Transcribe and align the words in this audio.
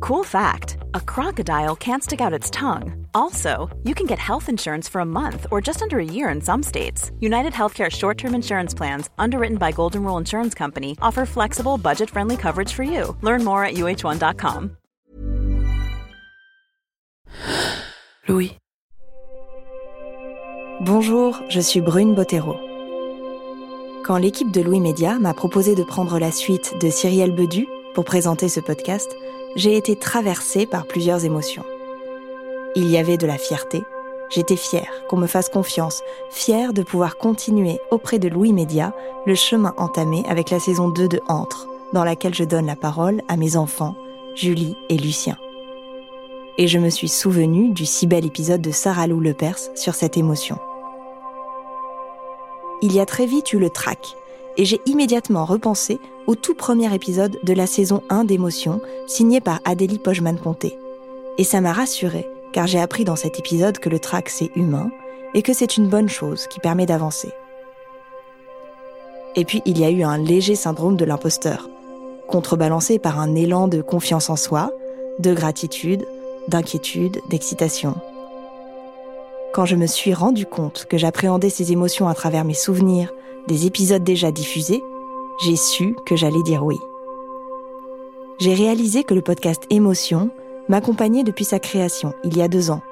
Cool 0.00 0.24
fact, 0.24 0.78
a 0.94 1.00
crocodile 1.00 1.76
can't 1.76 2.02
stick 2.02 2.22
out 2.22 2.32
its 2.32 2.48
tongue. 2.48 3.06
Also, 3.12 3.68
you 3.84 3.94
can 3.94 4.06
get 4.06 4.18
health 4.18 4.48
insurance 4.48 4.88
for 4.88 5.02
a 5.02 5.04
month 5.04 5.46
or 5.50 5.60
just 5.60 5.82
under 5.82 5.98
a 5.98 6.04
year 6.04 6.30
in 6.30 6.40
some 6.40 6.62
states. 6.62 7.10
United 7.20 7.52
Healthcare 7.52 7.90
short-term 7.90 8.34
insurance 8.34 8.72
plans, 8.72 9.10
underwritten 9.18 9.58
by 9.58 9.72
Golden 9.72 10.02
Rule 10.02 10.16
Insurance 10.16 10.54
Company, 10.54 10.96
offer 11.02 11.26
flexible, 11.26 11.76
budget-friendly 11.76 12.38
coverage 12.38 12.72
for 12.72 12.82
you. 12.82 13.14
Learn 13.20 13.44
more 13.44 13.62
at 13.62 13.74
uh1.com. 13.74 14.76
Louis. 18.26 18.56
Bonjour, 20.80 21.42
je 21.50 21.60
suis 21.60 21.82
Brune 21.82 22.14
Bottero. 22.14 22.56
Quand 24.02 24.16
l'équipe 24.16 24.50
de 24.50 24.62
Louis 24.62 24.80
Média 24.80 25.18
m'a 25.18 25.34
proposé 25.34 25.74
de 25.74 25.84
prendre 25.84 26.18
la 26.18 26.30
suite 26.30 26.74
de 26.80 26.88
Cyrielle 26.88 27.32
Bedu 27.34 27.66
pour 27.94 28.04
présenter 28.04 28.48
ce 28.48 28.60
podcast, 28.60 29.14
j'ai 29.56 29.76
été 29.76 29.96
traversée 29.96 30.66
par 30.66 30.86
plusieurs 30.86 31.24
émotions. 31.24 31.64
Il 32.76 32.88
y 32.88 32.96
avait 32.96 33.16
de 33.16 33.26
la 33.26 33.38
fierté. 33.38 33.82
J'étais 34.30 34.56
fière 34.56 34.90
qu'on 35.08 35.16
me 35.16 35.26
fasse 35.26 35.48
confiance, 35.48 36.02
fière 36.30 36.72
de 36.72 36.82
pouvoir 36.82 37.16
continuer 37.16 37.80
auprès 37.90 38.20
de 38.20 38.28
Louis 38.28 38.52
Média 38.52 38.94
le 39.26 39.34
chemin 39.34 39.74
entamé 39.76 40.22
avec 40.28 40.50
la 40.50 40.60
saison 40.60 40.88
2 40.88 41.08
de 41.08 41.20
Entre, 41.28 41.68
dans 41.92 42.04
laquelle 42.04 42.34
je 42.34 42.44
donne 42.44 42.66
la 42.66 42.76
parole 42.76 43.22
à 43.26 43.36
mes 43.36 43.56
enfants, 43.56 43.96
Julie 44.36 44.76
et 44.88 44.96
Lucien. 44.96 45.36
Et 46.58 46.68
je 46.68 46.78
me 46.78 46.90
suis 46.90 47.08
souvenue 47.08 47.70
du 47.70 47.86
si 47.86 48.06
bel 48.06 48.24
épisode 48.24 48.60
de 48.60 48.70
Sarah 48.70 49.08
Lou 49.08 49.18
Lepers 49.18 49.58
sur 49.74 49.96
cette 49.96 50.16
émotion. 50.16 50.58
Il 52.82 52.92
y 52.94 53.00
a 53.00 53.06
très 53.06 53.26
vite 53.26 53.52
eu 53.52 53.58
le 53.58 53.70
trac, 53.70 54.14
et 54.56 54.64
j'ai 54.64 54.80
immédiatement 54.86 55.44
repensé 55.44 55.98
au 56.30 56.36
tout 56.36 56.54
premier 56.54 56.94
épisode 56.94 57.40
de 57.42 57.52
la 57.52 57.66
saison 57.66 58.04
1 58.08 58.22
d'Émotion, 58.22 58.80
signé 59.08 59.40
par 59.40 59.58
Adélie 59.64 59.98
Pojman-Ponté. 59.98 60.78
Et 61.38 61.42
ça 61.42 61.60
m'a 61.60 61.72
rassurée, 61.72 62.24
car 62.52 62.68
j'ai 62.68 62.78
appris 62.78 63.02
dans 63.02 63.16
cet 63.16 63.40
épisode 63.40 63.78
que 63.78 63.88
le 63.88 63.98
trac 63.98 64.28
c'est 64.28 64.52
humain, 64.54 64.92
et 65.34 65.42
que 65.42 65.52
c'est 65.52 65.76
une 65.76 65.88
bonne 65.88 66.08
chose 66.08 66.46
qui 66.46 66.60
permet 66.60 66.86
d'avancer. 66.86 67.30
Et 69.34 69.44
puis 69.44 69.60
il 69.64 69.76
y 69.80 69.84
a 69.84 69.90
eu 69.90 70.04
un 70.04 70.18
léger 70.18 70.54
syndrome 70.54 70.96
de 70.96 71.04
l'imposteur, 71.04 71.68
contrebalancé 72.28 73.00
par 73.00 73.18
un 73.18 73.34
élan 73.34 73.66
de 73.66 73.82
confiance 73.82 74.30
en 74.30 74.36
soi, 74.36 74.70
de 75.18 75.34
gratitude, 75.34 76.06
d'inquiétude, 76.46 77.18
d'excitation. 77.28 77.96
Quand 79.52 79.66
je 79.66 79.74
me 79.74 79.88
suis 79.88 80.14
rendu 80.14 80.46
compte 80.46 80.86
que 80.88 80.96
j'appréhendais 80.96 81.50
ces 81.50 81.72
émotions 81.72 82.06
à 82.06 82.14
travers 82.14 82.44
mes 82.44 82.54
souvenirs, 82.54 83.12
des 83.48 83.66
épisodes 83.66 84.04
déjà 84.04 84.30
diffusés, 84.30 84.80
j'ai 85.40 85.56
su 85.56 85.96
que 86.04 86.16
j'allais 86.16 86.42
dire 86.42 86.64
oui. 86.64 86.78
J'ai 88.38 88.54
réalisé 88.54 89.04
que 89.04 89.14
le 89.14 89.22
podcast 89.22 89.64
Émotion 89.70 90.30
m'accompagnait 90.68 91.24
depuis 91.24 91.44
sa 91.44 91.58
création, 91.58 92.12
il 92.24 92.36
y 92.36 92.42
a 92.42 92.48
deux 92.48 92.70
ans, 92.70 92.82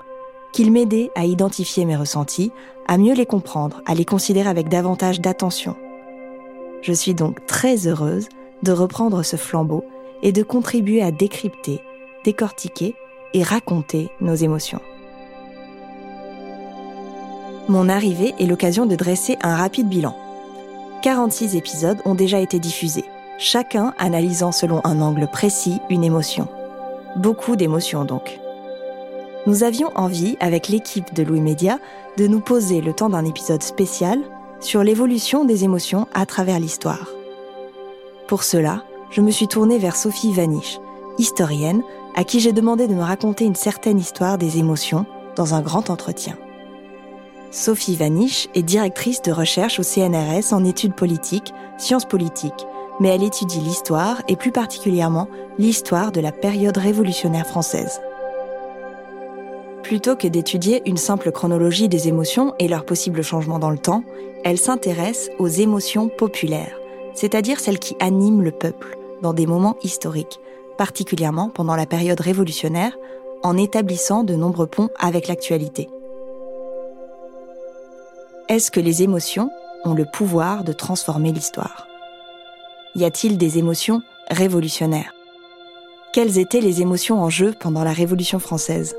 qu'il 0.52 0.72
m'aidait 0.72 1.10
à 1.14 1.26
identifier 1.26 1.84
mes 1.84 1.96
ressentis, 1.96 2.50
à 2.86 2.96
mieux 2.96 3.14
les 3.14 3.26
comprendre, 3.26 3.82
à 3.86 3.94
les 3.94 4.04
considérer 4.04 4.48
avec 4.48 4.68
davantage 4.68 5.20
d'attention. 5.20 5.76
Je 6.80 6.92
suis 6.92 7.14
donc 7.14 7.44
très 7.46 7.86
heureuse 7.86 8.28
de 8.62 8.72
reprendre 8.72 9.22
ce 9.22 9.36
flambeau 9.36 9.84
et 10.22 10.32
de 10.32 10.42
contribuer 10.42 11.02
à 11.02 11.10
décrypter, 11.10 11.80
décortiquer 12.24 12.94
et 13.34 13.42
raconter 13.42 14.08
nos 14.20 14.34
émotions. 14.34 14.80
Mon 17.68 17.90
arrivée 17.90 18.34
est 18.38 18.46
l'occasion 18.46 18.86
de 18.86 18.96
dresser 18.96 19.36
un 19.42 19.54
rapide 19.54 19.88
bilan. 19.88 20.16
46 21.02 21.54
épisodes 21.54 22.00
ont 22.04 22.14
déjà 22.14 22.40
été 22.40 22.58
diffusés, 22.58 23.04
chacun 23.38 23.94
analysant 23.98 24.50
selon 24.50 24.80
un 24.84 25.00
angle 25.00 25.28
précis 25.28 25.80
une 25.90 26.02
émotion. 26.02 26.48
Beaucoup 27.16 27.54
d'émotions 27.54 28.04
donc. 28.04 28.40
Nous 29.46 29.62
avions 29.62 29.90
envie, 29.94 30.36
avec 30.40 30.68
l'équipe 30.68 31.14
de 31.14 31.22
Louis 31.22 31.40
Média, 31.40 31.78
de 32.16 32.26
nous 32.26 32.40
poser 32.40 32.80
le 32.80 32.92
temps 32.92 33.10
d'un 33.10 33.24
épisode 33.24 33.62
spécial 33.62 34.18
sur 34.60 34.82
l'évolution 34.82 35.44
des 35.44 35.62
émotions 35.62 36.08
à 36.14 36.26
travers 36.26 36.58
l'histoire. 36.58 37.08
Pour 38.26 38.42
cela, 38.42 38.82
je 39.10 39.20
me 39.20 39.30
suis 39.30 39.48
tournée 39.48 39.78
vers 39.78 39.96
Sophie 39.96 40.32
Vaniche, 40.32 40.80
historienne, 41.16 41.82
à 42.16 42.24
qui 42.24 42.40
j'ai 42.40 42.52
demandé 42.52 42.88
de 42.88 42.94
me 42.94 43.02
raconter 43.02 43.44
une 43.44 43.54
certaine 43.54 44.00
histoire 44.00 44.36
des 44.36 44.58
émotions 44.58 45.06
dans 45.36 45.54
un 45.54 45.62
grand 45.62 45.90
entretien. 45.90 46.36
Sophie 47.50 47.96
Vaniche 47.96 48.48
est 48.54 48.62
directrice 48.62 49.22
de 49.22 49.32
recherche 49.32 49.80
au 49.80 49.82
CNRS 49.82 50.52
en 50.52 50.64
études 50.64 50.94
politiques, 50.94 51.54
sciences 51.78 52.04
politiques, 52.04 52.66
mais 53.00 53.08
elle 53.08 53.22
étudie 53.22 53.60
l'histoire 53.60 54.22
et 54.28 54.36
plus 54.36 54.52
particulièrement 54.52 55.28
l'histoire 55.58 56.12
de 56.12 56.20
la 56.20 56.30
période 56.30 56.76
révolutionnaire 56.76 57.46
française. 57.46 58.02
Plutôt 59.82 60.14
que 60.14 60.28
d'étudier 60.28 60.82
une 60.84 60.98
simple 60.98 61.32
chronologie 61.32 61.88
des 61.88 62.08
émotions 62.08 62.54
et 62.58 62.68
leurs 62.68 62.84
possibles 62.84 63.22
changements 63.22 63.58
dans 63.58 63.70
le 63.70 63.78
temps, 63.78 64.04
elle 64.44 64.58
s'intéresse 64.58 65.30
aux 65.38 65.48
émotions 65.48 66.08
populaires, 66.08 66.76
c'est-à-dire 67.14 67.60
celles 67.60 67.78
qui 67.78 67.96
animent 67.98 68.42
le 68.42 68.52
peuple 68.52 68.98
dans 69.22 69.32
des 69.32 69.46
moments 69.46 69.76
historiques, 69.82 70.38
particulièrement 70.76 71.48
pendant 71.48 71.76
la 71.76 71.86
période 71.86 72.20
révolutionnaire, 72.20 72.96
en 73.42 73.56
établissant 73.56 74.22
de 74.22 74.34
nombreux 74.34 74.66
ponts 74.66 74.90
avec 74.98 75.28
l'actualité. 75.28 75.88
Est-ce 78.48 78.70
que 78.70 78.80
les 78.80 79.02
émotions 79.02 79.50
ont 79.84 79.92
le 79.92 80.06
pouvoir 80.06 80.64
de 80.64 80.72
transformer 80.72 81.32
l'histoire? 81.32 81.86
Y 82.94 83.04
a-t-il 83.04 83.36
des 83.36 83.58
émotions 83.58 84.00
révolutionnaires? 84.30 85.12
Quelles 86.14 86.38
étaient 86.38 86.62
les 86.62 86.80
émotions 86.80 87.20
en 87.20 87.28
jeu 87.28 87.54
pendant 87.60 87.84
la 87.84 87.92
Révolution 87.92 88.38
française? 88.38 88.96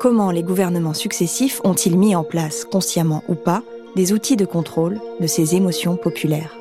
Comment 0.00 0.32
les 0.32 0.42
gouvernements 0.42 0.94
successifs 0.94 1.60
ont-ils 1.62 1.96
mis 1.96 2.16
en 2.16 2.24
place, 2.24 2.64
consciemment 2.64 3.22
ou 3.28 3.36
pas, 3.36 3.62
des 3.94 4.12
outils 4.12 4.36
de 4.36 4.46
contrôle 4.46 5.00
de 5.20 5.28
ces 5.28 5.54
émotions 5.54 5.96
populaires? 5.96 6.56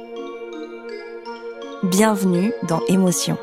Bienvenue 1.81 2.53
dans 2.67 2.81
Émotion. 2.87 3.39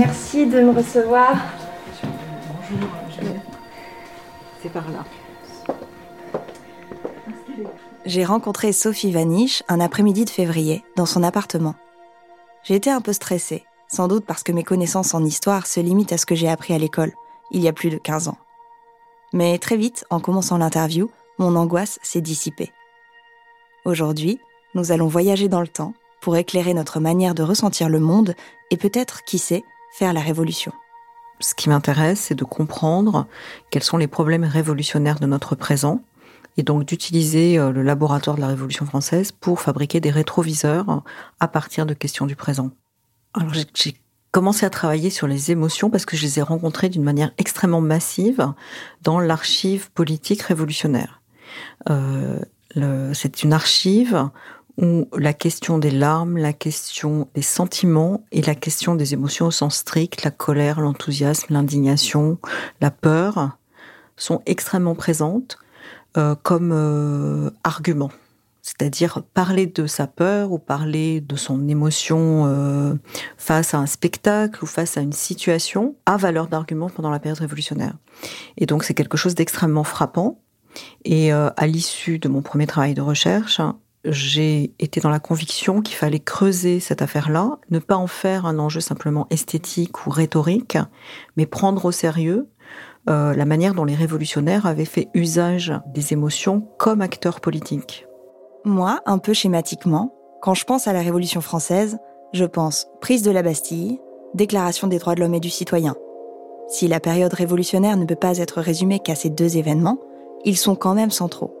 Merci 0.00 0.46
de 0.46 0.62
me 0.62 0.70
recevoir. 0.70 1.36
Bonjour, 2.70 2.88
c'est 4.62 4.72
par 4.72 4.90
là. 4.90 5.04
J'ai 8.06 8.24
rencontré 8.24 8.72
Sophie 8.72 9.12
Vaniche 9.12 9.62
un 9.68 9.78
après-midi 9.78 10.24
de 10.24 10.30
février 10.30 10.82
dans 10.96 11.04
son 11.04 11.22
appartement. 11.22 11.74
J'ai 12.62 12.76
été 12.76 12.88
un 12.88 13.02
peu 13.02 13.12
stressée, 13.12 13.66
sans 13.88 14.08
doute 14.08 14.24
parce 14.24 14.42
que 14.42 14.52
mes 14.52 14.64
connaissances 14.64 15.12
en 15.12 15.22
histoire 15.22 15.66
se 15.66 15.80
limitent 15.80 16.14
à 16.14 16.16
ce 16.16 16.24
que 16.24 16.34
j'ai 16.34 16.48
appris 16.48 16.72
à 16.72 16.78
l'école, 16.78 17.12
il 17.50 17.60
y 17.60 17.68
a 17.68 17.74
plus 17.74 17.90
de 17.90 17.98
15 17.98 18.28
ans. 18.28 18.38
Mais 19.34 19.58
très 19.58 19.76
vite, 19.76 20.06
en 20.08 20.18
commençant 20.18 20.56
l'interview, 20.56 21.10
mon 21.36 21.56
angoisse 21.56 21.98
s'est 22.02 22.22
dissipée. 22.22 22.72
Aujourd'hui, 23.84 24.40
nous 24.74 24.92
allons 24.92 25.08
voyager 25.08 25.48
dans 25.48 25.60
le 25.60 25.68
temps 25.68 25.92
pour 26.22 26.38
éclairer 26.38 26.72
notre 26.72 27.00
manière 27.00 27.34
de 27.34 27.42
ressentir 27.42 27.90
le 27.90 28.00
monde 28.00 28.34
et 28.70 28.78
peut-être, 28.78 29.24
qui 29.24 29.38
sait, 29.38 29.62
faire 29.92 30.12
la 30.12 30.20
révolution. 30.20 30.72
Ce 31.40 31.54
qui 31.54 31.68
m'intéresse, 31.68 32.20
c'est 32.20 32.34
de 32.34 32.44
comprendre 32.44 33.26
quels 33.70 33.82
sont 33.82 33.96
les 33.96 34.06
problèmes 34.06 34.44
révolutionnaires 34.44 35.18
de 35.18 35.26
notre 35.26 35.54
présent 35.54 36.02
et 36.56 36.62
donc 36.62 36.84
d'utiliser 36.84 37.58
euh, 37.58 37.72
le 37.72 37.82
laboratoire 37.82 38.36
de 38.36 38.40
la 38.40 38.48
Révolution 38.48 38.84
française 38.84 39.32
pour 39.32 39.60
fabriquer 39.60 40.00
des 40.00 40.10
rétroviseurs 40.10 41.02
à 41.38 41.48
partir 41.48 41.86
de 41.86 41.94
questions 41.94 42.26
du 42.26 42.36
présent. 42.36 42.70
Alors 43.34 43.52
j'ai 43.74 43.96
commencé 44.32 44.66
à 44.66 44.70
travailler 44.70 45.10
sur 45.10 45.26
les 45.26 45.50
émotions 45.50 45.90
parce 45.90 46.04
que 46.04 46.16
je 46.16 46.22
les 46.22 46.38
ai 46.38 46.42
rencontrées 46.42 46.88
d'une 46.88 47.02
manière 47.02 47.32
extrêmement 47.38 47.80
massive 47.80 48.52
dans 49.02 49.20
l'archive 49.20 49.90
politique 49.92 50.42
révolutionnaire. 50.42 51.22
Euh, 51.88 52.40
c'est 53.14 53.42
une 53.42 53.52
archive 53.52 54.28
où 54.80 55.06
la 55.16 55.34
question 55.34 55.78
des 55.78 55.90
larmes, 55.90 56.38
la 56.38 56.52
question 56.52 57.28
des 57.34 57.42
sentiments 57.42 58.24
et 58.32 58.40
la 58.40 58.54
question 58.54 58.94
des 58.94 59.12
émotions 59.12 59.46
au 59.46 59.50
sens 59.50 59.76
strict, 59.76 60.24
la 60.24 60.30
colère, 60.30 60.80
l'enthousiasme, 60.80 61.52
l'indignation, 61.52 62.38
la 62.80 62.90
peur, 62.90 63.58
sont 64.16 64.42
extrêmement 64.46 64.94
présentes 64.94 65.58
euh, 66.16 66.34
comme 66.42 66.72
euh, 66.72 67.50
arguments. 67.62 68.10
C'est-à-dire 68.62 69.22
parler 69.34 69.66
de 69.66 69.86
sa 69.86 70.06
peur 70.06 70.52
ou 70.52 70.58
parler 70.58 71.20
de 71.20 71.36
son 71.36 71.68
émotion 71.68 72.46
euh, 72.46 72.94
face 73.36 73.74
à 73.74 73.78
un 73.78 73.86
spectacle 73.86 74.62
ou 74.62 74.66
face 74.66 74.96
à 74.96 75.02
une 75.02 75.12
situation 75.12 75.94
a 76.06 76.16
valeur 76.16 76.46
d'argument 76.48 76.88
pendant 76.88 77.10
la 77.10 77.18
période 77.18 77.38
révolutionnaire. 77.38 77.94
Et 78.56 78.66
donc 78.66 78.84
c'est 78.84 78.94
quelque 78.94 79.16
chose 79.16 79.34
d'extrêmement 79.34 79.84
frappant. 79.84 80.40
Et 81.04 81.32
à 81.32 81.66
l'issue 81.66 82.20
de 82.20 82.28
mon 82.28 82.42
premier 82.42 82.68
travail 82.68 82.94
de 82.94 83.00
recherche, 83.00 83.60
j'ai 84.04 84.72
été 84.78 85.00
dans 85.00 85.10
la 85.10 85.20
conviction 85.20 85.82
qu'il 85.82 85.96
fallait 85.96 86.20
creuser 86.20 86.80
cette 86.80 87.02
affaire-là, 87.02 87.58
ne 87.70 87.78
pas 87.78 87.96
en 87.96 88.06
faire 88.06 88.46
un 88.46 88.58
enjeu 88.58 88.80
simplement 88.80 89.26
esthétique 89.30 90.06
ou 90.06 90.10
rhétorique, 90.10 90.78
mais 91.36 91.46
prendre 91.46 91.84
au 91.84 91.92
sérieux 91.92 92.48
euh, 93.08 93.34
la 93.34 93.44
manière 93.44 93.74
dont 93.74 93.84
les 93.84 93.94
révolutionnaires 93.94 94.66
avaient 94.66 94.84
fait 94.84 95.08
usage 95.14 95.72
des 95.86 96.12
émotions 96.12 96.68
comme 96.78 97.00
acteurs 97.00 97.40
politiques. 97.40 98.06
Moi, 98.64 99.00
un 99.06 99.18
peu 99.18 99.32
schématiquement, 99.32 100.14
quand 100.42 100.54
je 100.54 100.64
pense 100.64 100.86
à 100.86 100.92
la 100.92 101.00
Révolution 101.00 101.40
française, 101.40 101.98
je 102.32 102.44
pense 102.44 102.86
prise 103.00 103.22
de 103.22 103.30
la 103.30 103.42
Bastille, 103.42 104.00
déclaration 104.34 104.86
des 104.86 104.98
droits 104.98 105.14
de 105.14 105.20
l'homme 105.20 105.34
et 105.34 105.40
du 105.40 105.50
citoyen. 105.50 105.94
Si 106.68 106.86
la 106.86 107.00
période 107.00 107.32
révolutionnaire 107.32 107.96
ne 107.96 108.04
peut 108.04 108.14
pas 108.14 108.38
être 108.38 108.60
résumée 108.60 109.00
qu'à 109.00 109.14
ces 109.14 109.28
deux 109.28 109.56
événements, 109.56 109.98
ils 110.44 110.56
sont 110.56 110.76
quand 110.76 110.94
même 110.94 111.10
centraux. 111.10 111.59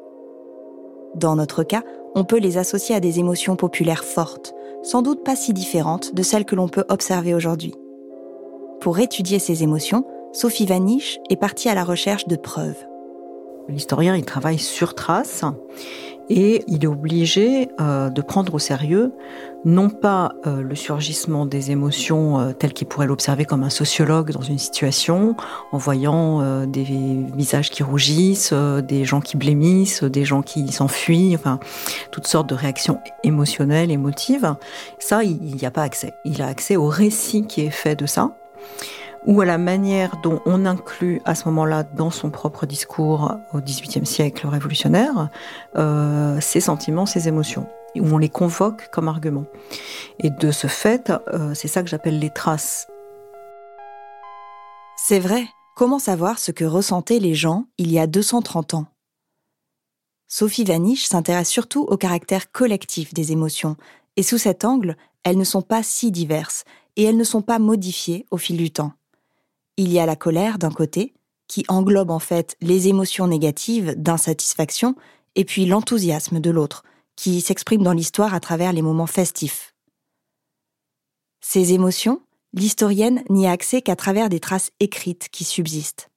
Dans 1.14 1.36
notre 1.36 1.62
cas, 1.62 1.82
on 2.14 2.24
peut 2.24 2.38
les 2.38 2.58
associer 2.58 2.94
à 2.94 3.00
des 3.00 3.18
émotions 3.18 3.56
populaires 3.56 4.04
fortes, 4.04 4.54
sans 4.82 5.02
doute 5.02 5.24
pas 5.24 5.36
si 5.36 5.52
différentes 5.52 6.14
de 6.14 6.22
celles 6.22 6.44
que 6.44 6.56
l'on 6.56 6.68
peut 6.68 6.84
observer 6.88 7.34
aujourd'hui. 7.34 7.74
Pour 8.80 8.98
étudier 8.98 9.38
ces 9.38 9.62
émotions, 9.62 10.04
Sophie 10.32 10.66
Vaniche 10.66 11.18
est 11.28 11.36
partie 11.36 11.68
à 11.68 11.74
la 11.74 11.84
recherche 11.84 12.26
de 12.26 12.36
preuves. 12.36 12.86
L'historien, 13.68 14.16
il 14.16 14.24
travaille 14.24 14.58
sur 14.58 14.94
trace 14.94 15.44
et 16.30 16.62
il 16.68 16.84
est 16.84 16.86
obligé 16.86 17.68
euh, 17.80 18.08
de 18.08 18.22
prendre 18.22 18.54
au 18.54 18.58
sérieux 18.58 19.12
non 19.64 19.90
pas 19.90 20.32
euh, 20.46 20.62
le 20.62 20.74
surgissement 20.74 21.44
des 21.44 21.70
émotions 21.70 22.38
euh, 22.38 22.52
tel 22.52 22.72
qu'il 22.72 22.86
pourrait 22.86 23.08
l'observer 23.08 23.44
comme 23.44 23.64
un 23.64 23.68
sociologue 23.70 24.30
dans 24.30 24.40
une 24.40 24.56
situation, 24.56 25.36
en 25.72 25.76
voyant 25.76 26.64
des 26.66 26.84
visages 26.84 27.70
qui 27.70 27.82
rougissent, 27.82 28.52
des 28.52 29.04
gens 29.04 29.20
qui 29.20 29.36
blémissent, 29.36 30.04
des 30.04 30.24
gens 30.24 30.40
qui 30.40 30.68
s'enfuient, 30.72 31.34
enfin 31.34 31.58
toutes 32.12 32.28
sortes 32.28 32.48
de 32.48 32.54
réactions 32.54 33.00
émotionnelles, 33.24 33.90
émotives. 33.90 34.54
Ça, 34.98 35.24
il 35.24 35.56
n'y 35.56 35.66
a 35.66 35.70
pas 35.70 35.82
accès. 35.82 36.14
Il 36.24 36.40
a 36.42 36.46
accès 36.46 36.76
au 36.76 36.86
récit 36.86 37.46
qui 37.46 37.62
est 37.62 37.70
fait 37.70 37.96
de 37.96 38.06
ça 38.06 38.36
ou 39.26 39.40
à 39.40 39.44
la 39.44 39.58
manière 39.58 40.16
dont 40.22 40.40
on 40.46 40.66
inclut 40.66 41.20
à 41.24 41.34
ce 41.34 41.44
moment-là 41.46 41.82
dans 41.82 42.10
son 42.10 42.30
propre 42.30 42.66
discours 42.66 43.36
au 43.52 43.60
XVIIIe 43.60 44.06
siècle 44.06 44.46
révolutionnaire 44.46 45.28
euh, 45.76 46.40
ses 46.40 46.60
sentiments, 46.60 47.06
ses 47.06 47.28
émotions, 47.28 47.66
où 47.96 48.06
on 48.06 48.18
les 48.18 48.28
convoque 48.28 48.88
comme 48.90 49.08
arguments. 49.08 49.46
Et 50.18 50.30
de 50.30 50.50
ce 50.50 50.66
fait, 50.66 51.12
euh, 51.32 51.54
c'est 51.54 51.68
ça 51.68 51.82
que 51.82 51.88
j'appelle 51.88 52.18
les 52.18 52.30
traces. 52.30 52.88
C'est 54.96 55.20
vrai. 55.20 55.44
Comment 55.76 55.98
savoir 55.98 56.38
ce 56.38 56.52
que 56.52 56.64
ressentaient 56.64 57.20
les 57.20 57.34
gens 57.34 57.64
il 57.78 57.90
y 57.90 57.98
a 57.98 58.06
230 58.06 58.74
ans? 58.74 58.86
Sophie 60.28 60.64
Vaniche 60.64 61.06
s'intéresse 61.06 61.48
surtout 61.48 61.82
au 61.82 61.96
caractère 61.96 62.52
collectif 62.52 63.14
des 63.14 63.32
émotions, 63.32 63.76
et 64.16 64.22
sous 64.22 64.38
cet 64.38 64.64
angle, 64.64 64.96
elles 65.24 65.38
ne 65.38 65.44
sont 65.44 65.62
pas 65.62 65.82
si 65.82 66.10
diverses, 66.10 66.64
et 66.96 67.04
elles 67.04 67.16
ne 67.16 67.24
sont 67.24 67.42
pas 67.42 67.58
modifiées 67.58 68.26
au 68.30 68.36
fil 68.36 68.56
du 68.56 68.70
temps. 68.70 68.92
Il 69.76 69.92
y 69.92 69.98
a 69.98 70.06
la 70.06 70.16
colère 70.16 70.58
d'un 70.58 70.70
côté, 70.70 71.14
qui 71.48 71.64
englobe 71.68 72.10
en 72.10 72.18
fait 72.18 72.56
les 72.60 72.88
émotions 72.88 73.26
négatives 73.26 73.94
d'insatisfaction, 73.96 74.94
et 75.34 75.44
puis 75.44 75.66
l'enthousiasme 75.66 76.40
de 76.40 76.50
l'autre, 76.50 76.84
qui 77.16 77.40
s'exprime 77.40 77.82
dans 77.82 77.92
l'histoire 77.92 78.34
à 78.34 78.40
travers 78.40 78.72
les 78.72 78.82
moments 78.82 79.06
festifs. 79.06 79.74
Ces 81.40 81.72
émotions, 81.72 82.22
l'historienne 82.52 83.22
n'y 83.28 83.46
a 83.46 83.52
accès 83.52 83.82
qu'à 83.82 83.96
travers 83.96 84.28
des 84.28 84.40
traces 84.40 84.70
écrites 84.80 85.28
qui 85.30 85.44
subsistent. 85.44 86.10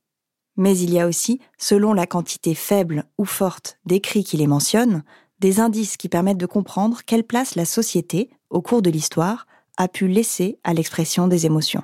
Mais 0.55 0.77
il 0.77 0.93
y 0.93 0.99
a 0.99 1.07
aussi, 1.07 1.39
selon 1.57 1.93
la 1.93 2.05
quantité 2.05 2.53
faible 2.53 3.05
ou 3.17 3.25
forte 3.25 3.79
d'écrits 3.85 4.23
qui 4.23 4.37
les 4.37 4.47
mentionnent, 4.47 5.03
des 5.39 5.59
indices 5.59 5.97
qui 5.97 6.09
permettent 6.09 6.37
de 6.37 6.45
comprendre 6.45 7.01
quelle 7.05 7.23
place 7.23 7.55
la 7.55 7.65
société, 7.65 8.29
au 8.49 8.61
cours 8.61 8.81
de 8.81 8.89
l'histoire, 8.89 9.47
a 9.77 9.87
pu 9.87 10.07
laisser 10.07 10.59
à 10.63 10.73
l'expression 10.73 11.27
des 11.27 11.45
émotions. 11.45 11.83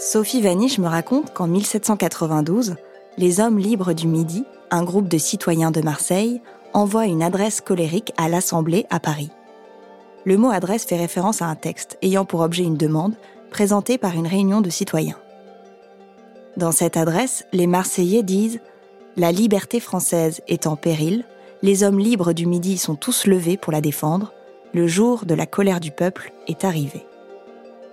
Sophie 0.00 0.40
Vaniche 0.40 0.78
me 0.78 0.86
raconte 0.86 1.34
qu'en 1.34 1.48
1792, 1.48 2.76
les 3.16 3.40
Hommes 3.40 3.58
libres 3.58 3.94
du 3.94 4.06
Midi, 4.06 4.44
un 4.70 4.84
groupe 4.84 5.08
de 5.08 5.18
citoyens 5.18 5.72
de 5.72 5.80
Marseille, 5.80 6.40
envoient 6.72 7.06
une 7.06 7.20
adresse 7.20 7.60
colérique 7.60 8.12
à 8.16 8.28
l'Assemblée 8.28 8.86
à 8.90 9.00
Paris. 9.00 9.32
Le 10.24 10.36
mot 10.36 10.50
adresse 10.50 10.84
fait 10.84 10.96
référence 10.96 11.42
à 11.42 11.46
un 11.46 11.56
texte 11.56 11.98
ayant 12.00 12.24
pour 12.24 12.42
objet 12.42 12.62
une 12.62 12.76
demande 12.76 13.16
présentée 13.50 13.98
par 13.98 14.14
une 14.14 14.28
réunion 14.28 14.60
de 14.60 14.70
citoyens. 14.70 15.18
Dans 16.56 16.72
cette 16.72 16.96
adresse, 16.96 17.44
les 17.52 17.66
Marseillais 17.66 18.22
disent 18.22 18.60
La 19.16 19.32
liberté 19.32 19.80
française 19.80 20.42
est 20.46 20.68
en 20.68 20.76
péril, 20.76 21.24
les 21.62 21.82
hommes 21.82 21.98
libres 21.98 22.32
du 22.32 22.46
Midi 22.46 22.78
sont 22.78 22.94
tous 22.94 23.26
levés 23.26 23.56
pour 23.56 23.72
la 23.72 23.80
défendre, 23.80 24.32
le 24.74 24.86
jour 24.86 25.24
de 25.24 25.34
la 25.34 25.46
colère 25.46 25.80
du 25.80 25.90
peuple 25.90 26.32
est 26.46 26.64
arrivé. 26.64 27.07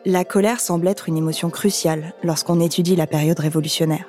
La 0.08 0.24
colère 0.24 0.60
semble 0.60 0.88
être 0.88 1.10
une 1.10 1.18
émotion 1.18 1.50
cruciale 1.50 2.14
lorsqu'on 2.24 2.60
étudie 2.60 2.96
la 2.96 3.08
période 3.08 3.40
révolutionnaire. 3.40 4.06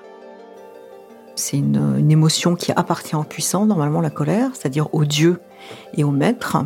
C'est 1.37 1.57
une, 1.57 2.11
émotion 2.11 2.55
qui 2.55 2.71
appartient 2.73 3.17
aux 3.17 3.23
puissants, 3.23 3.65
normalement 3.65 4.03
la 4.03 4.11
colère, 4.11 4.51
c'est-à-dire 4.53 4.95
aux 4.95 5.07
dieux 5.07 5.41
et 5.95 6.05
aux 6.05 6.11
maîtres. 6.11 6.59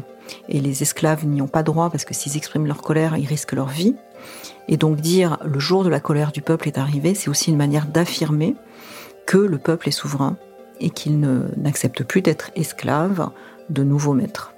Et 0.48 0.60
les 0.60 0.82
esclaves 0.82 1.24
n'y 1.26 1.42
ont 1.42 1.46
pas 1.46 1.62
droit 1.62 1.90
parce 1.90 2.04
que 2.04 2.12
s'ils 2.12 2.36
expriment 2.36 2.66
leur 2.66 2.82
colère, 2.82 3.16
ils 3.16 3.26
risquent 3.26 3.52
leur 3.52 3.68
vie. 3.68 3.94
Et 4.66 4.76
donc 4.76 4.96
dire 4.96 5.38
le 5.44 5.60
jour 5.60 5.84
de 5.84 5.88
la 5.88 6.00
colère 6.00 6.32
du 6.32 6.42
peuple 6.42 6.66
est 6.66 6.78
arrivé, 6.78 7.14
c'est 7.14 7.30
aussi 7.30 7.50
une 7.50 7.56
manière 7.56 7.86
d'affirmer 7.86 8.56
que 9.26 9.38
le 9.38 9.58
peuple 9.58 9.88
est 9.88 9.92
souverain 9.92 10.38
et 10.80 10.90
qu'il 10.90 11.20
n'accepte 11.56 12.02
plus 12.02 12.20
d'être 12.20 12.50
esclave 12.56 13.30
de 13.68 13.84
nouveaux 13.84 14.14
maîtres. 14.14 14.54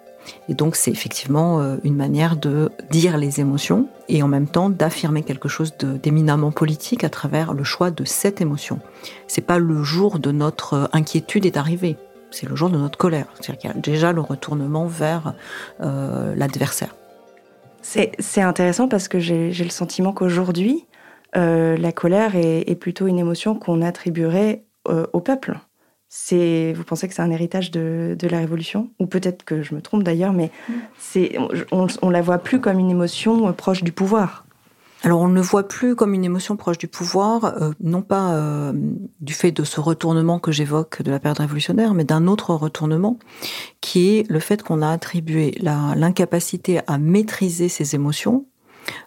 Et 0.48 0.54
donc 0.54 0.76
c'est 0.76 0.90
effectivement 0.90 1.60
euh, 1.60 1.76
une 1.84 1.96
manière 1.96 2.36
de 2.36 2.70
dire 2.90 3.16
les 3.16 3.40
émotions 3.40 3.88
et 4.08 4.22
en 4.22 4.28
même 4.28 4.48
temps 4.48 4.70
d'affirmer 4.70 5.22
quelque 5.22 5.48
chose 5.48 5.74
d'éminemment 5.78 6.50
politique 6.50 7.04
à 7.04 7.08
travers 7.08 7.54
le 7.54 7.64
choix 7.64 7.90
de 7.90 8.04
cette 8.04 8.40
émotion. 8.40 8.80
C'est 9.26 9.46
pas 9.46 9.58
le 9.58 9.82
jour 9.82 10.18
de 10.18 10.32
notre 10.32 10.74
euh, 10.74 10.86
inquiétude 10.92 11.46
est 11.46 11.56
arrivé, 11.56 11.96
c'est 12.30 12.48
le 12.48 12.56
jour 12.56 12.70
de 12.70 12.78
notre 12.78 12.98
colère. 12.98 13.26
C'est-à-dire 13.34 13.58
qu'il 13.58 13.70
y 13.70 13.72
a 13.72 13.76
déjà 13.76 14.12
le 14.12 14.20
retournement 14.20 14.86
vers 14.86 15.34
euh, 15.80 16.34
l'adversaire. 16.36 16.94
C'est 17.82 18.40
intéressant 18.40 18.86
parce 18.86 19.08
que 19.08 19.18
j'ai 19.18 19.50
le 19.50 19.70
sentiment 19.70 20.12
qu'aujourd'hui, 20.12 20.86
la 21.34 21.92
colère 21.92 22.36
est, 22.36 22.78
plutôt 22.78 23.08
une 23.08 23.18
émotion 23.18 23.56
qu'on 23.56 23.82
attribuerait 23.82 24.62
au 24.84 25.20
peuple. 25.20 25.58
C'est, 26.14 26.74
vous 26.74 26.84
pensez 26.84 27.08
que 27.08 27.14
c'est 27.14 27.22
un 27.22 27.30
héritage 27.30 27.70
de, 27.70 28.14
la 28.30 28.36
Révolution? 28.36 28.90
Ou 29.00 29.06
peut-être 29.06 29.46
que 29.46 29.62
je 29.62 29.74
me 29.74 29.80
trompe 29.80 30.02
d'ailleurs, 30.02 30.34
mais 30.34 30.50
mm. 30.68 30.72
c'est, 30.98 31.38
on, 31.70 31.86
on 32.02 32.10
la 32.10 32.20
voit 32.20 32.36
plus 32.36 32.60
comme 32.60 32.78
une 32.78 32.90
émotion 32.90 33.48
euh, 33.48 33.52
proche 33.52 33.82
du 33.82 33.92
pouvoir. 33.92 34.44
Alors 35.04 35.22
on 35.22 35.28
ne 35.28 35.34
le 35.34 35.40
voit 35.40 35.66
plus 35.66 35.96
comme 35.96 36.12
une 36.12 36.22
émotion 36.22 36.58
proche 36.58 36.76
du 36.76 36.86
pouvoir, 36.86 37.44
euh, 37.44 37.72
non 37.80 38.02
pas 38.02 38.34
euh, 38.34 38.74
du 39.22 39.32
fait 39.32 39.52
de 39.52 39.64
ce 39.64 39.80
retournement 39.80 40.38
que 40.38 40.52
j'évoque 40.52 41.00
de 41.00 41.10
la 41.10 41.18
période 41.18 41.38
révolutionnaire, 41.38 41.94
mais 41.94 42.04
d'un 42.04 42.26
autre 42.26 42.54
retournement, 42.54 43.18
qui 43.80 44.18
est 44.18 44.30
le 44.30 44.38
fait 44.38 44.62
qu'on 44.62 44.82
a 44.82 44.90
attribué 44.90 45.56
l'incapacité 45.62 46.80
à 46.88 46.98
maîtriser 46.98 47.70
ses 47.70 47.94
émotions 47.94 48.44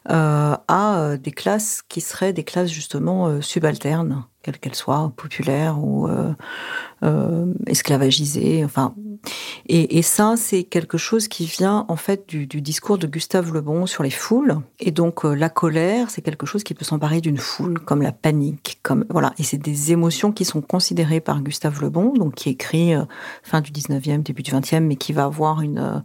à 0.05 1.17
des 1.21 1.31
classes 1.31 1.83
qui 1.87 2.01
seraient 2.01 2.33
des 2.33 2.45
classes 2.45 2.71
justement 2.71 3.41
subalternes 3.41 4.25
quelle 4.45 4.59
qu'elle 4.59 4.75
soit, 4.75 5.11
populaire 5.17 5.83
ou 5.83 6.07
euh, 6.07 6.31
euh, 7.01 7.51
esclavagisée, 7.65 8.63
enfin. 8.63 8.93
Et, 9.67 10.03
ça, 10.03 10.35
c'est 10.37 10.63
quelque 10.63 10.99
chose 10.99 11.27
qui 11.27 11.45
vient 11.45 11.85
en 11.87 11.95
fait 11.95 12.29
du, 12.29 12.45
discours 12.45 12.99
de 12.99 13.07
Gustave 13.07 13.51
Le 13.51 13.61
Bon 13.61 13.87
sur 13.87 14.03
les 14.03 14.11
foules. 14.11 14.57
Et 14.79 14.91
donc 14.91 15.25
euh, 15.25 15.33
la 15.33 15.49
colère, 15.49 16.11
c'est 16.11 16.21
quelque 16.21 16.45
chose 16.45 16.63
qui 16.63 16.75
peut 16.75 16.85
s'emparer 16.85 17.21
d'une 17.21 17.39
foule, 17.39 17.79
comme 17.79 18.03
la 18.03 18.11
panique, 18.11 18.77
comme 18.83 19.03
voilà. 19.09 19.33
Et 19.39 19.43
c'est 19.43 19.57
des 19.57 19.91
émotions 19.91 20.31
qui 20.31 20.45
sont 20.45 20.61
considérées 20.61 21.21
par 21.21 21.41
Gustave 21.41 21.81
Le 21.81 21.89
Bon, 21.89 22.13
donc 22.13 22.35
qui 22.35 22.49
écrit 22.49 22.93
fin 23.41 23.61
du 23.61 23.71
19e, 23.71 24.21
début 24.21 24.43
du 24.43 24.51
20e, 24.51 24.81
mais 24.81 24.95
qui 24.95 25.11
va 25.11 25.23
avoir 25.23 25.61
une 25.61 26.03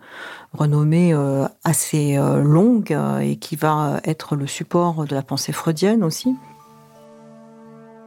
renommée 0.54 1.14
assez 1.62 2.16
longue 2.16 2.96
et 3.20 3.36
qui 3.36 3.56
va 3.56 4.00
être 4.04 4.34
le 4.34 4.46
support 4.46 5.04
de 5.04 5.14
la 5.14 5.22
pensée 5.22 5.52
freudienne 5.52 6.02
aussi. 6.02 6.34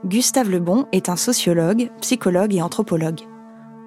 Gustave 0.05 0.49
Lebon 0.49 0.85
est 0.91 1.07
un 1.07 1.15
sociologue, 1.15 1.89
psychologue 2.01 2.53
et 2.53 2.61
anthropologue. 2.61 3.21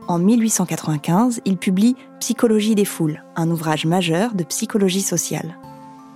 En 0.08 0.18
1895, 0.18 1.42
il 1.44 1.58
publie 1.58 1.94
Psychologie 2.20 2.74
des 2.74 2.86
foules, 2.86 3.22
un 3.36 3.50
ouvrage 3.50 3.84
majeur 3.84 4.34
de 4.34 4.42
psychologie 4.44 5.02
sociale. 5.02 5.58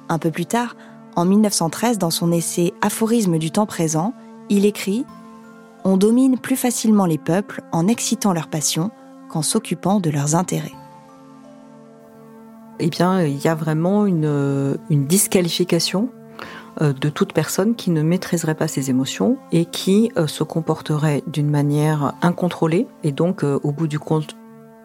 Un 0.09 0.19
peu 0.19 0.30
plus 0.30 0.47
tard, 0.47 0.75
en 1.16 1.26
1913, 1.26 1.99
dans 1.99 2.11
son 2.11 2.33
essai 2.33 2.73
Aphorisme 2.80 3.37
du 3.37 3.50
temps 3.50 3.66
présent, 3.66 4.14
il 4.49 4.64
écrit 4.64 5.04
On 5.85 5.99
domine 5.99 6.38
plus 6.38 6.57
facilement 6.57 7.04
les 7.04 7.19
peuples 7.19 7.61
en 7.71 7.87
excitant 7.87 8.33
leurs 8.33 8.49
passions 8.49 8.90
qu'en 9.28 9.42
s'occupant 9.42 10.00
de 10.00 10.09
leurs 10.09 10.35
intérêts. 10.35 10.73
Eh 12.78 12.88
bien, 12.88 13.23
il 13.23 13.38
y 13.38 13.49
a 13.49 13.54
vraiment 13.54 14.07
une, 14.07 14.78
une 14.88 15.07
disqualification 15.07 16.09
euh, 16.09 16.19
de 16.78 17.08
toute 17.08 17.32
personne 17.32 17.74
qui 17.74 17.90
ne 17.90 18.02
maîtriserait 18.02 18.54
pas 18.54 18.68
ses 18.68 18.90
émotions 18.90 19.38
et 19.52 19.64
qui 19.64 20.12
euh, 20.16 20.26
se 20.26 20.44
comporterait 20.44 21.22
d'une 21.26 21.50
manière 21.50 22.14
incontrôlée 22.22 22.86
et 23.02 23.12
donc 23.12 23.44
euh, 23.44 23.58
au 23.62 23.72
bout 23.72 23.86
du 23.86 23.98
compte 23.98 24.36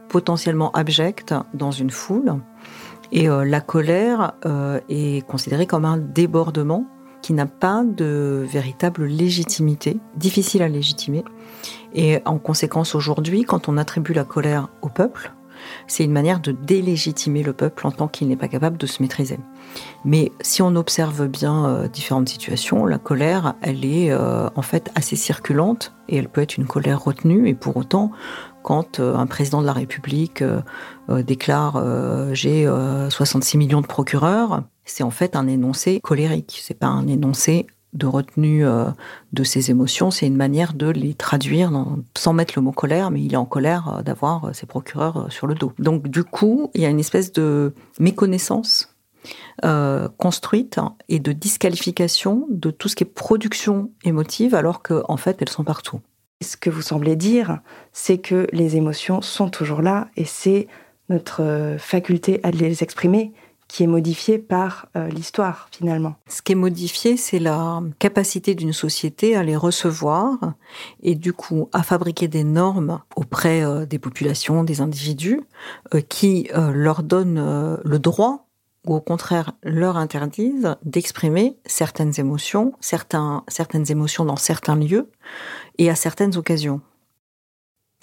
potentiellement 0.10 0.72
abjecte 0.72 1.34
dans 1.54 1.72
une 1.72 1.90
foule. 1.90 2.36
Et 3.12 3.28
la 3.28 3.62
colère 3.62 4.34
est 4.90 5.26
considérée 5.28 5.68
comme 5.68 5.86
un 5.86 5.98
débordement 5.98 6.86
qui 7.22 7.34
n'a 7.34 7.48
pas 7.48 7.84
de 7.84 8.46
véritable 8.48 9.06
légitimité, 9.06 9.98
difficile 10.16 10.62
à 10.62 10.68
légitimer. 10.68 11.24
Et 11.96 12.20
en 12.26 12.38
conséquence, 12.38 12.94
aujourd'hui, 12.94 13.44
quand 13.44 13.68
on 13.68 13.78
attribue 13.78 14.14
la 14.14 14.26
colère 14.26 14.70
au 14.82 14.90
peuple, 14.90 15.34
c'est 15.88 16.04
une 16.04 16.12
manière 16.12 16.40
de 16.40 16.52
délégitimer 16.52 17.44
le 17.44 17.54
peuple 17.54 17.88
en 17.88 17.92
tant 17.92 18.08
qu'il 18.08 18.28
n'est 18.28 18.36
pas 18.36 18.48
capable 18.48 18.78
de 18.78 18.88
se 18.88 19.02
maîtriser. 19.02 19.40
Mais 20.04 20.32
si 20.42 20.62
on 20.62 20.76
observe 20.76 21.28
bien 21.28 21.66
euh, 21.66 21.88
différentes 21.88 22.30
situations, 22.30 22.86
la 22.86 22.98
colère, 22.98 23.56
elle 23.62 23.86
est 23.86 24.12
euh, 24.12 24.48
en 24.56 24.62
fait 24.62 24.92
assez 24.96 25.16
circulante 25.16 25.94
et 26.08 26.18
elle 26.18 26.30
peut 26.30 26.42
être 26.42 26.58
une 26.58 26.68
colère 26.68 27.04
retenue. 27.04 27.48
Et 27.48 27.54
pour 27.56 27.78
autant, 27.78 28.12
quand 28.64 29.00
euh, 29.00 29.16
un 29.16 29.26
président 29.26 29.62
de 29.62 29.66
la 29.66 29.74
République 29.74 30.44
déclare 31.10 31.84
j'ai 32.34 32.68
66 33.10 33.58
millions 33.58 33.82
de 33.82 33.88
procureurs, 33.88 34.64
c'est 34.86 35.04
en 35.04 35.12
fait 35.12 35.36
un 35.36 35.48
énoncé 35.48 36.00
colérique. 36.02 36.60
C'est 36.64 36.80
pas 36.80 36.88
un 36.88 37.08
énoncé 37.08 37.68
de 37.96 38.06
retenue 38.06 38.66
euh, 38.66 38.86
de 39.34 39.44
ses 39.44 39.72
émotions, 39.72 40.12
c'est 40.12 40.28
une 40.28 40.36
manière 40.36 40.74
de 40.74 40.88
les 40.88 41.14
traduire 41.14 41.72
sans 42.16 42.34
mettre 42.34 42.54
le 42.56 42.62
mot 42.62 42.72
colère, 42.72 43.10
mais 43.10 43.22
il 43.22 43.34
est 43.34 43.38
en 43.38 43.46
colère 43.46 43.96
euh, 43.98 44.02
d'avoir 44.02 44.46
euh, 44.46 44.54
ses 44.54 44.66
procureurs 44.66 45.28
sur 45.32 45.48
le 45.48 45.56
dos. 45.56 45.72
Donc 45.80 46.08
du 46.08 46.24
coup, 46.24 46.70
il 46.74 46.82
y 46.82 46.86
a 46.86 46.90
une 46.90 47.00
espèce 47.00 47.32
de 47.32 47.74
méconnaissance 48.00 48.92
construite 50.18 50.80
et 51.10 51.18
de 51.18 51.32
disqualification 51.32 52.46
de 52.52 52.70
tout 52.70 52.88
ce 52.90 52.96
qui 52.96 53.04
est 53.04 53.08
production 53.08 53.90
émotive, 54.04 54.54
alors 54.54 54.84
qu'en 54.84 55.02
en 55.08 55.18
fait, 55.18 55.42
elles 55.42 55.50
sont 55.50 55.64
partout. 55.64 56.00
Ce 56.44 56.58
que 56.58 56.70
vous 56.70 56.84
semblez 56.84 57.16
dire, 57.16 57.62
c'est 57.92 58.20
que 58.20 58.46
les 58.52 58.76
émotions 58.76 59.24
sont 59.24 59.50
toujours 59.50 59.82
là 59.82 60.10
et 60.16 60.26
c'est 60.26 60.68
notre 61.10 61.76
faculté 61.80 62.40
à 62.44 62.52
les 62.52 62.84
exprimer 62.84 63.34
qui 63.68 63.84
est 63.84 63.88
modifié 63.88 64.38
par 64.38 64.88
euh, 64.96 65.08
l'histoire 65.08 65.68
finalement. 65.72 66.16
Ce 66.28 66.42
qui 66.42 66.52
est 66.52 66.56
modifié, 66.56 67.18
c'est 67.18 67.40
la 67.40 67.82
capacité 68.00 68.56
d'une 68.56 68.74
société 68.74 69.36
à 69.36 69.44
les 69.44 69.56
recevoir 69.56 70.54
et 71.02 71.16
du 71.16 71.34
coup 71.34 71.70
à 71.74 71.84
fabriquer 71.84 72.28
des 72.28 72.44
normes 72.44 73.02
auprès 73.16 73.64
euh, 73.64 73.86
des 73.86 74.00
populations, 74.00 74.64
des 74.64 74.82
individus, 74.82 75.42
euh, 75.94 76.02
qui 76.02 76.50
leur 76.54 77.04
donnent 77.04 77.80
le 77.84 78.00
droit 78.00 78.48
ou 78.86 78.96
au 78.96 79.02
contraire 79.02 79.54
leur 79.64 79.98
interdisent 79.98 80.76
d'exprimer 80.84 81.58
certaines 81.66 82.14
émotions, 82.20 82.74
certains, 82.80 83.44
certaines 83.48 83.90
émotions 83.92 84.26
dans 84.26 84.36
certains 84.36 84.76
lieux 84.76 85.10
et 85.78 85.90
à 85.90 85.96
certaines 85.96 86.38
occasions 86.38 86.82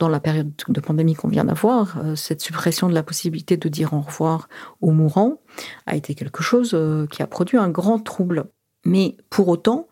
dans 0.03 0.09
la 0.09 0.19
période 0.19 0.51
de 0.67 0.81
pandémie 0.81 1.15
qu'on 1.15 1.29
vient 1.29 1.45
d'avoir, 1.45 1.97
euh, 1.99 2.17
cette 2.17 2.41
suppression 2.41 2.89
de 2.89 2.93
la 2.93 3.05
possibilité 3.05 3.57
de 3.57 3.69
dire 3.69 3.93
au 3.95 4.01
revoir 4.01 4.49
aux 4.81 4.91
mourants 4.91 5.41
a 5.87 5.95
été 5.95 6.17
quelque 6.17 6.43
chose 6.43 6.73
euh, 6.75 7.07
qui 7.07 7.23
a 7.23 7.29
produit 7.29 7.57
un 7.57 7.69
grand 7.69 8.01
trouble. 8.01 8.47
Mais 8.85 9.17
pour 9.31 9.47
autant, 9.47 9.87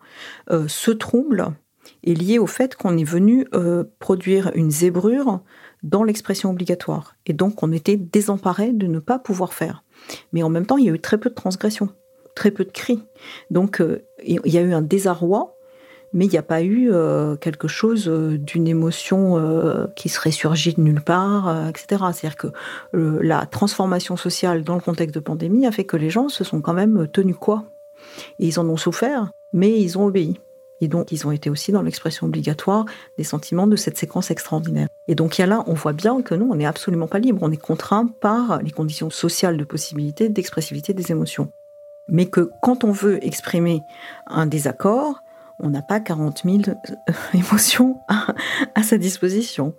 euh, 0.49 0.65
ce 0.67 0.91
trouble 0.91 1.53
est 2.03 2.13
lié 2.13 2.39
au 2.39 2.45
fait 2.45 2.75
qu'on 2.75 2.97
est 2.97 3.05
venu 3.05 3.47
produire 3.99 4.51
une 4.53 4.69
zébrure 4.69 5.39
dans 5.81 6.03
l'expression 6.03 6.49
obligatoire. 6.49 7.15
Et 7.25 7.31
donc 7.31 7.63
on 7.63 7.71
était 7.71 7.95
désemparé 7.95 8.73
de 8.73 8.87
ne 8.87 8.99
pas 8.99 9.17
pouvoir 9.17 9.53
faire. 9.53 9.85
Mais 10.33 10.43
en 10.43 10.49
même 10.49 10.65
temps, 10.65 10.77
il 10.77 10.85
y 10.85 10.89
a 10.89 10.93
eu 10.93 10.99
très 10.99 11.17
peu 11.17 11.29
de 11.29 11.35
transgressions, 11.35 11.89
très 12.35 12.51
peu 12.51 12.65
de 12.65 12.71
cris. 12.71 13.01
Donc 13.49 13.81
il 14.25 14.41
y 14.45 14.57
a 14.57 14.61
eu 14.61 14.73
un 14.73 14.81
désarroi 14.81 15.55
mais 16.13 16.25
il 16.25 16.31
n'y 16.31 16.37
a 16.37 16.43
pas 16.43 16.61
eu 16.61 16.91
euh, 16.91 17.35
quelque 17.35 17.67
chose 17.67 18.07
euh, 18.07 18.37
d'une 18.37 18.67
émotion 18.67 19.37
euh, 19.37 19.87
qui 19.95 20.09
serait 20.09 20.31
surgie 20.31 20.73
de 20.73 20.81
nulle 20.81 21.01
part, 21.01 21.67
etc. 21.69 22.03
C'est-à-dire 22.13 22.35
que 22.35 22.47
la 22.93 23.45
transformation 23.45 24.17
sociale 24.17 24.63
dans 24.63 24.75
le 24.75 24.81
contexte 24.81 25.15
de 25.15 25.19
pandémie 25.19 25.65
a 25.65 25.71
fait 25.71 25.85
que 25.85 25.97
les 25.97 26.09
gens 26.09 26.29
se 26.29 26.43
sont 26.43 26.61
quand 26.61 26.73
même 26.73 27.07
tenus 27.07 27.37
quoi 27.39 27.63
ils 28.39 28.59
en 28.59 28.67
ont 28.67 28.77
souffert, 28.77 29.31
mais 29.53 29.79
ils 29.79 29.97
ont 29.97 30.05
obéi. 30.05 30.39
Et 30.83 30.87
donc, 30.87 31.11
ils 31.11 31.27
ont 31.27 31.31
été 31.31 31.49
aussi 31.49 31.71
dans 31.71 31.83
l'expression 31.83 32.25
obligatoire 32.25 32.85
des 33.17 33.23
sentiments 33.23 33.67
de 33.67 33.75
cette 33.75 33.97
séquence 33.97 34.31
extraordinaire. 34.31 34.87
Et 35.07 35.13
donc, 35.13 35.37
il 35.37 35.41
y 35.41 35.43
a 35.43 35.47
là, 35.47 35.63
on 35.67 35.73
voit 35.73 35.93
bien 35.93 36.23
que 36.23 36.33
nous, 36.33 36.49
on 36.49 36.55
n'est 36.55 36.65
absolument 36.65 37.07
pas 37.07 37.19
libre. 37.19 37.39
On 37.43 37.51
est 37.51 37.57
contraint 37.57 38.07
par 38.07 38.61
les 38.63 38.71
conditions 38.71 39.11
sociales 39.11 39.57
de 39.57 39.63
possibilité 39.63 40.27
d'expressivité 40.27 40.93
des 40.93 41.11
émotions. 41.11 41.51
Mais 42.07 42.25
que 42.25 42.49
quand 42.63 42.83
on 42.83 42.91
veut 42.91 43.23
exprimer 43.23 43.83
un 44.25 44.47
désaccord, 44.47 45.21
on 45.61 45.69
n'a 45.69 45.81
pas 45.81 45.99
40 45.99 46.43
000 46.43 46.57
euh, 46.67 47.13
émotions 47.33 47.99
à, 48.07 48.83
sa 48.83 48.97
disposition. 48.97 49.75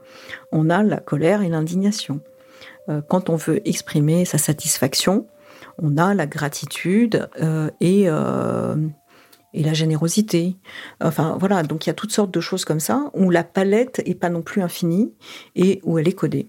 On 0.50 0.70
a 0.70 0.82
la 0.82 0.98
colère 0.98 1.42
et 1.42 1.48
l'indignation. 1.48 2.20
Euh, 2.88 3.02
quand 3.06 3.28
on 3.28 3.36
veut 3.36 3.66
exprimer 3.68 4.24
sa 4.24 4.38
satisfaction, 4.38 5.26
on 5.78 5.96
a 5.96 6.14
la 6.14 6.26
gratitude 6.26 7.28
euh, 7.40 7.70
et, 7.80 8.06
la 9.54 9.74
générosité. 9.74 10.56
Enfin 11.02 11.36
voilà, 11.38 11.62
donc 11.62 11.84
il 11.84 11.88
y 11.88 11.90
a 11.90 11.94
toutes 11.94 12.12
sortes 12.12 12.32
de 12.32 12.40
choses 12.40 12.64
comme 12.64 12.80
ça 12.80 13.10
où 13.14 13.30
la 13.30 13.44
palette 13.44 14.00
est 14.06 14.14
pas 14.14 14.30
non 14.30 14.42
plus 14.42 14.62
infinie 14.62 15.12
et 15.54 15.80
où 15.84 15.98
elle 15.98 16.08
est 16.08 16.14
codée. 16.14 16.48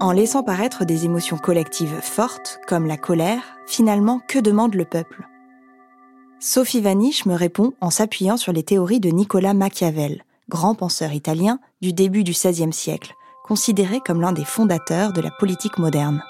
En 0.00 0.12
laissant 0.12 0.42
paraître 0.42 0.84
des 0.84 1.04
émotions 1.04 1.36
collectives 1.36 2.00
fortes, 2.00 2.58
comme 2.66 2.86
la 2.86 2.96
colère, 2.96 3.42
finalement, 3.66 4.20
que 4.26 4.38
demande 4.38 4.74
le 4.74 4.86
peuple? 4.86 5.29
Sophie 6.42 6.80
Vanish 6.80 7.26
me 7.26 7.34
répond 7.34 7.74
en 7.82 7.90
s'appuyant 7.90 8.38
sur 8.38 8.54
les 8.54 8.62
théories 8.62 8.98
de 8.98 9.10
Nicolas 9.10 9.52
Machiavel, 9.52 10.24
grand 10.48 10.74
penseur 10.74 11.12
italien 11.12 11.60
du 11.82 11.92
début 11.92 12.24
du 12.24 12.32
XVIe 12.32 12.72
siècle, 12.72 13.12
considéré 13.44 14.00
comme 14.00 14.22
l'un 14.22 14.32
des 14.32 14.46
fondateurs 14.46 15.12
de 15.12 15.20
la 15.20 15.30
politique 15.30 15.76
moderne. 15.76 16.24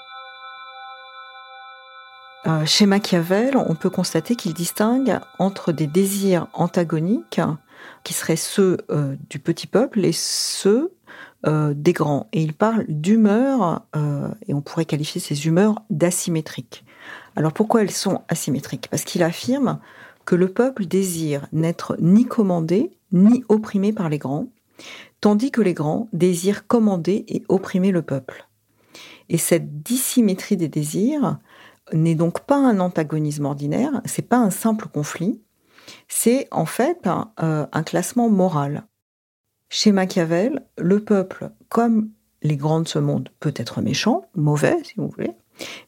Euh, 2.45 2.65
chez 2.65 2.87
Machiavel, 2.87 3.55
on 3.55 3.73
peut 3.73 3.89
constater 3.89 4.35
qu'il 4.35 4.53
distingue 4.53 5.17
entre 5.39 5.71
des 5.71 5.87
désirs 5.87 6.47
antagoniques, 6.51 7.39
qui 8.03 8.13
seraient 8.13 8.35
ceux 8.35 8.79
euh, 8.89 9.15
du 9.29 9.39
petit 9.39 9.65
peuple, 9.65 10.03
et 10.03 10.11
ceux 10.11 10.91
euh, 11.45 11.73
des 11.75 11.93
grands. 11.93 12.27
Et 12.33 12.41
il 12.41 12.53
parle 12.53 12.85
d'humeurs, 12.87 13.85
et 14.47 14.53
on 14.53 14.61
pourrait 14.61 14.85
qualifier 14.85 15.21
ces 15.21 15.47
humeurs 15.47 15.81
d'asymétriques. 15.89 16.85
Alors 17.35 17.53
pourquoi 17.53 17.81
elles 17.81 17.91
sont 17.91 18.21
asymétriques? 18.27 18.87
Parce 18.89 19.03
qu'il 19.03 19.23
affirme 19.23 19.79
que 20.25 20.35
le 20.35 20.49
peuple 20.49 20.85
désire 20.85 21.47
n'être 21.51 21.95
ni 21.99 22.25
commandé 22.25 22.91
ni 23.11 23.43
opprimé 23.49 23.91
par 23.91 24.09
les 24.09 24.17
grands, 24.17 24.47
tandis 25.19 25.51
que 25.51 25.61
les 25.61 25.73
grands 25.73 26.07
désirent 26.13 26.67
commander 26.67 27.25
et 27.27 27.43
opprimer 27.49 27.91
le 27.91 28.01
peuple. 28.01 28.47
Et 29.29 29.37
cette 29.37 29.83
dissymétrie 29.83 30.57
des 30.57 30.67
désirs 30.67 31.37
n'est 31.93 32.15
donc 32.15 32.41
pas 32.41 32.57
un 32.57 32.79
antagonisme 32.79 33.45
ordinaire, 33.45 34.01
c'est 34.05 34.27
pas 34.27 34.37
un 34.37 34.49
simple 34.49 34.87
conflit, 34.87 35.41
c'est 36.07 36.47
en 36.51 36.65
fait 36.65 37.07
un, 37.07 37.31
euh, 37.41 37.65
un 37.71 37.83
classement 37.83 38.29
moral. 38.29 38.85
Chez 39.73 39.93
Machiavel, 39.93 40.65
le 40.77 40.99
peuple, 40.99 41.49
comme 41.69 42.09
les 42.43 42.57
grands 42.57 42.81
de 42.81 42.87
ce 42.89 42.99
monde, 42.99 43.29
peut 43.39 43.53
être 43.55 43.79
méchant, 43.79 44.25
mauvais 44.35 44.75
si 44.83 44.95
vous 44.97 45.07
voulez, 45.07 45.31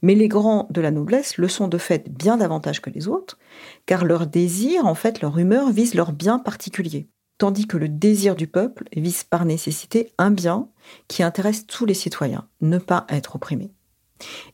mais 0.01 0.15
les 0.15 0.29
grands 0.29 0.67
de 0.69 0.79
la 0.79 0.89
noblesse 0.89 1.37
le 1.37 1.49
sont 1.49 1.67
de 1.67 1.77
fait 1.77 2.09
bien 2.09 2.37
davantage 2.37 2.81
que 2.81 2.89
les 2.89 3.09
autres, 3.09 3.37
car 3.85 4.05
leur 4.05 4.25
désir, 4.25 4.85
en 4.85 4.95
fait, 4.95 5.19
leur 5.19 5.37
humeur 5.37 5.69
vise 5.69 5.95
leur 5.95 6.13
bien 6.13 6.39
particulier. 6.39 7.09
tandis 7.39 7.67
que 7.67 7.75
le 7.75 7.89
désir 7.89 8.37
du 8.37 8.47
peuple 8.47 8.85
vise 8.95 9.25
par 9.25 9.43
nécessité 9.43 10.13
un 10.17 10.31
bien 10.31 10.69
qui 11.09 11.21
intéresse 11.21 11.67
tous 11.67 11.85
les 11.85 11.93
citoyens, 11.93 12.47
ne 12.61 12.77
pas 12.77 13.05
être 13.09 13.35
opprimé. 13.35 13.73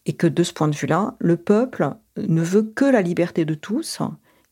Et 0.07 0.13
que 0.13 0.25
de 0.25 0.41
ce 0.41 0.53
point 0.53 0.69
de 0.69 0.75
vue-là, 0.75 1.15
le 1.19 1.38
peuple 1.38 1.91
ne 2.17 2.41
veut 2.41 2.63
que 2.63 2.86
la 2.86 3.03
liberté 3.03 3.45
de 3.45 3.53
tous, 3.53 4.00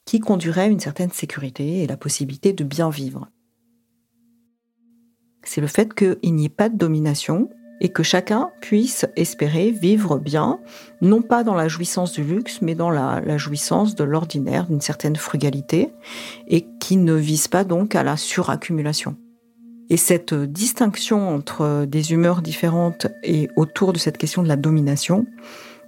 qui 0.05 0.19
conduirait 0.19 0.65
à 0.65 0.67
une 0.67 0.79
certaine 0.79 1.11
sécurité 1.11 1.81
et 1.81 1.87
la 1.87 1.97
possibilité 1.97 2.53
de 2.53 2.63
bien 2.63 2.91
vivre. 2.91 3.27
C'est 5.47 5.61
le 5.61 5.67
fait 5.67 5.93
qu'il 5.93 6.35
n'y 6.35 6.45
ait 6.45 6.49
pas 6.49 6.67
de 6.67 6.75
domination 6.75 7.49
et 7.79 7.87
que 7.87 8.03
chacun 8.03 8.49
puisse 8.59 9.05
espérer 9.15 9.71
vivre 9.71 10.17
bien, 10.17 10.59
non 11.01 11.21
pas 11.21 11.45
dans 11.45 11.55
la 11.55 11.69
jouissance 11.69 12.11
du 12.11 12.23
luxe, 12.23 12.61
mais 12.61 12.75
dans 12.75 12.89
la, 12.89 13.37
jouissance 13.37 13.95
de 13.95 14.03
l'ordinaire, 14.03 14.65
d'une 14.67 14.81
certaine 14.81 15.15
frugalité, 15.15 15.93
et 16.49 16.67
qui 16.81 16.97
ne 16.97 17.13
vise 17.13 17.47
pas 17.47 17.63
donc 17.63 17.95
à 17.95 18.03
la 18.03 18.17
suraccumulation. 18.17 19.15
Et 19.89 19.95
cette 19.95 20.33
distinction 20.33 21.29
entre 21.29 21.85
des 21.85 22.11
humeurs 22.11 22.41
différentes 22.41 23.07
et 23.23 23.49
autour 23.55 23.93
de 23.93 23.99
cette 23.99 24.17
question 24.17 24.43
de 24.43 24.49
la 24.49 24.57
domination, 24.57 25.25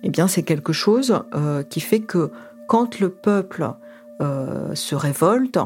eh 0.04 0.10
bien, 0.10 0.30
c'est 0.30 0.44
quelque 0.44 0.72
chose 0.72 1.22
euh, 1.34 1.64
qui 1.64 1.82
fait 1.82 2.00
que 2.00 2.32
quand 2.70 3.02
le 3.02 3.10
peuple 3.10 3.74
euh, 4.22 4.74
se 4.74 4.96
révolte, 4.96 5.60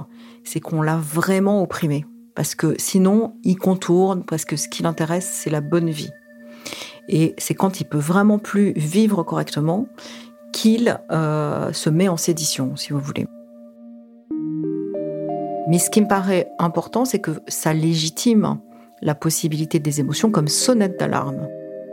c'est 0.44 0.62
qu'on 0.62 0.82
l'a 0.82 0.98
vraiment 0.98 1.62
opprimé. 1.62 2.06
Parce 2.36 2.56
que 2.56 2.76
sinon, 2.78 3.34
il 3.44 3.58
contourne, 3.58 4.24
parce 4.24 4.46
que 4.46 4.56
ce 4.56 4.68
qui 4.68 4.84
l'intéresse, 4.84 5.30
c'est 5.32 5.50
la 5.50 5.62
bonne 5.62 5.90
vie. 5.90 6.12
Et 7.10 7.36
c'est 7.38 7.54
quand 7.54 7.80
il 7.80 7.86
peut 7.86 7.98
vraiment 7.98 8.40
plus 8.40 8.74
vivre 8.76 9.24
correctement 9.24 9.88
qu'il 10.52 11.00
euh, 11.12 11.74
se 11.74 11.90
met 11.90 12.08
en 12.08 12.18
sédition, 12.18 12.76
si 12.76 12.94
vous 12.94 13.00
voulez. 13.00 13.28
Mais 15.68 15.80
ce 15.80 15.90
qui 15.90 16.02
me 16.02 16.08
paraît 16.08 16.50
important, 16.60 17.06
c'est 17.06 17.20
que 17.20 17.32
ça 17.48 17.74
légitime 17.74 18.60
la 19.02 19.16
possibilité 19.16 19.80
des 19.80 20.00
émotions 20.00 20.32
comme 20.32 20.48
sonnette 20.48 21.00
d'alarme. 21.00 21.48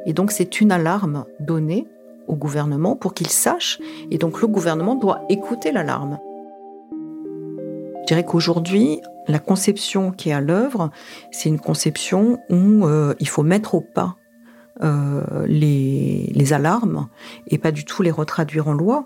Et 0.07 0.13
donc 0.13 0.31
c'est 0.31 0.61
une 0.61 0.73
alarme 0.73 1.25
donnée 1.41 1.87
au 2.27 2.37
gouvernement 2.37 2.95
pour 2.95 3.15
qu'il 3.15 3.29
sache, 3.29 3.81
et 4.11 4.19
donc 4.19 4.41
le 4.41 4.47
gouvernement 4.47 4.95
doit 4.95 5.23
écouter 5.29 5.73
l'alarme. 5.73 6.19
Dirais 8.11 8.25
qu'aujourd'hui, 8.25 9.01
la 9.29 9.39
conception 9.39 10.11
qui 10.11 10.31
est 10.31 10.33
à 10.33 10.41
l'œuvre, 10.41 10.91
c'est 11.31 11.49
une 11.49 11.61
conception 11.61 12.41
où 12.51 12.85
euh, 12.85 13.15
il 13.21 13.29
faut 13.29 13.45
mettre 13.45 13.77
au 13.77 13.81
pas 13.81 14.17
euh, 14.83 15.47
les, 15.47 16.53
alarmes 16.53 17.09
et 17.47 17.57
pas 17.57 17.71
du 17.71 17.85
tout 17.85 18.03
les 18.03 18.11
retraduire 18.11 18.67
en 18.67 18.73
loi 18.73 19.05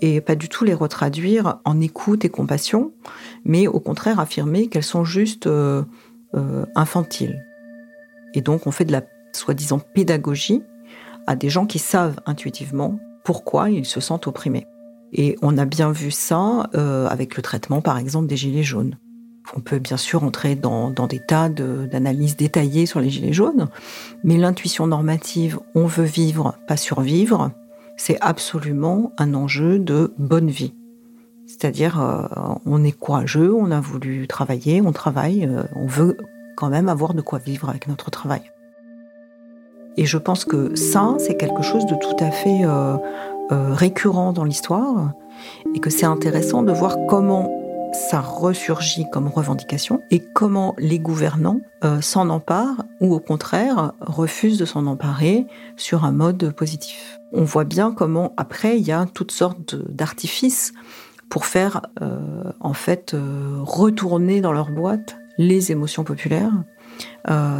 et 0.00 0.22
pas 0.22 0.36
du 0.36 0.48
tout 0.48 0.64
les 0.64 0.72
retraduire 0.72 1.60
en 1.66 1.82
écoute 1.82 2.24
et 2.24 2.30
compassion, 2.30 2.94
mais 3.44 3.66
au 3.66 3.78
contraire 3.78 4.18
affirmer 4.18 4.68
qu'elles 4.68 4.84
sont 4.84 5.04
juste 5.04 5.46
euh, 5.46 5.84
infantiles. 6.74 7.44
Et 8.32 8.40
donc 8.40 8.66
on 8.66 8.70
fait 8.70 8.86
de 8.86 8.92
la 8.92 9.02
soi-disant 9.34 9.80
pédagogie 9.80 10.62
à 11.26 11.36
des 11.36 11.50
gens 11.50 11.66
qui 11.66 11.78
savent 11.78 12.18
intuitivement 12.24 12.98
pourquoi 13.22 13.68
ils 13.68 13.84
se 13.84 14.00
sentent 14.00 14.28
opprimés. 14.28 14.66
Et 15.12 15.36
on 15.42 15.58
a 15.58 15.64
bien 15.64 15.90
vu 15.90 16.10
ça 16.10 16.70
euh, 16.74 17.08
avec 17.08 17.36
le 17.36 17.42
traitement, 17.42 17.80
par 17.80 17.98
exemple, 17.98 18.26
des 18.26 18.36
gilets 18.36 18.62
jaunes. 18.62 18.96
On 19.56 19.60
peut 19.60 19.78
bien 19.78 19.96
sûr 19.96 20.22
entrer 20.22 20.54
dans, 20.54 20.90
des 20.90 21.18
tas 21.18 21.48
d'analyses 21.48 22.36
détaillées 22.36 22.86
sur 22.86 23.00
les 23.00 23.10
gilets 23.10 23.32
jaunes, 23.32 23.68
mais 24.22 24.36
l'intuition 24.36 24.86
normative, 24.86 25.58
on 25.74 25.86
veut 25.86 26.04
vivre, 26.04 26.54
pas 26.68 26.76
survivre, 26.76 27.50
c'est 27.96 28.18
absolument 28.20 29.12
un 29.18 29.34
enjeu 29.34 29.78
de 29.78 30.14
bonne 30.18 30.50
vie. 30.50 30.74
C'est-à-dire, 31.46 32.00
euh, 32.00 32.28
on 32.64 32.84
est 32.84 32.92
courageux, 32.92 33.52
on 33.52 33.72
a 33.72 33.80
voulu 33.80 34.28
travailler, 34.28 34.80
on 34.82 34.92
travaille, 34.92 35.46
euh, 35.46 35.64
on 35.74 35.86
veut 35.86 36.16
quand 36.56 36.68
même 36.68 36.88
avoir 36.88 37.14
de 37.14 37.20
quoi 37.20 37.40
vivre 37.40 37.68
avec 37.68 37.88
notre 37.88 38.10
travail. 38.10 38.42
Et 39.96 40.06
je 40.06 40.16
pense 40.16 40.44
que 40.44 40.76
ça, 40.76 41.16
c'est 41.18 41.36
quelque 41.36 41.62
chose 41.62 41.86
de 41.86 41.96
tout 41.96 42.16
à 42.20 42.30
fait 42.30 42.64
euh, 43.52 43.74
récurrent 43.74 44.32
dans 44.32 44.44
l'histoire, 44.44 45.12
et 45.74 45.80
que 45.80 45.90
c'est 45.90 46.06
intéressant 46.06 46.62
de 46.62 46.72
voir 46.72 46.96
comment 47.08 47.50
ça 47.92 48.20
ressurgit 48.20 49.06
comme 49.10 49.26
revendication 49.26 50.00
et 50.12 50.20
comment 50.20 50.76
les 50.78 51.00
gouvernants 51.00 51.60
euh, 51.82 52.00
s'en 52.00 52.28
emparent 52.28 52.84
ou 53.00 53.12
au 53.12 53.18
contraire 53.18 53.92
refusent 54.00 54.58
de 54.58 54.64
s'en 54.64 54.86
emparer 54.86 55.46
sur 55.76 56.04
un 56.04 56.12
mode 56.12 56.52
positif. 56.52 57.18
On 57.32 57.42
voit 57.42 57.64
bien 57.64 57.92
comment 57.92 58.32
après 58.36 58.78
il 58.78 58.86
y 58.86 58.92
a 58.92 59.06
toutes 59.12 59.32
sortes 59.32 59.74
d'artifices 59.74 60.72
pour 61.28 61.46
faire 61.46 61.82
euh, 62.00 62.52
en 62.60 62.74
fait 62.74 63.16
retourner 63.62 64.40
dans 64.40 64.52
leur 64.52 64.70
boîte 64.70 65.16
les 65.38 65.72
émotions 65.72 66.04
populaires, 66.04 66.52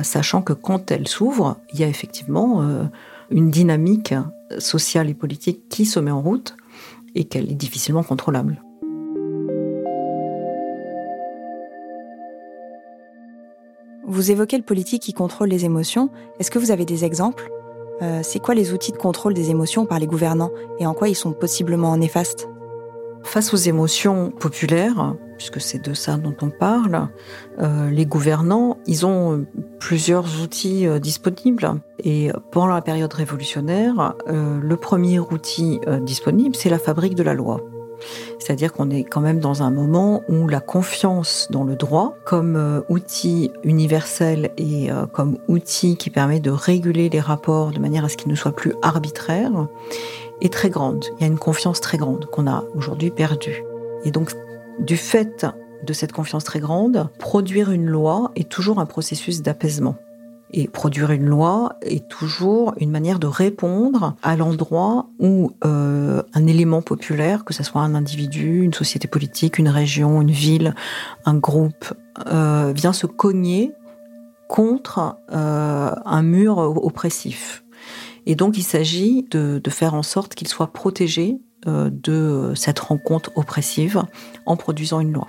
sachant 0.03 0.43
que 0.43 0.53
quand 0.53 0.91
elles 0.91 1.09
s'ouvrent, 1.09 1.57
il 1.73 1.81
y 1.81 1.85
a 1.85 1.89
effectivement 1.89 2.63
une 3.31 3.51
dynamique 3.51 4.15
sociale 4.59 5.09
et 5.09 5.15
politique 5.15 5.69
qui 5.69 5.87
se 5.87 6.01
met 6.01 6.11
en 6.11 6.21
route 6.21 6.57
et 7.15 7.25
qu'elle 7.25 7.51
est 7.51 7.55
difficilement 7.55 8.03
contrôlable. 8.03 8.63
Vous 14.07 14.31
évoquez 14.33 14.57
le 14.57 14.65
politique 14.65 15.03
qui 15.03 15.13
contrôle 15.13 15.49
les 15.49 15.65
émotions. 15.65 16.11
Est-ce 16.41 16.51
que 16.51 16.59
vous 16.59 16.73
avez 16.73 16.85
des 16.85 17.05
exemples? 17.05 17.49
Euh, 18.03 18.21
C'est 18.25 18.41
quoi 18.41 18.55
les 18.55 18.73
outils 18.73 18.93
de 18.93 18.97
contrôle 18.97 19.35
des 19.35 19.51
émotions 19.51 19.87
par 19.87 20.01
les 20.01 20.07
gouvernants 20.07 20.51
et 20.81 20.87
en 20.87 20.95
quoi 20.95 21.09
ils 21.09 21.15
sont 21.15 21.33
possiblement 21.33 21.97
néfastes? 21.97 22.49
Face 23.23 23.55
aux 23.55 23.59
émotions 23.59 24.31
populaires, 24.31 25.15
puisque 25.41 25.59
c'est 25.59 25.83
de 25.83 25.95
ça 25.95 26.19
dont 26.19 26.37
on 26.43 26.51
parle, 26.51 27.09
euh, 27.61 27.89
les 27.89 28.05
gouvernants, 28.05 28.77
ils 28.87 29.07
ont 29.07 29.47
plusieurs 29.79 30.43
outils 30.43 30.87
euh, 30.87 30.99
disponibles. 30.99 31.81
Et 32.05 32.31
pendant 32.51 32.75
la 32.75 32.83
période 32.83 33.13
révolutionnaire, 33.13 34.15
le 34.27 34.77
premier 34.77 35.19
outil 35.19 35.81
disponible, 36.01 36.57
c'est 36.57 36.71
la 36.71 36.79
fabrique 36.79 37.15
de 37.15 37.23
la 37.23 37.35
loi. 37.35 37.61
C'est-à-dire 38.39 38.73
qu'on 38.73 38.91
est 38.91 39.05
quand 39.05 39.21
même 39.21 39.41
dans 39.41 39.63
un 39.63 39.71
moment 39.71 40.23
où 40.29 40.49
la 40.49 40.61
confiance 40.61 41.49
dans 41.51 41.65
le 41.65 41.77
droit, 41.77 42.15
comme 42.25 42.57
euh, 42.57 42.81
outil 42.89 43.51
universel 43.65 44.51
et 44.57 44.91
euh, 44.91 45.07
comme 45.07 45.39
outil 45.49 45.97
qui 45.97 46.11
permet 46.11 46.41
de 46.41 46.51
réguler 46.51 47.09
les 47.09 47.21
rapports 47.21 47.71
de 47.71 47.79
manière 47.79 48.05
à 48.05 48.09
ce 48.09 48.17
qu'ils 48.17 48.31
ne 48.31 48.37
soient 48.37 48.57
plus 48.57 48.75
arbitraires, 48.83 49.67
est 50.41 50.53
très 50.53 50.71
grande. 50.71 51.05
Il 51.19 51.23
y 51.23 51.25
a 51.25 51.27
une 51.27 51.39
confiance 51.39 51.81
très 51.81 51.99
grande 51.99 52.27
qu'on 52.27 52.47
a 52.47 52.65
aujourd'hui 52.75 53.11
perdue. 53.11 53.63
Et 54.05 54.11
donc, 54.11 54.31
du 54.81 54.97
fait 54.97 55.47
de 55.85 55.93
cette 55.93 56.13
confiance 56.13 56.45
très 56.45 56.61
grande, 56.61 57.09
produire 57.19 57.71
une 57.71 57.87
loi 57.87 58.33
est 58.37 58.49
toujours 58.49 58.81
un 58.81 58.87
processus 58.87 59.43
d'apaisement. 59.43 59.97
Et 60.53 60.67
produire 60.67 61.13
une 61.13 61.27
loi 61.27 61.77
est 61.81 62.09
toujours 62.09 62.75
une 62.79 62.91
manière 62.91 63.21
de 63.21 63.29
répondre 63.29 64.17
à 64.23 64.35
l'endroit 64.35 65.07
où 65.21 65.53
euh, 65.65 66.23
un 66.35 66.47
élément 66.49 66.83
populaire, 66.83 67.45
que 67.45 67.55
ce 67.55 67.63
soit 67.63 67.83
un 67.83 67.95
individu, 67.95 68.63
une 68.63 68.75
société 68.75 69.07
politique, 69.07 69.59
une 69.59 69.69
région, 69.69 70.21
une 70.21 70.33
ville, 70.33 70.75
un 71.25 71.37
groupe, 71.37 71.95
euh, 72.27 72.73
vient 72.75 72.93
se 72.93 73.07
cogner 73.07 73.73
contre 74.49 75.17
euh, 75.31 75.95
un 76.05 76.23
mur 76.23 76.59
oppressif. 76.59 77.63
Et 78.27 78.35
donc 78.35 78.59
il 78.59 78.65
s'agit 78.65 79.27
de, 79.31 79.61
faire 79.69 79.95
en 79.95 80.03
sorte 80.03 80.35
qu'il 80.35 80.49
soit 80.49 80.73
protégé 80.73 81.39
de 81.67 82.53
cette 82.55 82.79
rencontre 82.79 83.31
oppressive 83.37 84.03
en 84.47 84.57
produisant 84.57 85.01
une 85.01 85.13
loi. 85.13 85.29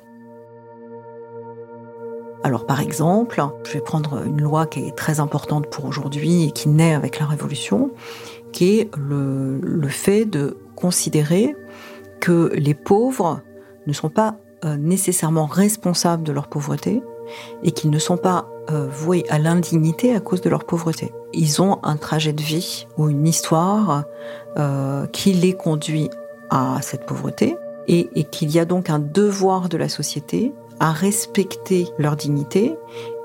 Alors 2.43 2.65
par 2.65 2.81
exemple, 2.81 3.43
je 3.65 3.73
vais 3.73 3.81
prendre 3.81 4.25
une 4.25 4.41
loi 4.41 4.65
qui 4.65 4.79
est 4.79 4.95
très 4.95 5.19
importante 5.19 5.69
pour 5.69 5.85
aujourd'hui 5.85 6.45
et 6.45 6.51
qui 6.51 6.69
naît 6.69 6.93
avec 6.93 7.19
la 7.19 7.27
Révolution, 7.27 7.91
qui 8.51 8.79
est 8.79 8.89
le, 8.97 9.87
fait 9.87 10.25
de 10.25 10.57
considérer 10.75 11.55
que 12.19 12.51
les 12.55 12.73
pauvres 12.73 13.41
ne 13.85 13.93
sont 13.93 14.09
pas 14.09 14.37
euh, 14.65 14.75
nécessairement 14.77 15.45
responsables 15.45 16.23
de 16.23 16.31
leur 16.31 16.47
pauvreté 16.47 17.01
et 17.63 17.71
qu'ils 17.71 17.91
ne 17.91 17.99
sont 17.99 18.17
pas 18.17 18.47
euh, 18.71 18.87
voués 18.89 19.23
à 19.29 19.37
l'indignité 19.37 20.15
à 20.15 20.19
cause 20.19 20.41
de 20.41 20.49
leur 20.49 20.65
pauvreté. 20.65 21.11
Ils 21.33 21.61
ont 21.61 21.79
un 21.83 21.95
trajet 21.95 22.33
de 22.33 22.41
vie 22.41 22.87
ou 22.97 23.09
une 23.09 23.27
histoire 23.27 24.05
euh, 24.57 25.05
qui 25.07 25.33
les 25.33 25.53
conduit 25.53 26.09
à 26.51 26.79
cette 26.81 27.05
pauvreté 27.05 27.55
et, 27.87 28.23
qu'il 28.25 28.51
y 28.51 28.59
a 28.59 28.65
donc 28.65 28.89
un 28.89 28.99
devoir 28.99 29.67
de 29.67 29.77
la 29.77 29.89
société 29.89 30.53
à 30.79 30.91
respecter 30.91 31.87
leur 31.97 32.15
dignité 32.15 32.75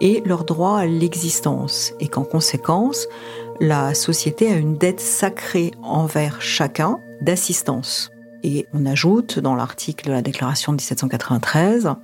et 0.00 0.22
leur 0.24 0.44
droit 0.44 0.78
à 0.78 0.86
l'existence, 0.86 1.92
et 2.00 2.08
qu'en 2.08 2.24
conséquence, 2.24 3.06
la 3.60 3.94
société 3.94 4.52
a 4.52 4.56
une 4.56 4.76
dette 4.76 5.00
sacrée 5.00 5.72
envers 5.82 6.42
chacun 6.42 6.98
d'assistance. 7.22 8.10
Et 8.42 8.66
on 8.74 8.84
ajoute 8.84 9.38
dans 9.38 9.54
l'article 9.54 10.08
de 10.08 10.12
la 10.12 10.22
Déclaration 10.22 10.72
de 10.72 10.76
1793, 10.76 11.94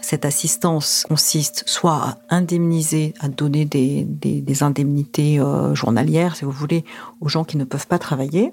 cette 0.00 0.24
assistance 0.24 1.04
consiste 1.08 1.64
soit 1.66 1.96
à 1.96 2.18
indemniser, 2.30 3.12
à 3.20 3.28
donner 3.28 3.64
des, 3.64 4.04
des, 4.04 4.62
indemnités 4.62 5.40
euh, 5.40 5.74
journalières, 5.74 6.36
si 6.36 6.44
vous 6.44 6.52
voulez, 6.52 6.84
aux 7.20 7.28
gens 7.28 7.44
qui 7.44 7.56
ne 7.56 7.64
peuvent 7.64 7.86
pas 7.86 7.98
travailler, 7.98 8.52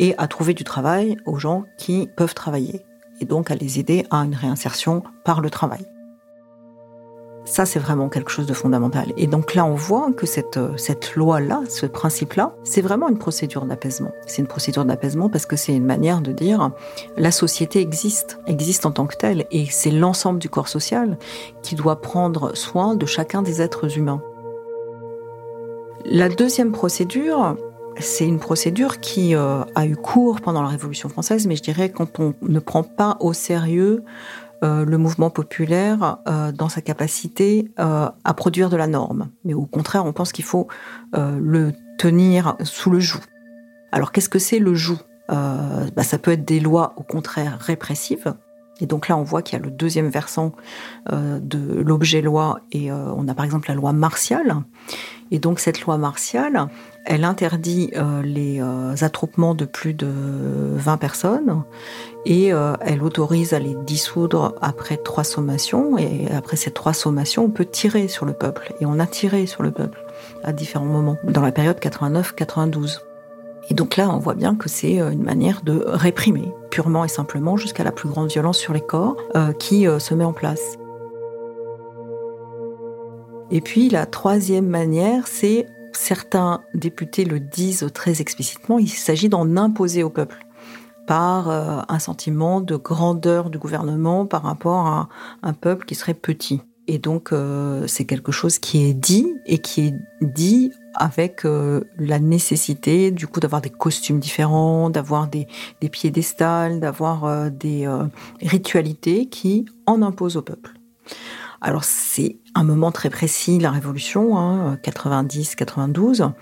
et 0.00 0.14
à 0.18 0.26
trouver 0.26 0.54
du 0.54 0.64
travail 0.64 1.16
aux 1.26 1.38
gens 1.38 1.64
qui 1.76 2.08
peuvent 2.16 2.34
travailler 2.34 2.84
et 3.20 3.26
donc 3.26 3.50
à 3.52 3.54
les 3.54 3.78
aider 3.78 4.06
à 4.10 4.24
une 4.24 4.34
réinsertion 4.34 5.04
par 5.24 5.40
le 5.42 5.50
travail. 5.50 5.86
Ça, 7.44 7.66
c'est 7.66 7.78
vraiment 7.78 8.08
quelque 8.08 8.30
chose 8.30 8.46
de 8.46 8.52
fondamental. 8.52 9.12
Et 9.16 9.26
donc 9.26 9.54
là, 9.54 9.64
on 9.64 9.74
voit 9.74 10.12
que 10.12 10.26
cette, 10.26 10.56
euh, 10.56 10.76
cette 10.76 11.16
loi-là, 11.16 11.62
ce 11.68 11.86
principe-là, 11.86 12.54
c'est 12.64 12.80
vraiment 12.80 13.08
une 13.08 13.18
procédure 13.18 13.64
d'apaisement. 13.64 14.12
C'est 14.26 14.40
une 14.40 14.46
procédure 14.46 14.84
d'apaisement 14.84 15.28
parce 15.28 15.46
que 15.46 15.56
c'est 15.56 15.74
une 15.74 15.84
manière 15.84 16.20
de 16.20 16.32
dire 16.32 16.70
la 17.16 17.30
société 17.30 17.80
existe, 17.80 18.38
existe 18.46 18.86
en 18.86 18.92
tant 18.92 19.06
que 19.06 19.16
telle, 19.16 19.46
et 19.50 19.66
c'est 19.66 19.90
l'ensemble 19.90 20.38
du 20.38 20.48
corps 20.48 20.68
social 20.68 21.18
qui 21.62 21.74
doit 21.74 22.00
prendre 22.00 22.54
soin 22.54 22.94
de 22.94 23.06
chacun 23.06 23.42
des 23.42 23.60
êtres 23.60 23.98
humains. 23.98 24.22
La 26.04 26.28
deuxième 26.28 26.72
procédure, 26.72 27.56
c'est 28.00 28.26
une 28.26 28.38
procédure 28.38 29.00
qui 29.00 29.34
euh, 29.34 29.62
a 29.74 29.86
eu 29.86 29.96
cours 29.96 30.40
pendant 30.40 30.62
la 30.62 30.68
Révolution 30.68 31.08
française, 31.08 31.46
mais 31.46 31.56
je 31.56 31.62
dirais 31.62 31.90
quand 31.90 32.18
on 32.18 32.34
ne 32.42 32.58
prend 32.58 32.82
pas 32.82 33.16
au 33.20 33.32
sérieux 33.32 34.02
euh, 34.62 34.84
le 34.84 34.98
mouvement 34.98 35.30
populaire 35.30 36.18
euh, 36.28 36.52
dans 36.52 36.68
sa 36.68 36.80
capacité 36.80 37.70
à 37.76 38.34
produire 38.34 38.70
de 38.70 38.76
la 38.76 38.86
norme. 38.86 39.30
Mais 39.44 39.54
au 39.54 39.66
contraire, 39.66 40.04
on 40.04 40.12
pense 40.12 40.32
qu'il 40.32 40.44
faut 40.44 40.68
le 41.12 41.72
tenir 41.98 42.56
sous 42.62 42.90
le 42.90 43.00
joug. 43.00 43.20
Alors 43.92 44.12
qu'est-ce 44.12 44.28
que 44.28 44.38
c'est 44.38 44.58
le 44.58 44.74
joug? 44.74 44.98
Bah, 45.28 46.02
Ça 46.02 46.18
peut 46.18 46.32
être 46.32 46.44
des 46.44 46.60
lois 46.60 46.94
au 46.96 47.02
contraire 47.02 47.58
répressives. 47.60 48.34
Et 48.82 48.86
donc 48.86 49.08
là, 49.08 49.16
on 49.16 49.22
voit 49.22 49.42
qu'il 49.42 49.58
y 49.58 49.60
a 49.60 49.64
le 49.64 49.70
deuxième 49.70 50.08
versant 50.08 50.52
de 51.10 51.82
l'objet 51.82 52.22
loi, 52.22 52.60
et 52.72 52.90
on 52.92 53.28
a 53.28 53.34
par 53.34 53.44
exemple 53.44 53.68
la 53.68 53.74
loi 53.74 53.92
martiale. 53.92 54.56
Et 55.30 55.38
donc 55.38 55.60
cette 55.60 55.80
loi 55.82 55.98
martiale, 55.98 56.68
elle 57.06 57.24
interdit 57.24 57.92
les 58.22 58.62
attroupements 59.02 59.54
de 59.54 59.64
plus 59.64 59.94
de 59.94 60.08
20 60.76 60.96
personnes 60.98 61.64
et 62.26 62.52
euh, 62.52 62.74
elle 62.80 63.02
autorise 63.02 63.54
à 63.54 63.58
les 63.58 63.74
dissoudre 63.74 64.54
après 64.60 64.96
trois 64.96 65.24
sommations. 65.24 65.96
Et 65.96 66.28
après 66.30 66.56
ces 66.56 66.70
trois 66.70 66.92
sommations, 66.92 67.44
on 67.44 67.50
peut 67.50 67.64
tirer 67.64 68.08
sur 68.08 68.26
le 68.26 68.32
peuple. 68.32 68.74
Et 68.80 68.86
on 68.86 68.98
a 68.98 69.06
tiré 69.06 69.46
sur 69.46 69.62
le 69.62 69.70
peuple 69.70 70.04
à 70.44 70.52
différents 70.52 70.84
moments, 70.84 71.16
dans 71.24 71.42
la 71.42 71.52
période 71.52 71.78
89-92. 71.78 73.00
Et 73.70 73.74
donc 73.74 73.96
là, 73.96 74.10
on 74.10 74.18
voit 74.18 74.34
bien 74.34 74.54
que 74.54 74.68
c'est 74.68 75.00
euh, 75.00 75.10
une 75.10 75.22
manière 75.22 75.62
de 75.62 75.82
réprimer, 75.86 76.52
purement 76.70 77.04
et 77.04 77.08
simplement, 77.08 77.56
jusqu'à 77.56 77.84
la 77.84 77.92
plus 77.92 78.08
grande 78.08 78.28
violence 78.28 78.58
sur 78.58 78.74
les 78.74 78.80
corps, 78.80 79.16
euh, 79.36 79.52
qui 79.52 79.86
se 79.98 80.14
met 80.14 80.24
en 80.24 80.32
place. 80.32 80.76
Et 83.50 83.60
puis 83.60 83.88
la 83.88 84.06
troisième 84.06 84.66
manière, 84.66 85.26
c'est 85.26 85.66
certains 85.92 86.62
députés 86.74 87.24
le 87.24 87.40
disent 87.40 87.86
très 87.94 88.20
explicitement, 88.20 88.78
il 88.78 88.88
s'agit 88.88 89.28
d'en 89.28 89.56
imposer 89.56 90.02
au 90.02 90.10
peuple 90.10 90.46
par 91.06 91.50
euh, 91.50 91.80
un 91.88 91.98
sentiment 91.98 92.60
de 92.60 92.76
grandeur 92.76 93.50
du 93.50 93.58
gouvernement 93.58 94.26
par 94.26 94.42
rapport 94.42 94.86
à 94.86 95.08
un 95.42 95.52
peuple 95.52 95.84
qui 95.84 95.96
serait 95.96 96.14
petit. 96.14 96.60
Et 96.86 96.98
donc 96.98 97.32
euh, 97.32 97.86
c'est 97.86 98.04
quelque 98.04 98.32
chose 98.32 98.58
qui 98.58 98.84
est 98.84 98.94
dit 98.94 99.34
et 99.46 99.58
qui 99.58 99.88
est 99.88 99.94
dit 100.22 100.72
avec 100.94 101.44
euh, 101.44 101.82
la 101.98 102.18
nécessité 102.18 103.10
du 103.10 103.26
coup 103.26 103.40
d'avoir 103.40 103.60
des 103.60 103.70
costumes 103.70 104.20
différents, 104.20 104.90
d'avoir 104.90 105.26
des, 105.26 105.46
des 105.80 105.88
piédestals, 105.88 106.80
d'avoir 106.80 107.50
des 107.50 107.88
ritualités 108.40 109.26
qui 109.26 109.66
en 109.86 110.02
imposent 110.02 110.36
au 110.36 110.42
peuple. 110.42 110.79
Alors 111.62 111.84
c'est 111.84 112.38
un 112.54 112.64
moment 112.64 112.90
très 112.90 113.10
précis, 113.10 113.58
la 113.58 113.70
Révolution, 113.70 114.38
hein, 114.38 114.78
90-92, 114.82 116.32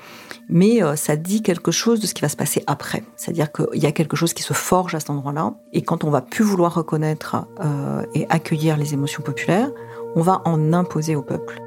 mais 0.48 0.82
euh, 0.82 0.94
ça 0.94 1.16
dit 1.16 1.42
quelque 1.42 1.72
chose 1.72 1.98
de 1.98 2.06
ce 2.06 2.14
qui 2.14 2.22
va 2.22 2.28
se 2.28 2.36
passer 2.36 2.62
après. 2.68 3.02
C'est-à-dire 3.16 3.50
qu'il 3.50 3.82
y 3.82 3.86
a 3.86 3.92
quelque 3.92 4.14
chose 4.14 4.32
qui 4.32 4.44
se 4.44 4.52
forge 4.52 4.94
à 4.94 5.00
cet 5.00 5.10
endroit-là, 5.10 5.54
et 5.72 5.82
quand 5.82 6.04
on 6.04 6.10
va 6.10 6.20
plus 6.20 6.44
vouloir 6.44 6.74
reconnaître 6.74 7.46
euh, 7.60 8.04
et 8.14 8.26
accueillir 8.28 8.76
les 8.76 8.94
émotions 8.94 9.22
populaires, 9.22 9.70
on 10.14 10.22
va 10.22 10.40
en 10.44 10.72
imposer 10.72 11.16
au 11.16 11.22
peuple. 11.22 11.60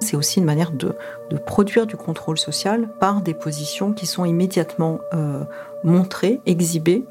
C'est 0.00 0.16
aussi 0.16 0.38
une 0.38 0.46
manière 0.46 0.72
de, 0.72 0.94
produire 1.46 1.86
du 1.86 1.96
contrôle 1.96 2.38
social 2.38 2.88
par 2.98 3.20
des 3.20 3.34
positions 3.34 3.92
qui 3.92 4.06
sont 4.06 4.24
immédiatement 4.24 5.00
euh, 5.12 5.44
montrées, 5.84 6.40
exhibées 6.46 7.04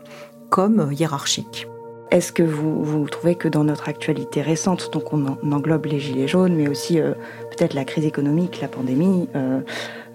comme 0.49 0.91
hiérarchiques. 0.91 1.67
Est-ce 2.11 2.31
que 2.31 2.43
vous, 2.43 3.07
trouvez 3.09 3.35
que 3.35 3.47
dans 3.47 3.63
notre 3.63 3.89
actualité 3.89 4.41
récente, 4.41 4.91
donc 4.93 5.11
on, 5.11 5.25
englobe 5.51 5.87
les 5.87 5.99
gilets 5.99 6.27
jaunes, 6.27 6.55
mais 6.55 6.67
aussi 6.67 6.99
euh, 6.99 7.13
peut-être 7.49 7.73
la 7.73 7.83
crise 7.83 8.05
économique, 8.05 8.61
la 8.61 8.67
pandémie, 8.67 9.27
euh, 9.35 9.59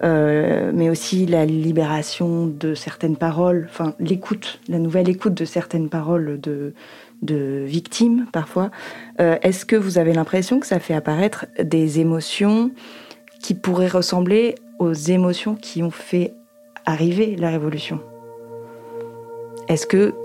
euh, 0.03 0.71
mais 0.73 0.89
aussi 0.89 1.25
la 1.25 1.45
libération 1.45 2.47
de 2.47 2.75
certaines 2.75 3.17
paroles, 3.17 3.67
enfin 3.69 3.93
l'écoute, 3.99 4.59
la 4.69 4.79
nouvelle 4.79 5.09
écoute 5.09 5.33
de 5.33 5.43
certaines 5.43 5.89
paroles 5.89 6.39
de, 6.39 6.73
de 7.21 7.63
victimes 7.65 8.25
parfois, 8.31 8.71
est-ce 9.19 9.65
que 9.65 9.75
vous 9.75 9.97
avez 9.99 10.13
l'impression 10.13 10.59
que 10.59 10.65
ça 10.65 10.79
fait 10.79 10.95
apparaître 10.95 11.45
des 11.61 11.99
émotions 11.99 12.71
qui 13.41 13.53
pourraient 13.53 13.87
ressembler 13.87 14.55
aux 14.79 14.93
émotions 14.93 15.55
qui 15.55 15.83
ont 15.83 15.91
fait 15.91 16.33
arriver 16.85 17.35
la 17.35 17.49
révolution? 17.49 17.99
Est-ce 19.67 19.85
que 19.85 20.15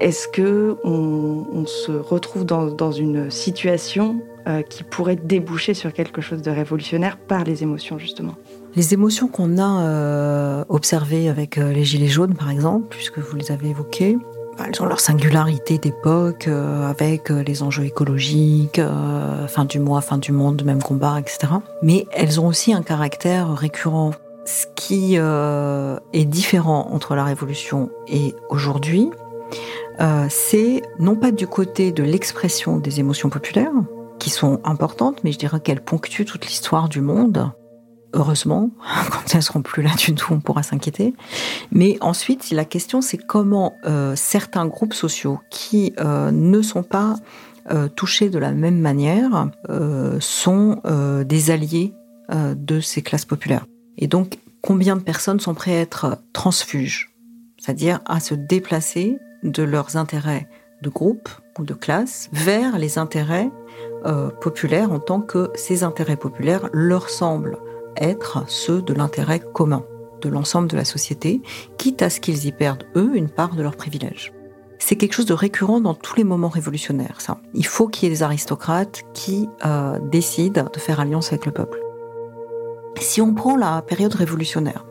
est-ce 0.00 0.28
que 0.28 0.76
on, 0.84 1.64
se 1.66 1.92
retrouve 1.92 2.44
dans, 2.44 2.92
une 2.92 3.30
situation 3.30 4.20
euh, 4.46 4.62
qui 4.62 4.84
pourrait 4.84 5.16
déboucher 5.16 5.74
sur 5.74 5.92
quelque 5.92 6.20
chose 6.20 6.42
de 6.42 6.50
révolutionnaire 6.50 7.16
par 7.16 7.44
les 7.44 7.62
émotions 7.62 7.98
justement? 7.98 8.34
Les 8.74 8.92
émotions 8.94 9.26
qu'on 9.26 9.58
a 9.58 9.82
euh, 9.82 10.64
observées 10.68 11.28
avec 11.28 11.56
euh, 11.56 11.72
les 11.72 11.84
gilets 11.84 12.08
jaunes, 12.08 12.34
par 12.34 12.50
exemple, 12.50 12.86
puisque 12.90 13.18
vous 13.18 13.36
les 13.36 13.50
avez 13.50 13.70
évoquées, 13.70 14.18
bah, 14.58 14.66
elles 14.68 14.82
ont 14.82 14.86
leur 14.86 15.00
singularité 15.00 15.78
d'époque, 15.78 16.48
avec 16.48 17.28
les 17.28 17.62
enjeux 17.62 17.84
écologiques, 17.84 18.80
fin 19.48 19.64
du 19.64 19.80
mois, 19.80 20.00
fin 20.00 20.18
du 20.18 20.32
monde, 20.32 20.62
même 20.64 20.82
combat, 20.82 21.18
etc. 21.20 21.54
Mais 21.82 22.06
elles 22.12 22.40
ont 22.40 22.46
aussi 22.46 22.72
un 22.72 22.82
caractère 22.82 23.54
récurrent. 23.54 24.12
Ce 24.46 24.64
qui 24.76 25.16
est 25.16 26.24
différent 26.24 26.88
entre 26.92 27.16
la 27.16 27.24
Révolution 27.24 27.90
et 28.08 28.34
aujourd'hui, 28.48 29.10
euh, 30.00 30.26
c'est 30.28 30.82
non 30.98 31.16
pas 31.16 31.30
du 31.30 31.46
côté 31.46 31.92
de 31.92 32.02
l'expression 32.02 32.78
des 32.78 33.00
émotions 33.00 33.30
populaires, 33.30 33.72
qui 34.18 34.30
sont 34.30 34.60
importantes, 34.64 35.22
mais 35.24 35.32
je 35.32 35.38
dirais 35.38 35.60
qu'elles 35.60 35.82
ponctuent 35.82 36.24
toute 36.24 36.46
l'histoire 36.46 36.88
du 36.88 37.00
monde. 37.00 37.52
Heureusement, 38.12 38.70
quand 39.10 39.34
elles 39.34 39.42
seront 39.42 39.62
plus 39.62 39.82
là 39.82 39.90
du 39.98 40.14
tout, 40.14 40.32
on 40.32 40.40
pourra 40.40 40.62
s'inquiéter. 40.62 41.14
Mais 41.70 41.98
ensuite, 42.00 42.50
la 42.50 42.64
question, 42.64 43.00
c'est 43.00 43.18
comment 43.18 43.74
euh, 43.84 44.14
certains 44.16 44.66
groupes 44.66 44.94
sociaux 44.94 45.40
qui 45.50 45.92
euh, 46.00 46.30
ne 46.30 46.62
sont 46.62 46.82
pas 46.82 47.16
touchés 47.96 48.30
de 48.30 48.38
la 48.38 48.52
même 48.52 48.78
manière 48.78 49.48
sont 50.20 50.80
des 51.26 51.50
alliés 51.50 51.94
de 52.30 52.78
ces 52.78 53.02
classes 53.02 53.24
populaires. 53.24 53.66
Et 53.98 54.06
donc, 54.06 54.38
combien 54.62 54.94
de 54.94 55.00
personnes 55.00 55.40
sont 55.40 55.54
prêtes 55.54 55.76
à 55.76 55.80
être 55.80 56.18
transfuges, 56.32 57.10
c'est-à-dire 57.58 57.98
à 58.04 58.20
se 58.20 58.34
déplacer 58.34 59.18
de 59.42 59.62
leurs 59.62 59.96
intérêts 59.96 60.48
de 60.82 60.90
groupe 60.90 61.28
ou 61.58 61.64
de 61.64 61.74
classe 61.74 62.28
vers 62.32 62.78
les 62.78 62.98
intérêts 62.98 63.50
euh, 64.04 64.28
populaires 64.28 64.92
en 64.92 64.98
tant 64.98 65.20
que 65.20 65.50
ces 65.54 65.82
intérêts 65.82 66.16
populaires 66.16 66.68
leur 66.72 67.08
semblent 67.08 67.58
être 67.96 68.44
ceux 68.48 68.82
de 68.82 68.92
l'intérêt 68.92 69.40
commun 69.40 69.84
de 70.20 70.28
l'ensemble 70.28 70.68
de 70.68 70.76
la 70.76 70.84
société, 70.84 71.40
quitte 71.78 72.02
à 72.02 72.10
ce 72.10 72.20
qu'ils 72.20 72.46
y 72.46 72.52
perdent, 72.52 72.86
eux, 72.96 73.12
une 73.14 73.28
part 73.28 73.54
de 73.54 73.62
leurs 73.62 73.76
privilèges. 73.76 74.32
C'est 74.78 74.96
quelque 74.96 75.14
chose 75.14 75.26
de 75.26 75.34
récurrent 75.34 75.80
dans 75.80 75.94
tous 75.94 76.16
les 76.16 76.24
moments 76.24 76.48
révolutionnaires. 76.48 77.18
Il 77.54 77.66
faut 77.66 77.88
qu'il 77.88 78.08
y 78.08 78.12
ait 78.12 78.14
des 78.14 78.22
aristocrates 78.22 79.02
qui 79.14 79.48
euh, 79.64 79.98
décident 80.00 80.68
de 80.72 80.78
faire 80.78 81.00
alliance 81.00 81.28
avec 81.28 81.46
le 81.46 81.52
peuple. 81.52 81.80
Si 83.00 83.20
on 83.20 83.34
prend 83.34 83.56
la 83.56 83.82
période 83.82 84.14
révolutionnaire, 84.14 84.86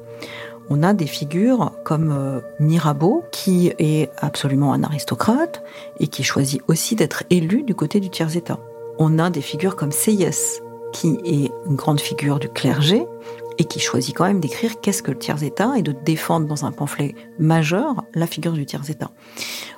on 0.69 0.83
a 0.83 0.93
des 0.93 1.07
figures 1.07 1.71
comme 1.83 2.11
euh, 2.11 2.41
Mirabeau, 2.59 3.23
qui 3.31 3.71
est 3.77 4.09
absolument 4.17 4.73
un 4.73 4.83
aristocrate 4.83 5.63
et 5.99 6.07
qui 6.07 6.23
choisit 6.23 6.61
aussi 6.67 6.95
d'être 6.95 7.23
élu 7.29 7.63
du 7.63 7.75
côté 7.75 7.99
du 7.99 8.09
tiers-état. 8.09 8.59
On 8.97 9.19
a 9.19 9.29
des 9.29 9.41
figures 9.41 9.75
comme 9.75 9.91
Seyès, 9.91 10.61
qui 10.93 11.19
est 11.23 11.51
une 11.67 11.75
grande 11.75 11.99
figure 11.99 12.39
du 12.39 12.49
clergé 12.49 13.05
et 13.57 13.63
qui 13.63 13.79
choisit 13.79 14.13
quand 14.15 14.25
même 14.25 14.39
d'écrire 14.39 14.81
qu'est-ce 14.81 15.01
que 15.01 15.11
le 15.11 15.17
tiers-état 15.17 15.77
et 15.77 15.81
de 15.81 15.93
défendre 15.93 16.47
dans 16.47 16.65
un 16.65 16.71
pamphlet 16.71 17.15
majeur 17.39 18.03
la 18.13 18.27
figure 18.27 18.51
du 18.51 18.65
tiers-état. 18.65 19.11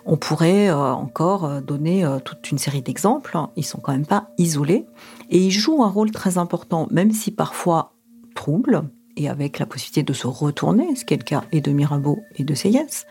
On 0.05 0.17
pourrait 0.17 0.69
euh, 0.69 0.93
encore 0.93 1.45
euh, 1.45 1.61
donner 1.61 2.07
toute 2.23 2.49
une 2.49 2.57
série 2.57 2.81
d'exemples, 2.81 3.37
ils 3.55 3.65
sont 3.65 3.79
quand 3.79 3.91
même 3.91 4.05
pas 4.05 4.29
isolés 4.37 4.85
et 5.29 5.37
ils 5.37 5.51
jouent 5.51 5.83
un 5.83 5.89
rôle 5.89 6.11
très 6.11 6.37
important, 6.37 6.87
même 6.91 7.11
si 7.11 7.31
parfois 7.31 7.93
trouble, 8.35 8.83
et 9.17 9.27
avec 9.27 9.59
la 9.59 9.65
possibilité 9.65 10.03
de 10.03 10.13
se 10.13 10.27
retourner, 10.27 10.95
ce 10.95 11.03
qui 11.03 11.13
est 11.13 11.17
le 11.17 11.23
cas 11.23 11.43
de 11.51 11.71
Mirabeau 11.71 12.23
et 12.35 12.43
de 12.43 12.53
Seyès. 12.53 13.05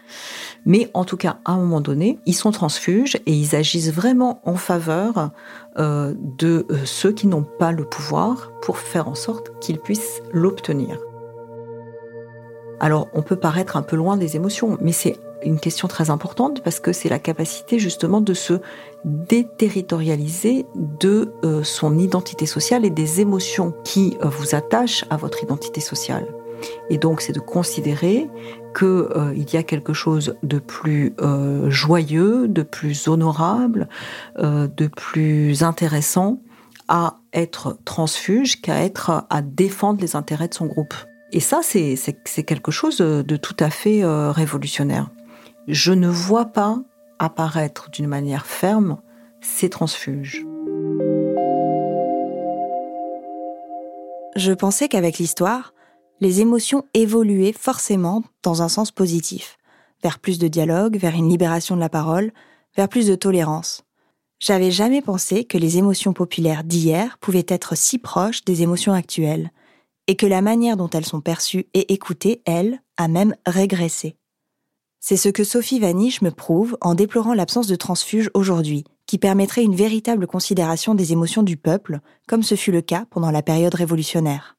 Mais 0.64 0.88
en 0.94 1.04
tout 1.04 1.16
cas, 1.16 1.38
à 1.44 1.52
un 1.52 1.58
moment 1.58 1.80
donné, 1.80 2.18
ils 2.24 2.34
sont 2.34 2.52
transfuges 2.52 3.16
et 3.26 3.32
ils 3.32 3.54
agissent 3.54 3.92
vraiment 3.92 4.40
en 4.44 4.54
faveur 4.54 5.30
euh, 5.78 6.14
de 6.38 6.66
euh, 6.70 6.84
ceux 6.84 7.12
qui 7.12 7.26
n'ont 7.26 7.44
pas 7.44 7.72
le 7.72 7.84
pouvoir 7.84 8.52
pour 8.62 8.78
faire 8.78 9.08
en 9.08 9.14
sorte 9.14 9.52
qu'ils 9.60 9.78
puissent 9.78 10.22
l'obtenir. 10.32 10.98
Alors, 12.80 13.08
on 13.14 13.22
peut 13.22 13.36
paraître 13.36 13.76
un 13.76 13.82
peu 13.82 13.96
loin 13.96 14.16
des 14.16 14.36
émotions, 14.36 14.78
mais 14.80 14.92
c'est 14.92 15.16
une 15.44 15.60
question 15.60 15.88
très 15.88 16.10
importante 16.10 16.62
parce 16.62 16.80
que 16.80 16.92
c'est 16.92 17.08
la 17.08 17.18
capacité 17.18 17.78
justement 17.78 18.20
de 18.20 18.34
se 18.34 18.60
déterritorialiser 19.04 20.66
de 20.74 21.32
euh, 21.44 21.62
son 21.62 21.98
identité 21.98 22.46
sociale 22.46 22.84
et 22.84 22.90
des 22.90 23.20
émotions 23.20 23.74
qui 23.84 24.16
euh, 24.22 24.28
vous 24.28 24.54
attachent 24.54 25.04
à 25.10 25.16
votre 25.16 25.42
identité 25.42 25.80
sociale. 25.80 26.26
Et 26.90 26.98
donc 26.98 27.20
c'est 27.20 27.32
de 27.32 27.40
considérer 27.40 28.28
qu'il 28.76 28.88
euh, 28.88 29.44
y 29.52 29.56
a 29.56 29.62
quelque 29.62 29.92
chose 29.92 30.36
de 30.42 30.58
plus 30.58 31.14
joyeux, 31.68 32.48
de 32.48 32.62
plus 32.62 33.08
honorable, 33.08 33.88
de 34.38 34.86
plus 34.86 35.62
intéressant 35.62 36.40
à 36.88 37.18
être 37.32 37.78
transfuge 37.84 38.60
qu'à 38.60 38.84
être 38.84 39.24
à 39.28 39.42
défendre 39.42 40.00
les 40.00 40.16
intérêts 40.16 40.48
de 40.48 40.54
son 40.54 40.66
groupe. 40.66 40.94
Et 41.32 41.40
ça, 41.40 41.60
c'est 41.62 42.42
quelque 42.44 42.70
chose 42.70 42.98
de 42.98 43.36
tout 43.36 43.56
à 43.58 43.70
fait 43.70 44.02
révolutionnaire 44.04 45.10
je 45.66 45.92
ne 45.92 46.08
vois 46.08 46.46
pas 46.46 46.78
apparaître 47.18 47.90
d'une 47.90 48.06
manière 48.06 48.46
ferme 48.46 48.98
ces 49.40 49.68
transfuges. 49.68 50.44
Je 54.36 54.52
pensais 54.52 54.88
qu'avec 54.88 55.18
l'histoire, 55.18 55.72
les 56.20 56.40
émotions 56.40 56.84
évoluaient 56.94 57.52
forcément 57.52 58.22
dans 58.42 58.62
un 58.62 58.68
sens 58.68 58.90
positif, 58.90 59.56
vers 60.02 60.18
plus 60.18 60.38
de 60.38 60.48
dialogue, 60.48 60.98
vers 60.98 61.14
une 61.14 61.28
libération 61.28 61.74
de 61.74 61.80
la 61.80 61.88
parole, 61.88 62.32
vers 62.76 62.88
plus 62.88 63.06
de 63.06 63.14
tolérance. 63.14 63.82
J'avais 64.38 64.70
jamais 64.70 65.00
pensé 65.00 65.44
que 65.44 65.56
les 65.56 65.78
émotions 65.78 66.12
populaires 66.12 66.64
d'hier 66.64 67.16
pouvaient 67.18 67.46
être 67.48 67.76
si 67.76 67.98
proches 67.98 68.44
des 68.44 68.62
émotions 68.62 68.92
actuelles, 68.92 69.50
et 70.06 70.16
que 70.16 70.26
la 70.26 70.42
manière 70.42 70.76
dont 70.76 70.90
elles 70.90 71.06
sont 71.06 71.22
perçues 71.22 71.66
et 71.74 71.92
écoutées, 71.92 72.42
elles, 72.44 72.80
a 72.98 73.08
même 73.08 73.34
régressé. 73.46 74.16
C'est 75.00 75.16
ce 75.16 75.28
que 75.28 75.44
Sophie 75.44 75.78
Vanish 75.78 76.22
me 76.22 76.30
prouve 76.30 76.76
en 76.80 76.94
déplorant 76.94 77.34
l'absence 77.34 77.66
de 77.66 77.76
transfuge 77.76 78.30
aujourd'hui, 78.34 78.84
qui 79.06 79.18
permettrait 79.18 79.62
une 79.62 79.76
véritable 79.76 80.26
considération 80.26 80.94
des 80.94 81.12
émotions 81.12 81.42
du 81.42 81.56
peuple, 81.56 82.00
comme 82.26 82.42
ce 82.42 82.54
fut 82.54 82.72
le 82.72 82.82
cas 82.82 83.06
pendant 83.10 83.30
la 83.30 83.42
période 83.42 83.74
révolutionnaire. 83.74 84.56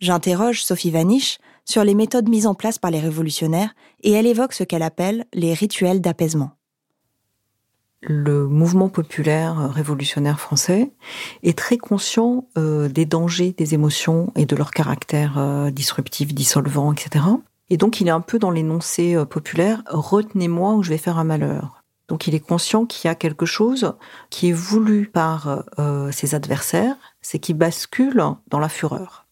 J'interroge 0.00 0.62
Sophie 0.62 0.90
Vanish 0.90 1.38
sur 1.64 1.84
les 1.84 1.94
méthodes 1.94 2.28
mises 2.28 2.46
en 2.46 2.54
place 2.54 2.78
par 2.78 2.90
les 2.90 3.00
révolutionnaires 3.00 3.74
et 4.02 4.12
elle 4.12 4.26
évoque 4.26 4.52
ce 4.52 4.64
qu'elle 4.64 4.82
appelle 4.82 5.26
les 5.32 5.54
rituels 5.54 6.00
d'apaisement. 6.00 6.52
Le 8.00 8.46
mouvement 8.46 8.88
populaire 8.88 9.72
révolutionnaire 9.72 10.38
français 10.38 10.92
est 11.42 11.58
très 11.58 11.78
conscient 11.78 12.46
euh, 12.56 12.88
des 12.88 13.06
dangers 13.06 13.52
des 13.58 13.74
émotions 13.74 14.32
et 14.36 14.46
de 14.46 14.54
leur 14.54 14.70
caractère 14.70 15.36
euh, 15.36 15.70
disruptif, 15.70 16.32
dissolvant, 16.32 16.92
etc. 16.92 17.24
Et 17.70 17.76
donc 17.76 18.00
il 18.00 18.08
est 18.08 18.12
un 18.12 18.20
peu 18.20 18.38
dans 18.38 18.50
l'énoncé 18.50 19.14
euh, 19.14 19.24
populaire 19.24 19.82
retenez-moi 19.88 20.74
ou 20.74 20.82
je 20.82 20.90
vais 20.90 20.98
faire 20.98 21.18
un 21.18 21.24
malheur. 21.24 21.82
Donc 22.08 22.26
il 22.26 22.34
est 22.34 22.40
conscient 22.40 22.86
qu'il 22.86 23.08
y 23.08 23.10
a 23.10 23.14
quelque 23.14 23.46
chose 23.46 23.94
qui 24.30 24.48
est 24.48 24.52
voulu 24.52 25.06
par 25.06 25.64
euh, 25.78 26.10
ses 26.10 26.34
adversaires, 26.34 26.96
c'est 27.20 27.38
qu'il 27.38 27.56
bascule 27.56 28.22
dans 28.48 28.58
la 28.58 28.68
fureur 28.70 29.26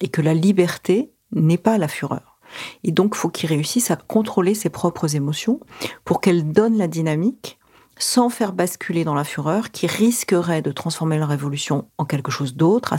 et 0.00 0.08
que 0.08 0.20
la 0.20 0.34
liberté 0.34 1.12
n'est 1.32 1.58
pas 1.58 1.78
la 1.78 1.88
fureur. 1.88 2.38
Et 2.82 2.92
donc 2.92 3.14
faut 3.14 3.28
qu'il 3.28 3.48
réussisse 3.48 3.90
à 3.90 3.96
contrôler 3.96 4.54
ses 4.54 4.70
propres 4.70 5.14
émotions 5.14 5.60
pour 6.04 6.20
qu'elles 6.20 6.50
donnent 6.50 6.78
la 6.78 6.88
dynamique 6.88 7.58
sans 7.98 8.30
faire 8.30 8.52
basculer 8.52 9.04
dans 9.04 9.14
la 9.14 9.24
fureur 9.24 9.70
qui 9.70 9.86
risquerait 9.86 10.62
de 10.62 10.72
transformer 10.72 11.18
la 11.18 11.26
révolution 11.26 11.88
en 11.98 12.04
quelque 12.04 12.30
chose 12.30 12.54
d'autre, 12.54 12.92
à 12.92 12.98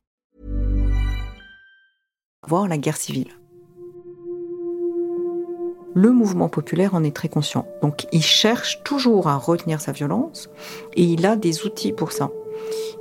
Voir 2.47 2.67
la 2.67 2.79
guerre 2.79 2.97
civile. 2.97 3.27
Le 5.93 6.11
mouvement 6.11 6.49
populaire 6.49 6.95
en 6.95 7.03
est 7.03 7.15
très 7.15 7.29
conscient. 7.29 7.67
Donc 7.83 8.07
il 8.11 8.23
cherche 8.23 8.81
toujours 8.83 9.27
à 9.27 9.37
retenir 9.37 9.79
sa 9.79 9.91
violence 9.91 10.49
et 10.95 11.03
il 11.03 11.25
a 11.27 11.35
des 11.35 11.65
outils 11.65 11.91
pour 11.91 12.11
ça, 12.11 12.31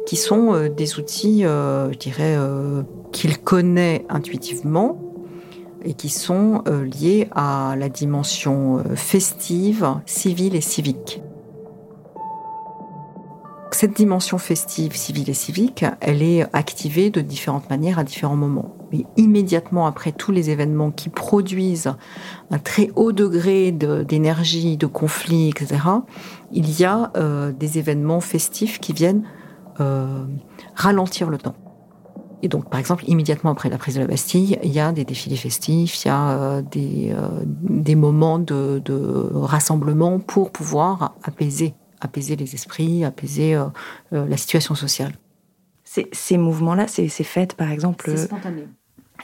qui 0.06 0.16
sont 0.16 0.52
euh, 0.52 0.68
des 0.68 0.98
outils, 0.98 1.46
euh, 1.46 1.90
je 1.92 1.98
dirais, 1.98 2.36
euh, 2.36 2.82
qu'il 3.12 3.38
connaît 3.38 4.04
intuitivement 4.10 5.00
et 5.84 5.94
qui 5.94 6.10
sont 6.10 6.62
liés 7.00 7.28
à 7.30 7.74
la 7.78 7.88
dimension 7.88 8.84
festive, 8.96 9.94
civile 10.04 10.54
et 10.54 10.60
civique. 10.60 11.22
Cette 13.72 13.96
dimension 13.96 14.38
festive, 14.38 14.94
civile 14.94 15.30
et 15.30 15.34
civique, 15.34 15.84
elle 16.00 16.22
est 16.22 16.46
activée 16.52 17.10
de 17.10 17.20
différentes 17.20 17.70
manières 17.70 17.98
à 17.98 18.04
différents 18.04 18.36
moments 18.36 18.76
mais 18.92 19.04
immédiatement 19.16 19.86
après 19.86 20.12
tous 20.12 20.32
les 20.32 20.50
événements 20.50 20.90
qui 20.90 21.08
produisent 21.08 21.92
un 22.50 22.58
très 22.58 22.90
haut 22.96 23.12
degré 23.12 23.72
d'énergie, 23.72 24.76
de, 24.76 24.86
conflit, 24.86 25.50
etc., 25.50 25.80
il 26.52 26.80
y 26.80 26.84
a 26.84 27.12
euh, 27.16 27.52
des 27.52 27.78
événements 27.78 28.20
festifs 28.20 28.80
qui 28.80 28.92
viennent 28.92 29.22
euh, 29.80 30.24
ralentir 30.74 31.30
le 31.30 31.38
temps. 31.38 31.54
Et 32.42 32.48
donc, 32.48 32.70
par 32.70 32.80
exemple, 32.80 33.04
immédiatement 33.06 33.50
après 33.50 33.68
la 33.68 33.76
prise 33.76 33.96
de 33.96 34.00
la 34.00 34.06
Bastille, 34.06 34.58
il 34.62 34.72
y 34.72 34.80
a 34.80 34.92
des 34.92 35.04
défilés 35.04 35.36
festifs, 35.36 36.04
il 36.04 36.08
y 36.08 36.10
a 36.10 36.30
euh, 36.30 36.62
des, 36.62 37.94
moments 37.94 38.38
de, 38.38 38.80
de, 38.82 39.30
rassemblement 39.34 40.18
pour 40.18 40.50
pouvoir 40.50 41.14
apaiser, 41.22 41.74
apaiser 42.00 42.36
les 42.36 42.54
esprits, 42.54 43.04
apaiser 43.04 43.58
la 44.10 44.36
situation 44.36 44.74
sociale. 44.74 45.12
Ces, 45.84 46.38
mouvements-là, 46.38 46.86
c'est 46.88 47.08
fait, 47.08 47.54
par 47.54 47.70
exemple. 47.70 48.10
C'est 48.16 48.26
spontané 48.26 48.66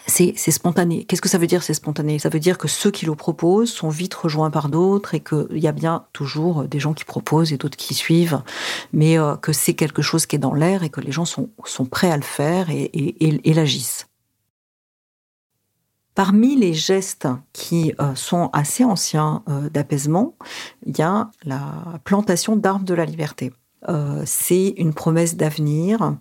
c'est 0.06 0.50
spontané. 0.50 1.04
Qu'est-ce 1.04 1.22
que 1.22 1.28
ça 1.28 1.38
veut 1.38 1.46
dire, 1.46 1.62
c'est 1.62 1.74
spontané? 1.74 2.18
Ça 2.18 2.28
veut 2.28 2.40
dire 2.40 2.58
que 2.58 2.68
ceux 2.68 2.90
qui 2.90 3.06
le 3.06 3.14
proposent 3.14 3.72
sont 3.72 3.88
vite 3.88 4.14
rejoints 4.14 4.50
par 4.50 4.68
d'autres 4.68 5.14
et 5.14 5.20
qu'il 5.20 5.58
y 5.58 5.66
a 5.66 5.72
bien 5.72 6.04
toujours 6.12 6.64
des 6.64 6.78
gens 6.78 6.94
qui 6.94 7.04
proposent 7.04 7.52
et 7.52 7.56
d'autres 7.56 7.76
qui 7.76 7.94
suivent, 7.94 8.42
mais 8.92 9.18
euh, 9.18 9.36
que 9.36 9.52
c'est 9.52 9.74
quelque 9.74 10.02
chose 10.02 10.26
qui 10.26 10.36
est 10.36 10.40
dans 10.40 10.54
l'air 10.54 10.82
et 10.82 10.90
que 10.90 11.00
les 11.00 11.12
gens 11.12 11.24
sont, 11.24 11.50
sont 11.64 11.84
prêts 11.84 12.10
à 12.10 12.16
le 12.16 12.22
faire 12.22 12.70
et, 12.70 12.90
et, 12.94 13.54
l'agissent. 13.54 14.06
Parmi 16.16 16.56
les 16.56 16.74
gestes 16.74 17.28
qui 17.52 17.94
euh, 18.00 18.16
sont 18.16 18.50
assez 18.52 18.82
anciens 18.82 19.44
euh, 19.48 19.68
d'apaisement, 19.70 20.34
il 20.84 20.98
y 20.98 21.02
a 21.02 21.30
la 21.44 22.00
plantation 22.02 22.56
d'arbres 22.56 22.84
de 22.84 22.94
la 22.94 23.04
liberté. 23.04 23.52
c'est 24.24 24.74
une 24.78 24.92
promesse 24.92 25.36
d'avenir 25.36 26.16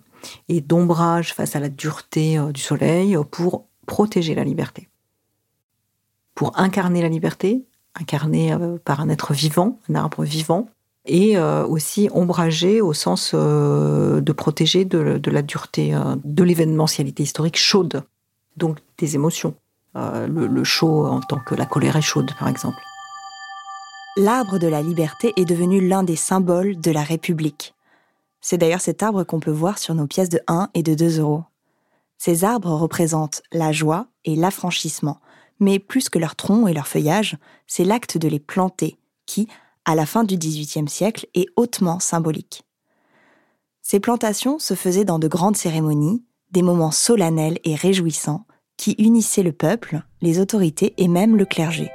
et 0.48 0.60
d'ombrage 0.60 1.34
face 1.34 1.56
à 1.56 1.60
la 1.60 1.68
dureté 1.68 2.38
du 2.54 2.60
soleil 2.60 3.18
pour 3.32 3.66
protéger 3.86 4.36
la 4.36 4.44
liberté. 4.44 4.88
Pour 6.34 6.58
incarner 6.58 7.02
la 7.02 7.08
liberté, 7.08 7.66
incarner 7.98 8.52
euh, 8.52 8.76
par 8.84 9.00
un 9.00 9.08
être 9.08 9.32
vivant, 9.32 9.80
un 9.88 9.94
arbre 9.94 10.24
vivant, 10.24 10.68
et 11.06 11.38
euh, 11.38 11.64
aussi 11.64 12.08
ombrager 12.12 12.80
au 12.80 12.92
sens 12.92 13.32
euh, 13.34 14.20
de 14.20 14.32
protéger 14.32 14.84
de, 14.84 15.30
la 15.30 15.42
dureté, 15.42 15.96
de 16.24 16.42
l'événementialité 16.42 17.22
historique 17.22 17.56
chaude, 17.56 18.02
donc 18.56 18.78
des 18.98 19.14
émotions. 19.14 19.54
Le, 19.96 20.46
le 20.46 20.64
chaud 20.64 21.06
en 21.06 21.20
tant 21.20 21.38
que 21.38 21.54
la 21.54 21.64
colère 21.64 21.96
est 21.96 22.02
chaude, 22.02 22.30
par 22.38 22.48
exemple. 22.48 22.82
L'arbre 24.18 24.58
de 24.58 24.66
la 24.66 24.80
liberté 24.80 25.34
est 25.36 25.44
devenu 25.44 25.86
l'un 25.86 26.02
des 26.02 26.16
symboles 26.16 26.80
de 26.80 26.90
la 26.90 27.02
République. 27.02 27.74
C'est 28.40 28.56
d'ailleurs 28.56 28.80
cet 28.80 29.02
arbre 29.02 29.24
qu'on 29.24 29.40
peut 29.40 29.50
voir 29.50 29.78
sur 29.78 29.94
nos 29.94 30.06
pièces 30.06 30.28
de 30.28 30.40
1 30.46 30.70
et 30.72 30.82
de 30.82 30.94
2 30.94 31.20
euros. 31.20 31.44
Ces 32.16 32.44
arbres 32.44 32.72
représentent 32.72 33.42
la 33.52 33.72
joie 33.72 34.06
et 34.24 34.34
l'affranchissement, 34.34 35.20
mais 35.60 35.78
plus 35.78 36.08
que 36.08 36.18
leur 36.18 36.34
tronc 36.34 36.66
et 36.66 36.72
leur 36.72 36.86
feuillage, 36.86 37.36
c'est 37.66 37.84
l'acte 37.84 38.16
de 38.16 38.28
les 38.28 38.40
planter 38.40 38.98
qui, 39.26 39.48
à 39.84 39.94
la 39.94 40.06
fin 40.06 40.24
du 40.24 40.38
XVIIIe 40.38 40.88
siècle, 40.88 41.26
est 41.34 41.48
hautement 41.56 42.00
symbolique. 42.00 42.64
Ces 43.82 44.00
plantations 44.00 44.58
se 44.58 44.72
faisaient 44.72 45.04
dans 45.04 45.18
de 45.18 45.28
grandes 45.28 45.56
cérémonies, 45.58 46.24
des 46.52 46.62
moments 46.62 46.90
solennels 46.90 47.58
et 47.64 47.74
réjouissants 47.74 48.45
qui 48.76 48.94
unissaient 48.98 49.42
le 49.42 49.52
peuple, 49.52 50.02
les 50.22 50.40
autorités 50.40 50.94
et 50.98 51.08
même 51.08 51.36
le 51.36 51.44
clergé. 51.44 51.90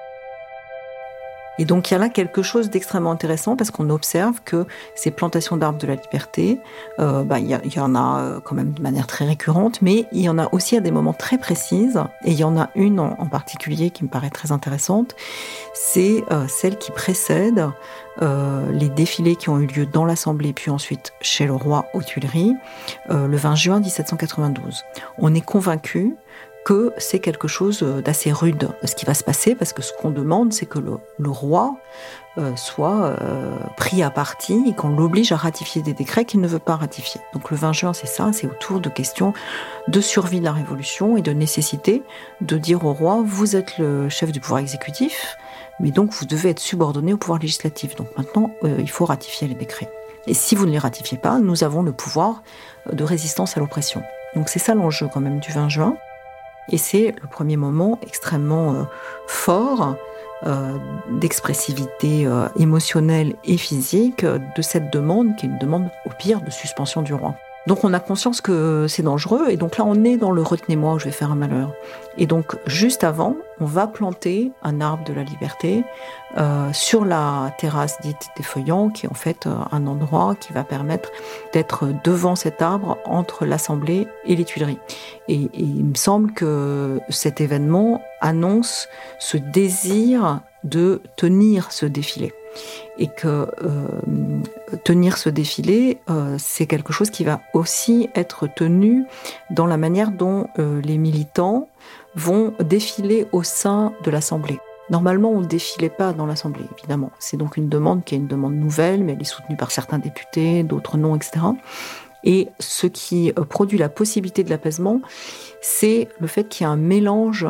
Et 1.62 1.66
donc 1.66 1.92
il 1.92 1.94
y 1.94 1.96
a 1.96 2.00
là 2.00 2.10
quelque 2.10 2.42
chose 2.42 2.72
d'extrêmement 2.72 3.12
intéressant 3.12 3.56
parce 3.56 3.70
qu'on 3.72 3.92
observe 3.92 4.42
que 4.44 4.66
ces 4.96 5.12
plantations 5.12 5.58
d'arbres 5.58 5.78
de 5.78 5.86
la 5.86 5.94
liberté, 5.94 6.60
euh, 7.00 7.24
bah, 7.24 7.38
il, 7.40 7.50
y 7.50 7.80
en 7.80 7.94
a 7.94 8.20
euh, 8.20 8.40
quand 8.40 8.56
même 8.56 8.72
de 8.72 8.82
manière 8.82 9.06
très 9.06 9.26
récurrente, 9.26 9.80
mais 9.82 10.06
il 10.12 10.22
y 10.22 10.30
en 10.30 10.40
a 10.40 10.50
aussi 10.54 10.76
à 10.76 10.80
des 10.80 10.90
moments 10.90 11.14
très 11.14 11.38
précis. 11.38 11.90
Et 12.24 12.32
il 12.32 12.40
y 12.40 12.44
en 12.44 12.58
a 12.60 12.70
une 12.74 13.00
en, 13.00 13.28
particulier 13.28 13.92
qui 13.92 14.04
me 14.04 14.10
paraît 14.10 14.32
très 14.32 14.52
intéressante, 14.52 15.16
c'est 15.76 16.24
euh, 16.32 16.48
celle 16.48 16.78
qui 16.78 16.92
précède 16.92 17.70
les 18.72 18.90
défilés 18.90 19.36
qui 19.36 19.50
ont 19.50 19.58
eu 19.58 19.66
lieu 19.66 19.88
dans 19.88 20.06
l'Assemblée 20.06 20.54
puis 20.54 20.70
ensuite 20.70 21.14
chez 21.22 21.48
le 21.48 21.54
roi 21.54 21.86
aux 21.96 22.04
Tuileries 22.04 22.56
le 23.10 23.36
20 23.36 23.56
juin 23.56 23.80
1792. 23.80 24.84
On 25.18 25.34
est 25.34 25.42
convaincu 25.42 26.16
que 26.64 26.94
c'est 26.98 27.20
quelque 27.20 27.48
chose 27.48 27.82
euh, 27.82 28.02
d'assez 28.02 28.32
rude 28.32 28.70
ce 28.84 28.96
qui 28.96 29.06
va 29.06 29.14
se 29.14 29.24
passer, 29.24 29.56
parce 29.56 29.74
que 29.74 29.82
ce 29.82 29.92
qu'on 29.94 30.12
demande, 30.12 30.54
c'est 30.54 30.66
que 30.66 30.80
le, 30.80 31.30
roi 31.30 31.76
euh, 32.38 32.56
soit 32.56 33.16
euh, 33.22 33.58
pris 33.78 34.04
à 34.04 34.10
partie 34.10 34.64
et 34.68 34.74
qu'on 34.74 34.90
l'oblige 34.90 35.32
à 35.32 35.38
ratifier 35.38 35.82
des 35.82 35.94
décrets 35.94 36.26
qu'il 36.26 36.40
ne 36.40 36.48
veut 36.48 36.60
pas 36.60 36.76
ratifier. 36.76 37.20
Donc 37.34 37.50
le 37.52 37.58
20 37.58 37.74
juin, 37.74 37.94
c'est 37.94 38.08
ça, 38.08 38.32
c'est 38.34 38.48
autour 38.48 38.80
de 38.80 38.90
questions 38.90 39.34
de 39.88 40.02
survie 40.02 40.40
de 40.40 40.46
la 40.46 40.54
Révolution 40.54 41.18
et 41.18 41.22
de 41.22 41.32
nécessité 41.32 42.04
de 42.42 42.58
dire 42.58 42.86
au 42.86 42.94
roi, 42.94 43.24
vous 43.26 43.56
êtes 43.56 43.78
le 43.78 44.10
chef 44.10 44.32
du 44.32 44.40
pouvoir 44.40 44.60
exécutif, 44.60 45.38
mais 45.80 45.92
donc 45.92 46.12
vous 46.12 46.26
devez 46.26 46.52
être 46.52 46.60
subordonné 46.60 47.14
au 47.14 47.18
pouvoir 47.18 47.40
législatif. 47.40 47.96
Donc 47.96 48.08
maintenant, 48.18 48.52
il 48.64 48.90
faut 48.90 49.06
ratifier 49.06 49.48
les 49.48 49.56
décrets. 49.56 49.90
Et 50.28 50.36
si 50.36 50.56
vous 50.56 50.68
ne 50.68 50.72
les 50.72 50.78
ratifiez 50.78 51.18
pas, 51.18 51.40
nous 51.40 51.64
avons 51.64 51.82
le 51.82 51.92
pouvoir 51.92 52.44
de 52.92 53.04
résistance 53.04 53.58
à 53.58 53.60
l'oppression. 53.60 54.04
Donc 54.36 54.50
c'est 54.50 54.60
ça 54.60 54.76
l'enjeu 54.76 55.10
quand 55.12 55.22
même 55.22 55.40
du 55.40 55.52
20 55.52 55.70
juin. 55.70 55.98
Et 56.70 56.78
c'est 56.78 57.14
le 57.22 57.28
premier 57.28 57.58
moment 57.58 58.00
extrêmement 58.02 58.74
euh, 58.74 58.84
fort 59.28 59.96
euh, 60.46 60.78
d'expressivité 61.10 62.26
euh, 62.26 62.48
émotionnelle 62.58 63.36
et 63.44 63.58
physique 63.58 64.26
de 64.26 64.62
cette 64.62 64.92
demande, 64.92 65.36
qui 65.36 65.46
est 65.46 65.50
une 65.50 65.60
demande 65.60 65.90
au 66.06 66.10
pire 66.18 66.42
de 66.42 66.50
suspension 66.50 67.02
du 67.02 67.14
roi. 67.14 67.36
Donc 67.68 67.84
on 67.84 67.94
a 67.94 68.00
conscience 68.00 68.42
que 68.42 68.88
c'est 68.88 69.04
dangereux 69.04 69.50
et 69.50 69.58
donc 69.58 69.78
là 69.78 69.84
on 69.86 70.04
est 70.04 70.18
dans 70.18 70.32
le 70.32 70.42
retenez-moi 70.42 70.98
je 70.98 71.06
vais 71.06 71.12
faire 71.12 71.32
un 71.32 71.36
malheur. 71.36 71.72
Et 72.18 72.26
donc 72.26 72.58
juste 72.66 73.04
avant, 73.04 73.36
on 73.60 73.66
va 73.66 73.88
planter 73.88 74.52
un 74.64 74.82
arbre 74.82 75.04
de 75.04 75.14
la 75.14 75.24
liberté 75.24 75.84
euh, 76.38 76.74
sur 76.74 77.06
la 77.06 77.54
terrasse 77.60 78.02
dite 78.02 78.30
des 78.36 78.44
feuillants, 78.44 78.90
qui 78.90 79.06
est 79.06 79.10
en 79.10 79.16
fait 79.16 79.46
euh, 79.46 79.54
un 79.72 79.86
endroit 79.86 80.36
qui 80.40 80.54
va 80.54 80.64
permettre 80.64 81.10
d'être 81.54 81.88
devant 82.04 82.36
cet 82.36 82.62
arbre 82.62 82.98
entre 83.06 83.46
l'Assemblée 83.46 84.08
et 84.26 84.36
les 84.36 84.46
Tuileries. 84.46 84.80
Et, 85.28 85.44
et 85.44 85.50
il 85.54 85.86
me 85.86 85.96
semble 85.96 86.34
que 86.34 87.00
cet 87.10 87.42
événement 87.42 88.02
annonce 88.20 88.88
ce 89.20 89.38
désir 89.38 90.42
de 90.64 91.02
tenir 91.16 91.72
ce 91.72 91.86
défilé 91.86 92.34
et 92.98 93.08
que 93.08 93.48
euh, 93.64 93.88
tenir 94.78 95.18
ce 95.18 95.30
défilé, 95.30 96.00
euh, 96.10 96.36
c'est 96.38 96.66
quelque 96.66 96.94
chose 96.94 97.10
qui 97.10 97.24
va 97.24 97.42
aussi 97.54 98.10
être 98.16 98.48
tenu 98.48 99.06
dans 99.50 99.66
la 99.66 99.78
manière 99.78 100.12
dont 100.12 100.48
euh, 100.60 100.82
les 100.82 100.98
militants 100.98 101.70
vont 102.16 102.54
défiler 102.60 103.28
au 103.32 103.44
sein 103.44 103.94
de 104.04 104.12
l'Assemblée. 104.12 104.60
Normalement, 104.90 105.32
on 105.32 105.42
ne 105.42 105.46
défilait 105.46 105.90
pas 105.90 106.12
dans 106.12 106.26
l'Assemblée, 106.26 106.66
évidemment. 106.78 107.12
C'est 107.20 107.38
donc 107.38 107.56
une 107.56 107.70
demande 107.70 108.04
qui 108.04 108.16
est 108.16 108.18
une 108.18 108.28
demande 108.28 108.56
nouvelle, 108.56 109.04
mais 109.04 109.14
elle 109.14 109.22
est 109.22 109.26
soutenue 109.26 109.56
par 109.56 109.72
certains 109.72 110.00
députés, 110.00 110.64
d'autres 110.64 110.98
non, 110.98 111.16
etc. 111.16 111.40
Et 112.24 112.50
ce 112.60 112.88
qui 112.88 113.32
produit 113.50 113.78
la 113.78 113.90
possibilité 113.90 114.44
de 114.44 114.50
l'apaisement, 114.50 115.02
c'est 115.62 116.10
le 116.20 116.28
fait 116.28 116.44
qu'il 116.44 116.66
y 116.66 116.68
a 116.68 116.70
un 116.70 116.76
mélange 116.76 117.48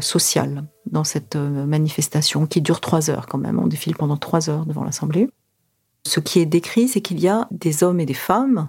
social 0.00 0.64
dans 0.90 1.04
cette 1.04 1.36
euh, 1.36 1.66
manifestation 1.66 2.46
qui 2.46 2.60
dure 2.60 2.80
trois 2.80 3.10
heures 3.10 3.26
quand 3.26 3.38
même. 3.38 3.58
On 3.58 3.66
défile 3.66 3.96
pendant 3.96 4.16
trois 4.16 4.50
heures 4.50 4.66
devant 4.66 4.84
l'Assemblée. 4.84 5.28
Ce 6.06 6.20
qui 6.20 6.40
est 6.40 6.46
décrit, 6.46 6.88
c'est 6.88 7.00
qu'il 7.00 7.20
y 7.20 7.28
a 7.28 7.46
des 7.50 7.82
hommes 7.82 8.00
et 8.00 8.06
des 8.06 8.14
femmes, 8.14 8.68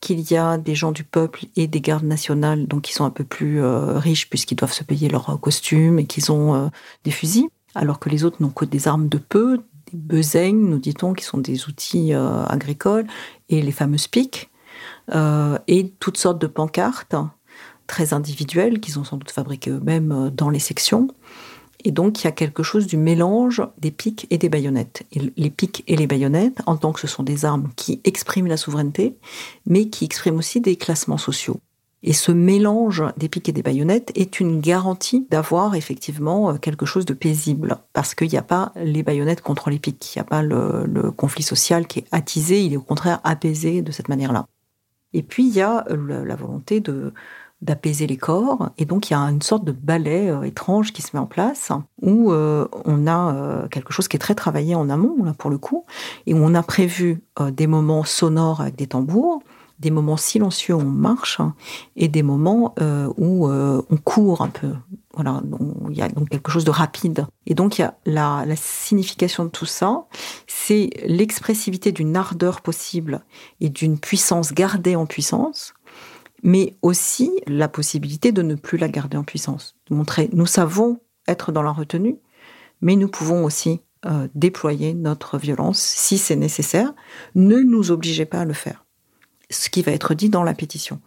qu'il 0.00 0.20
y 0.30 0.36
a 0.36 0.58
des 0.58 0.74
gens 0.74 0.92
du 0.92 1.04
peuple 1.04 1.46
et 1.56 1.66
des 1.66 1.80
gardes 1.80 2.04
nationales, 2.04 2.66
donc 2.66 2.82
qui 2.82 2.92
sont 2.92 3.04
un 3.04 3.10
peu 3.10 3.24
plus 3.24 3.62
euh, 3.62 3.98
riches 3.98 4.28
puisqu'ils 4.28 4.56
doivent 4.56 4.72
se 4.72 4.84
payer 4.84 5.08
leurs 5.08 5.38
costumes 5.40 5.98
et 5.98 6.06
qu'ils 6.06 6.32
ont 6.32 6.54
euh, 6.54 6.68
des 7.04 7.10
fusils, 7.10 7.48
alors 7.74 7.98
que 7.98 8.08
les 8.08 8.24
autres 8.24 8.38
n'ont 8.40 8.50
que 8.50 8.64
des 8.64 8.88
armes 8.88 9.08
de 9.08 9.18
peu, 9.18 9.58
des 9.92 9.98
besaignes, 9.98 10.68
nous 10.68 10.78
dit-on, 10.78 11.14
qui 11.14 11.24
sont 11.24 11.38
des 11.38 11.66
outils 11.66 12.12
agricoles, 12.14 13.06
et 13.48 13.62
les 13.62 13.72
fameuses 13.72 14.08
piques, 14.08 14.50
et 15.14 15.92
toutes 15.98 16.18
sortes 16.18 16.40
de 16.40 16.46
pancartes 16.46 17.14
très 17.86 18.12
individuelles 18.12 18.80
qu'ils 18.80 18.98
ont 18.98 19.04
sans 19.04 19.16
doute 19.16 19.30
fabriquées 19.30 19.70
eux-mêmes 19.70 20.30
dans 20.34 20.50
les 20.50 20.58
sections. 20.58 21.08
Et 21.84 21.90
donc, 21.90 22.20
il 22.20 22.24
y 22.24 22.28
a 22.28 22.32
quelque 22.32 22.62
chose 22.62 22.86
du 22.86 22.96
mélange 22.96 23.62
des 23.78 23.90
piques 23.90 24.26
et 24.30 24.38
des 24.38 24.48
baïonnettes. 24.48 25.04
Et 25.12 25.32
les 25.36 25.50
piques 25.50 25.84
et 25.86 25.96
les 25.96 26.06
baïonnettes, 26.06 26.60
en 26.66 26.76
tant 26.76 26.92
que 26.92 27.00
ce 27.00 27.06
sont 27.06 27.22
des 27.22 27.44
armes 27.44 27.70
qui 27.76 28.00
expriment 28.04 28.46
la 28.46 28.56
souveraineté, 28.56 29.16
mais 29.66 29.88
qui 29.88 30.04
expriment 30.04 30.38
aussi 30.38 30.60
des 30.60 30.76
classements 30.76 31.18
sociaux. 31.18 31.60
Et 32.04 32.12
ce 32.12 32.32
mélange 32.32 33.04
des 33.16 33.28
piques 33.28 33.48
et 33.48 33.52
des 33.52 33.62
baïonnettes 33.62 34.10
est 34.16 34.40
une 34.40 34.60
garantie 34.60 35.26
d'avoir 35.30 35.76
effectivement 35.76 36.50
euh, 36.50 36.54
quelque 36.56 36.84
chose 36.84 37.04
de 37.04 37.14
paisible, 37.14 37.78
parce 37.92 38.14
qu'il 38.14 38.28
n'y 38.28 38.36
a 38.36 38.42
pas 38.42 38.72
les 38.76 39.04
baïonnettes 39.04 39.40
contre 39.40 39.70
les 39.70 39.78
piques, 39.78 40.14
il 40.14 40.18
n'y 40.18 40.22
a 40.22 40.24
pas 40.24 40.42
le, 40.42 40.84
le, 40.84 41.12
conflit 41.12 41.44
social 41.44 41.86
qui 41.86 42.00
est 42.00 42.06
attisé, 42.10 42.64
il 42.64 42.72
est 42.72 42.76
au 42.76 42.82
contraire 42.82 43.20
apaisé 43.22 43.82
de 43.82 43.92
cette 43.92 44.08
manière-là. 44.08 44.46
Et 45.12 45.22
puis 45.22 45.46
il 45.46 45.54
y 45.54 45.60
a 45.60 45.84
la 45.88 46.36
volonté 46.36 46.80
de, 46.80 47.12
d'apaiser 47.62 48.08
les 48.08 48.16
corps. 48.16 48.70
Et 48.76 48.84
donc, 48.84 49.08
il 49.08 49.14
y 49.14 49.16
a 49.16 49.20
une 49.20 49.40
sorte 49.40 49.64
de 49.64 49.72
ballet 49.72 50.28
euh, 50.28 50.42
étrange 50.42 50.92
qui 50.92 51.00
se 51.00 51.10
met 51.14 51.20
en 51.20 51.26
place, 51.26 51.70
où 52.02 52.32
euh, 52.32 52.66
on 52.84 53.06
a 53.06 53.34
euh, 53.34 53.68
quelque 53.68 53.92
chose 53.92 54.08
qui 54.08 54.16
est 54.16 54.20
très 54.20 54.34
travaillé 54.34 54.74
en 54.74 54.90
amont, 54.90 55.22
là, 55.24 55.32
pour 55.32 55.48
le 55.48 55.58
coup, 55.58 55.84
et 56.26 56.34
où 56.34 56.38
on 56.38 56.54
a 56.54 56.62
prévu 56.62 57.22
des 57.52 57.66
moments 57.66 58.04
sonores 58.04 58.60
avec 58.60 58.76
des 58.76 58.88
tambours, 58.88 59.42
des 59.78 59.90
moments 59.90 60.16
silencieux 60.16 60.74
où 60.74 60.80
on 60.80 60.84
marche, 60.84 61.40
et 61.96 62.08
des 62.08 62.22
moments 62.22 62.74
où 63.16 63.48
on 63.48 63.96
court 64.04 64.42
un 64.42 64.48
peu. 64.48 64.72
Voilà, 65.14 65.42
il 65.90 65.96
y 65.96 66.02
a 66.02 66.08
donc 66.08 66.28
quelque 66.30 66.50
chose 66.50 66.64
de 66.64 66.70
rapide. 66.70 67.26
Et 67.46 67.54
donc, 67.54 67.78
il 67.78 67.82
y 67.82 67.84
a 67.84 67.94
la 68.06 68.56
signification 68.56 69.44
de 69.44 69.50
tout 69.50 69.66
ça, 69.66 70.04
c'est 70.46 70.90
l'expressivité 71.06 71.92
d'une 71.92 72.16
ardeur 72.16 72.60
possible 72.60 73.22
et 73.60 73.68
d'une 73.68 73.98
puissance 73.98 74.52
gardée 74.52 74.96
en 74.96 75.06
puissance, 75.06 75.74
mais 76.42 76.76
aussi 76.82 77.30
la 77.46 77.68
possibilité 77.68 78.32
de 78.32 78.42
ne 78.42 78.54
plus 78.54 78.78
la 78.78 78.88
garder 78.88 79.16
en 79.16 79.24
puissance. 79.24 79.76
De 79.88 79.94
montrer, 79.94 80.28
nous 80.32 80.46
savons 80.46 80.98
être 81.28 81.52
dans 81.52 81.62
la 81.62 81.70
retenue, 81.70 82.16
mais 82.80 82.96
nous 82.96 83.08
pouvons 83.08 83.44
aussi 83.44 83.80
euh, 84.04 84.26
déployer 84.34 84.94
notre 84.94 85.38
violence 85.38 85.78
si 85.78 86.18
c'est 86.18 86.36
nécessaire. 86.36 86.92
Ne 87.34 87.58
nous 87.58 87.92
obligez 87.92 88.26
pas 88.26 88.40
à 88.40 88.44
le 88.44 88.52
faire. 88.52 88.84
Ce 89.50 89.70
qui 89.70 89.82
va 89.82 89.92
être 89.92 90.14
dit 90.14 90.30
dans 90.30 90.42
la 90.42 90.54
pétition. 90.54 91.00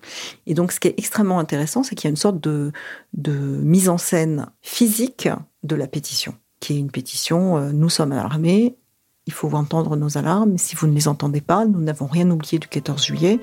Et 0.45 0.53
donc, 0.53 0.71
ce 0.71 0.79
qui 0.79 0.87
est 0.87 0.95
extrêmement 0.97 1.39
intéressant, 1.39 1.83
c'est 1.83 1.95
qu'il 1.95 2.07
y 2.07 2.09
a 2.09 2.11
une 2.11 2.15
sorte 2.15 2.39
de, 2.39 2.71
mise 3.17 3.89
en 3.89 3.97
scène 3.97 4.47
physique 4.61 5.27
de 5.63 5.75
la 5.75 5.87
pétition, 5.87 6.35
qui 6.59 6.73
est 6.73 6.79
une 6.79 6.91
pétition 6.91 7.57
euh, 7.57 7.71
nous 7.71 7.89
sommes 7.89 8.11
alarmés, 8.11 8.77
il 9.25 9.33
faut 9.33 9.51
entendre 9.53 9.95
nos 9.95 10.17
alarmes. 10.17 10.57
Si 10.57 10.75
vous 10.75 10.87
ne 10.87 10.93
les 10.93 11.07
entendez 11.07 11.41
pas, 11.41 11.65
nous 11.65 11.81
n'avons 11.81 12.05
rien 12.05 12.29
oublié 12.29 12.59
du 12.59 12.67
14 12.67 13.03
juillet 13.03 13.39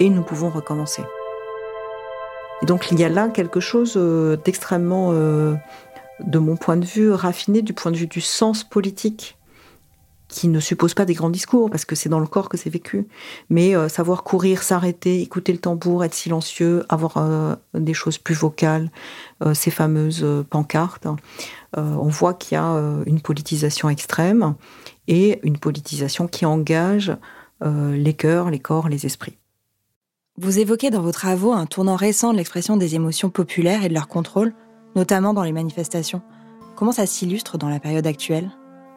et 0.00 0.10
nous 0.10 0.22
pouvons 0.22 0.50
recommencer. 0.50 1.02
Et 2.62 2.66
donc 2.66 2.90
il 2.90 3.00
y 3.00 3.04
a 3.04 3.08
là 3.08 3.28
quelque 3.28 3.60
chose 3.60 3.94
euh, 3.96 4.36
d'extrêmement, 4.36 5.10
euh, 5.12 5.54
de 6.20 6.38
mon 6.38 6.56
point 6.56 6.76
de 6.76 6.84
vue, 6.84 7.12
raffiné 7.12 7.62
du 7.62 7.72
point 7.72 7.90
de 7.90 7.96
vue 7.96 8.06
du 8.06 8.20
sens 8.20 8.64
politique 8.64 9.36
qui 10.28 10.46
ne 10.46 10.60
suppose 10.60 10.94
pas 10.94 11.04
des 11.04 11.14
grands 11.14 11.30
discours, 11.30 11.70
parce 11.70 11.84
que 11.84 11.96
c'est 11.96 12.08
dans 12.08 12.20
le 12.20 12.26
corps 12.28 12.48
que 12.48 12.56
c'est 12.56 12.70
vécu, 12.70 13.08
mais 13.48 13.74
euh, 13.74 13.88
savoir 13.88 14.22
courir, 14.22 14.62
s'arrêter, 14.62 15.20
écouter 15.20 15.52
le 15.52 15.58
tambour, 15.58 16.04
être 16.04 16.14
silencieux, 16.14 16.84
avoir 16.88 17.58
des 17.74 17.94
choses 17.94 18.16
plus 18.16 18.36
vocales, 18.36 18.92
ces 19.54 19.72
fameuses 19.72 20.24
pancartes, 20.48 21.08
on 21.76 22.08
voit 22.08 22.34
qu'il 22.34 22.54
y 22.54 22.58
a 22.58 22.80
une 23.06 23.20
politisation 23.20 23.88
extrême 23.88 24.54
et 25.08 25.40
une 25.42 25.58
politisation 25.58 26.28
qui 26.28 26.46
engage 26.46 27.16
les 27.60 28.14
cœurs, 28.14 28.50
les 28.50 28.60
corps, 28.60 28.88
les 28.88 29.06
esprits. 29.06 29.39
Vous 30.42 30.58
évoquez 30.58 30.88
dans 30.88 31.02
vos 31.02 31.12
travaux 31.12 31.52
un 31.52 31.66
tournant 31.66 31.96
récent 31.96 32.32
de 32.32 32.38
l'expression 32.38 32.78
des 32.78 32.94
émotions 32.94 33.28
populaires 33.28 33.84
et 33.84 33.90
de 33.90 33.94
leur 33.94 34.08
contrôle, 34.08 34.54
notamment 34.96 35.34
dans 35.34 35.42
les 35.42 35.52
manifestations. 35.52 36.22
Comment 36.76 36.92
ça 36.92 37.04
s'illustre 37.04 37.58
dans 37.58 37.68
la 37.68 37.78
période 37.78 38.06
actuelle? 38.06 38.50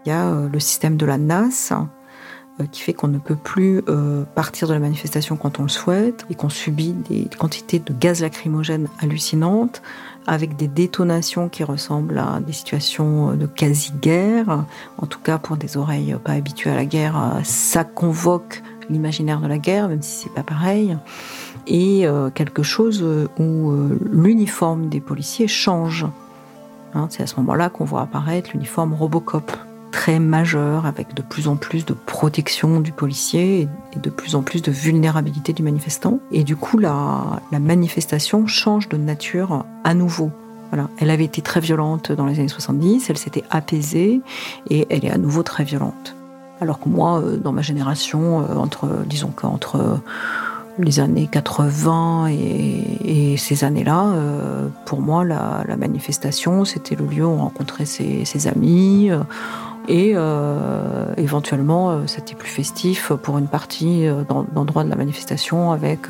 Il 0.06 0.10
y 0.10 0.14
a 0.14 0.28
euh, 0.28 0.48
le 0.48 0.60
système 0.62 0.96
de 0.96 1.06
la 1.06 1.18
NAS 1.18 1.74
euh, 1.74 2.66
qui 2.72 2.80
fait 2.80 2.94
qu'on 2.94 3.10
ne 3.10 3.18
peut 3.18 3.36
plus 3.36 3.82
euh, 3.90 4.24
partir 4.36 4.70
de 4.70 4.74
la 4.74 4.80
manifestation 4.80 5.36
quand 5.36 5.60
on 5.60 5.64
le 5.64 5.70
souhaite 5.70 6.26
et 6.30 6.36
qu'on 6.36 6.48
subit 6.48 6.94
des 7.10 7.28
quantités 7.38 7.80
de 7.80 7.92
gaz 7.92 8.22
lacrymogènes 8.22 8.88
hallucinantes 9.02 9.82
avec 10.28 10.56
des 10.56 10.70
détonations 10.70 11.50
qui 11.50 11.66
ressemblent 11.66 12.20
à 12.20 12.40
des 12.40 12.54
situations 12.54 13.36
de 13.36 13.48
quasi-guerre. 13.48 14.64
En 14.98 15.08
tout 15.08 15.20
cas, 15.20 15.40
pour 15.40 15.58
des 15.58 15.76
oreilles 15.76 16.16
pas 16.24 16.32
habituées 16.32 16.72
à 16.72 16.76
la 16.76 16.86
guerre, 16.86 17.42
ça 17.44 17.84
convoque 17.84 18.64
l'imaginaire 18.90 19.42
de 19.42 19.48
la 19.48 19.58
guerre, 19.58 19.88
même 19.90 20.02
si 20.02 20.24
c'est 20.24 20.34
pas 20.34 20.44
pareil, 20.44 20.98
et 21.68 22.06
euh, 22.06 22.30
quelque 22.30 22.64
chose 22.64 23.02
euh, 23.04 23.28
où 23.40 23.72
euh, 23.72 24.00
l'uniforme 24.12 24.90
des 24.90 25.00
policiers 25.00 25.48
change. 25.48 26.06
Hein, 26.94 27.08
c'est 27.10 27.24
à 27.24 27.28
ce 27.28 27.36
moment-là 27.38 27.70
qu'on 27.70 27.86
voit 27.86 28.02
apparaître 28.02 28.52
l'uniforme 28.54 28.94
Robocop 28.94 29.52
très 29.92 30.20
majeur 30.20 30.86
avec 30.86 31.14
de 31.14 31.22
plus 31.22 31.48
en 31.48 31.56
plus 31.56 31.86
de 31.86 31.94
protection 31.94 32.80
du 32.80 32.92
policier 32.92 33.68
et 33.94 34.00
de 34.00 34.10
plus 34.10 34.36
en 34.36 34.42
plus 34.42 34.62
de 34.62 34.72
vulnérabilité 34.72 35.54
du 35.54 35.62
manifestant. 35.62 36.20
Et 36.32 36.44
du 36.44 36.56
coup, 36.56 36.80
la, 36.80 37.40
manifestation 37.52 38.48
change 38.48 38.90
de 38.90 38.98
nature 38.98 39.66
à 39.84 39.94
nouveau. 39.94 40.32
Elle 40.98 41.12
avait 41.12 41.26
été 41.26 41.44
très 41.44 41.60
violente 41.60 42.12
dans 42.12 42.26
les 42.26 42.40
années 42.40 42.48
70, 42.48 43.12
elle 43.12 43.18
s'était 43.20 43.44
apaisée 43.52 44.22
et 44.72 44.88
elle 44.90 45.06
est 45.06 45.12
à 45.12 45.20
nouveau 45.20 45.44
très 45.44 45.64
violente. 45.64 46.16
Alors 46.62 46.80
que 46.80 46.90
moi, 46.90 47.20
euh, 47.20 47.38
dans 47.38 47.52
ma 47.52 47.62
génération, 47.62 48.42
euh, 48.42 48.56
entre, 48.56 49.04
disons 49.06 49.32
qu'entre 49.36 50.02
les 50.80 51.00
années 51.00 51.28
80 51.32 52.28
et, 52.30 53.36
ces 53.38 53.64
années-là, 53.64 54.14
euh, 54.16 54.68
pour 54.86 55.02
moi, 55.02 55.24
la, 55.24 55.64
manifestation, 55.78 56.66
c'était 56.66 56.96
le 56.96 57.06
lieu 57.06 57.26
où 57.26 57.30
on 57.30 57.38
rencontrait 57.38 57.86
ses, 57.86 58.48
amis. 58.48 59.10
Euh, 59.12 59.20
et 59.88 60.14
euh, 60.16 61.14
éventuellement, 61.18 62.08
c'était 62.08 62.36
plus 62.36 62.50
festif 62.50 63.12
pour 63.12 63.38
une 63.38 63.48
partie 63.48 64.06
d'endroits 64.30 64.86
de 64.86 64.90
la 64.90 64.96
manifestation 64.96 65.74
avec 65.74 66.08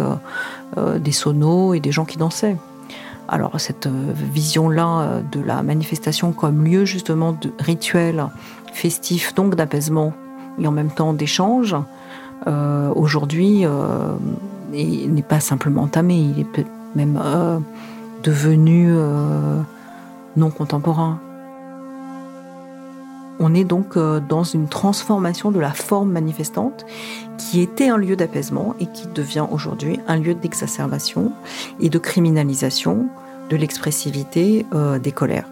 des 0.78 1.12
sonos 1.12 1.74
et 1.74 1.80
des 1.80 1.92
gens 1.92 2.06
qui 2.06 2.18
dansaient. 2.18 2.56
Alors 3.28 3.60
cette 3.60 3.88
vision-là 3.88 5.22
de 5.32 5.40
la 5.42 5.64
manifestation 5.64 6.34
comme 6.34 6.64
lieu 6.66 6.86
justement 6.86 7.32
de 7.32 7.52
rituel 7.58 8.28
festif, 8.74 9.34
donc 9.34 9.56
d'apaisement 9.56 10.14
et 10.60 10.68
en 10.68 10.72
même 10.72 10.92
temps 10.92 11.14
d'échange, 11.14 11.76
aujourd'hui 12.46 13.66
il 14.74 15.14
n'est 15.14 15.22
pas 15.22 15.40
simplement 15.40 15.84
entamé, 15.84 16.16
il 16.16 16.40
est 16.40 16.66
même 16.96 17.20
euh, 17.24 17.60
devenu 18.24 18.88
euh, 18.90 19.60
non 20.36 20.50
contemporain. 20.50 21.20
On 23.40 23.54
est 23.54 23.64
donc 23.64 23.98
euh, 23.98 24.20
dans 24.20 24.44
une 24.44 24.68
transformation 24.68 25.52
de 25.52 25.60
la 25.60 25.72
forme 25.72 26.12
manifestante 26.12 26.86
qui 27.38 27.62
était 27.62 27.90
un 27.90 27.98
lieu 27.98 28.16
d'apaisement 28.16 28.76
et 28.80 28.86
qui 28.86 29.08
devient 29.08 29.46
aujourd'hui 29.52 30.00
un 30.08 30.18
lieu 30.18 30.34
d'exacerbation 30.34 31.32
et 31.80 31.90
de 31.90 31.98
criminalisation 31.98 33.08
de 33.50 33.58
l'expressivité 33.58 34.66
des 35.02 35.12
colères. 35.12 35.50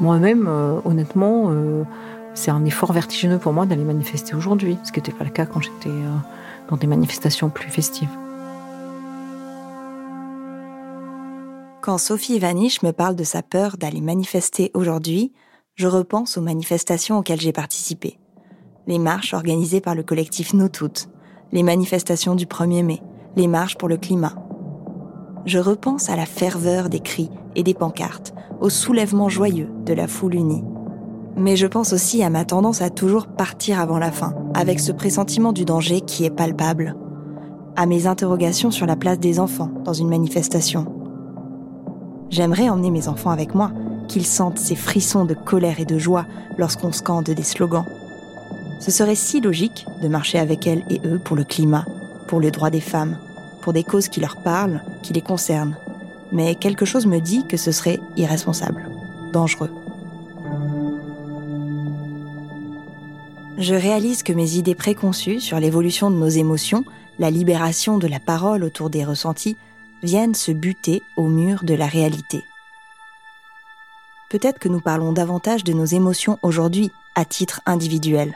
Moi-même, 0.00 0.48
honnêtement, 0.84 1.52
c'est 2.34 2.50
un 2.50 2.64
effort 2.64 2.92
vertigineux 2.92 3.38
pour 3.38 3.52
moi 3.52 3.66
d'aller 3.66 3.84
manifester 3.84 4.34
aujourd'hui, 4.34 4.78
ce 4.84 4.92
qui 4.92 4.98
n'était 4.98 5.12
pas 5.12 5.24
le 5.24 5.30
cas 5.30 5.46
quand 5.46 5.60
j'étais 5.60 5.90
dans 6.68 6.76
des 6.76 6.86
manifestations 6.86 7.50
plus 7.50 7.70
festives. 7.70 8.08
Quand 11.80 11.98
Sophie 11.98 12.38
Vanish 12.38 12.82
me 12.82 12.92
parle 12.92 13.16
de 13.16 13.24
sa 13.24 13.42
peur 13.42 13.76
d'aller 13.78 14.02
manifester 14.02 14.70
aujourd'hui, 14.74 15.32
je 15.76 15.86
repense 15.86 16.36
aux 16.36 16.42
manifestations 16.42 17.18
auxquelles 17.18 17.40
j'ai 17.40 17.52
participé. 17.52 18.18
Les 18.86 18.98
marches 18.98 19.32
organisées 19.32 19.80
par 19.80 19.94
le 19.94 20.02
collectif 20.02 20.52
Nous 20.52 20.68
Toutes, 20.68 21.08
les 21.52 21.62
manifestations 21.62 22.34
du 22.34 22.44
1er 22.44 22.84
mai, 22.84 23.02
les 23.36 23.48
marches 23.48 23.78
pour 23.78 23.88
le 23.88 23.96
climat. 23.96 24.34
Je 25.46 25.58
repense 25.58 26.10
à 26.10 26.16
la 26.16 26.26
ferveur 26.26 26.90
des 26.90 27.00
cris 27.00 27.30
et 27.56 27.62
des 27.62 27.74
pancartes, 27.74 28.34
au 28.60 28.68
soulèvement 28.68 29.30
joyeux 29.30 29.70
de 29.86 29.94
la 29.94 30.06
foule 30.06 30.34
unie. 30.34 30.62
Mais 31.36 31.56
je 31.56 31.66
pense 31.66 31.92
aussi 31.92 32.22
à 32.22 32.30
ma 32.30 32.44
tendance 32.44 32.82
à 32.82 32.90
toujours 32.90 33.26
partir 33.26 33.80
avant 33.80 33.98
la 33.98 34.10
fin, 34.10 34.34
avec 34.54 34.80
ce 34.80 34.92
pressentiment 34.92 35.52
du 35.52 35.64
danger 35.64 36.00
qui 36.00 36.24
est 36.24 36.30
palpable, 36.30 36.96
à 37.76 37.86
mes 37.86 38.06
interrogations 38.06 38.70
sur 38.70 38.86
la 38.86 38.96
place 38.96 39.18
des 39.18 39.40
enfants 39.40 39.70
dans 39.84 39.92
une 39.92 40.08
manifestation, 40.08 40.86
J'aimerais 42.30 42.68
emmener 42.68 42.92
mes 42.92 43.08
enfants 43.08 43.30
avec 43.30 43.54
moi, 43.56 43.72
qu'ils 44.06 44.26
sentent 44.26 44.58
ces 44.58 44.76
frissons 44.76 45.24
de 45.24 45.34
colère 45.34 45.80
et 45.80 45.84
de 45.84 45.98
joie 45.98 46.26
lorsqu'on 46.58 46.92
scande 46.92 47.24
des 47.24 47.42
slogans. 47.42 47.84
Ce 48.78 48.92
serait 48.92 49.16
si 49.16 49.40
logique 49.40 49.84
de 50.00 50.08
marcher 50.08 50.38
avec 50.38 50.66
elles 50.66 50.84
et 50.88 51.00
eux 51.04 51.18
pour 51.22 51.36
le 51.36 51.44
climat, 51.44 51.84
pour 52.28 52.40
le 52.40 52.52
droit 52.52 52.70
des 52.70 52.80
femmes, 52.80 53.18
pour 53.60 53.72
des 53.72 53.84
causes 53.84 54.08
qui 54.08 54.20
leur 54.20 54.36
parlent, 54.36 54.82
qui 55.02 55.12
les 55.12 55.20
concernent. 55.20 55.76
Mais 56.32 56.54
quelque 56.54 56.84
chose 56.84 57.06
me 57.06 57.18
dit 57.18 57.44
que 57.46 57.56
ce 57.56 57.72
serait 57.72 57.98
irresponsable, 58.16 58.88
dangereux. 59.32 59.70
Je 63.60 63.74
réalise 63.74 64.22
que 64.22 64.32
mes 64.32 64.54
idées 64.54 64.74
préconçues 64.74 65.38
sur 65.38 65.60
l'évolution 65.60 66.10
de 66.10 66.16
nos 66.16 66.30
émotions, 66.30 66.82
la 67.18 67.30
libération 67.30 67.98
de 67.98 68.06
la 68.06 68.18
parole 68.18 68.64
autour 68.64 68.88
des 68.88 69.04
ressentis, 69.04 69.58
viennent 70.02 70.34
se 70.34 70.50
buter 70.50 71.02
au 71.18 71.26
mur 71.26 71.62
de 71.62 71.74
la 71.74 71.86
réalité. 71.86 72.42
Peut-être 74.30 74.58
que 74.58 74.70
nous 74.70 74.80
parlons 74.80 75.12
davantage 75.12 75.62
de 75.62 75.74
nos 75.74 75.84
émotions 75.84 76.38
aujourd'hui 76.42 76.90
à 77.14 77.26
titre 77.26 77.60
individuel. 77.66 78.34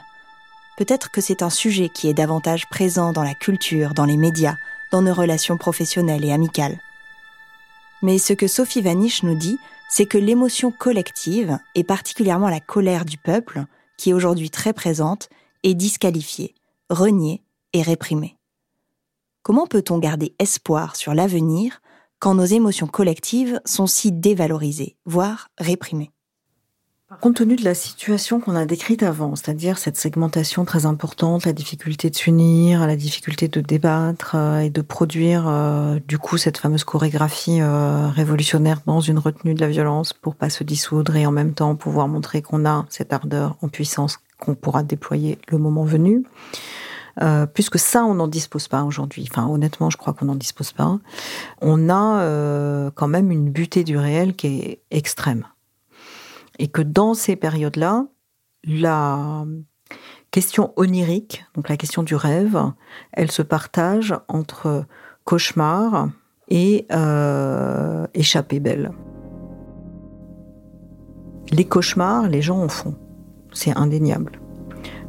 Peut-être 0.77 1.09
que 1.09 1.21
c'est 1.21 1.41
un 1.41 1.49
sujet 1.49 1.89
qui 1.89 2.07
est 2.07 2.13
davantage 2.13 2.69
présent 2.69 3.11
dans 3.11 3.23
la 3.23 3.33
culture, 3.33 3.95
dans 3.95 4.05
les 4.05 4.17
médias, 4.17 4.57
dans 4.91 5.01
nos 5.01 5.13
relations 5.15 5.57
professionnelles 5.57 6.23
et 6.23 6.33
amicales. 6.33 6.77
Mais 8.03 8.19
ce 8.19 8.33
que 8.33 8.45
Sophie 8.47 8.83
Vanish 8.83 9.23
nous 9.23 9.33
dit, 9.35 9.57
c'est 9.89 10.05
que 10.05 10.19
l'émotion 10.19 10.69
collective, 10.69 11.57
et 11.73 11.83
particulièrement 11.83 12.49
la 12.49 12.59
colère 12.59 13.05
du 13.05 13.17
peuple, 13.17 13.65
qui 13.97 14.09
est 14.09 14.13
aujourd'hui 14.13 14.49
très 14.49 14.73
présente, 14.73 15.29
est 15.63 15.73
disqualifiée, 15.73 16.53
reniée 16.89 17.43
et 17.73 17.81
réprimée. 17.81 18.37
Comment 19.43 19.67
peut-on 19.67 19.99
garder 19.99 20.33
espoir 20.39 20.95
sur 20.95 21.13
l'avenir 21.13 21.81
quand 22.19 22.33
nos 22.33 22.45
émotions 22.45 22.87
collectives 22.87 23.61
sont 23.65 23.87
si 23.87 24.11
dévalorisées, 24.11 24.97
voire 25.05 25.49
réprimées? 25.57 26.11
Compte 27.21 27.35
tenu 27.35 27.55
de 27.55 27.63
la 27.63 27.75
situation 27.75 28.39
qu'on 28.39 28.55
a 28.55 28.65
décrite 28.65 29.03
avant, 29.03 29.35
c'est-à-dire 29.35 29.77
cette 29.77 29.97
segmentation 29.97 30.65
très 30.65 30.85
importante, 30.85 31.45
la 31.45 31.53
difficulté 31.53 32.09
de 32.09 32.15
s'unir, 32.15 32.85
la 32.85 32.95
difficulté 32.95 33.47
de 33.47 33.61
débattre 33.61 34.33
euh, 34.35 34.59
et 34.59 34.69
de 34.69 34.81
produire 34.81 35.45
euh, 35.47 35.99
du 36.07 36.17
coup 36.17 36.37
cette 36.37 36.57
fameuse 36.57 36.83
chorégraphie 36.83 37.61
euh, 37.61 38.07
révolutionnaire 38.07 38.81
dans 38.85 39.01
une 39.01 39.19
retenue 39.19 39.53
de 39.53 39.61
la 39.61 39.67
violence 39.67 40.13
pour 40.13 40.35
pas 40.35 40.49
se 40.49 40.63
dissoudre 40.63 41.15
et 41.15 41.25
en 41.25 41.31
même 41.31 41.53
temps 41.53 41.75
pouvoir 41.75 42.07
montrer 42.07 42.41
qu'on 42.41 42.65
a 42.65 42.85
cette 42.89 43.13
ardeur 43.13 43.55
en 43.61 43.69
puissance 43.69 44.19
qu'on 44.39 44.55
pourra 44.55 44.83
déployer 44.83 45.39
le 45.49 45.57
moment 45.57 45.83
venu. 45.83 46.23
Puisque 47.53 47.79
ça, 47.79 48.03
on 48.03 48.15
n'en 48.15 48.27
dispose 48.27 48.67
pas 48.67 48.83
aujourd'hui. 48.83 49.25
Enfin, 49.31 49.47
honnêtement, 49.47 49.89
je 49.89 49.95
crois 49.95 50.11
qu'on 50.11 50.25
n'en 50.25 50.35
dispose 50.35 50.73
pas. 50.73 50.99
On 51.61 51.89
a 51.89 52.91
quand 52.93 53.07
même 53.07 53.31
une 53.31 53.49
butée 53.51 53.85
du 53.85 53.97
réel 53.97 54.35
qui 54.35 54.47
est 54.47 54.79
extrême. 54.91 55.45
Et 56.59 56.67
que 56.67 56.81
dans 56.81 57.13
ces 57.13 57.35
périodes-là, 57.35 58.05
la 58.63 59.45
question 60.31 60.73
onirique, 60.75 61.45
donc 61.53 61.69
la 61.69 61.77
question 61.77 62.03
du 62.03 62.15
rêve, 62.15 62.59
elle 63.13 63.31
se 63.31 63.41
partage 63.41 64.15
entre 64.27 64.85
cauchemar 65.23 66.09
et 66.49 66.85
euh, 66.91 68.05
échappée 68.13 68.59
belle. 68.59 68.91
Les 71.51 71.65
cauchemars, 71.65 72.27
les 72.27 72.41
gens 72.41 72.59
en 72.59 72.69
font. 72.69 72.95
C'est 73.53 73.75
indéniable. 73.77 74.39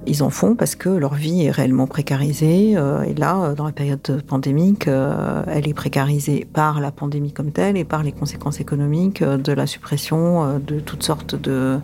Ils 0.08 0.22
en 0.22 0.30
font 0.30 0.54
parce 0.54 0.76
que 0.76 0.88
leur 0.88 1.14
vie 1.14 1.42
est 1.42 1.50
réellement 1.50 1.88
précarisée. 1.88 2.74
Euh, 2.76 3.02
et 3.02 3.14
là, 3.14 3.54
dans 3.54 3.64
la 3.64 3.72
période 3.72 4.22
pandémique, 4.26 4.86
euh, 4.86 5.42
elle 5.48 5.66
est 5.66 5.74
précarisée 5.74 6.46
par 6.50 6.80
la 6.80 6.92
pandémie 6.92 7.32
comme 7.32 7.50
telle 7.50 7.76
et 7.76 7.84
par 7.84 8.04
les 8.04 8.12
conséquences 8.12 8.60
économiques 8.60 9.22
euh, 9.22 9.36
de 9.36 9.52
la 9.52 9.66
suppression 9.66 10.60
de 10.60 10.78
toutes 10.78 11.02
sortes 11.02 11.34
de 11.34 11.78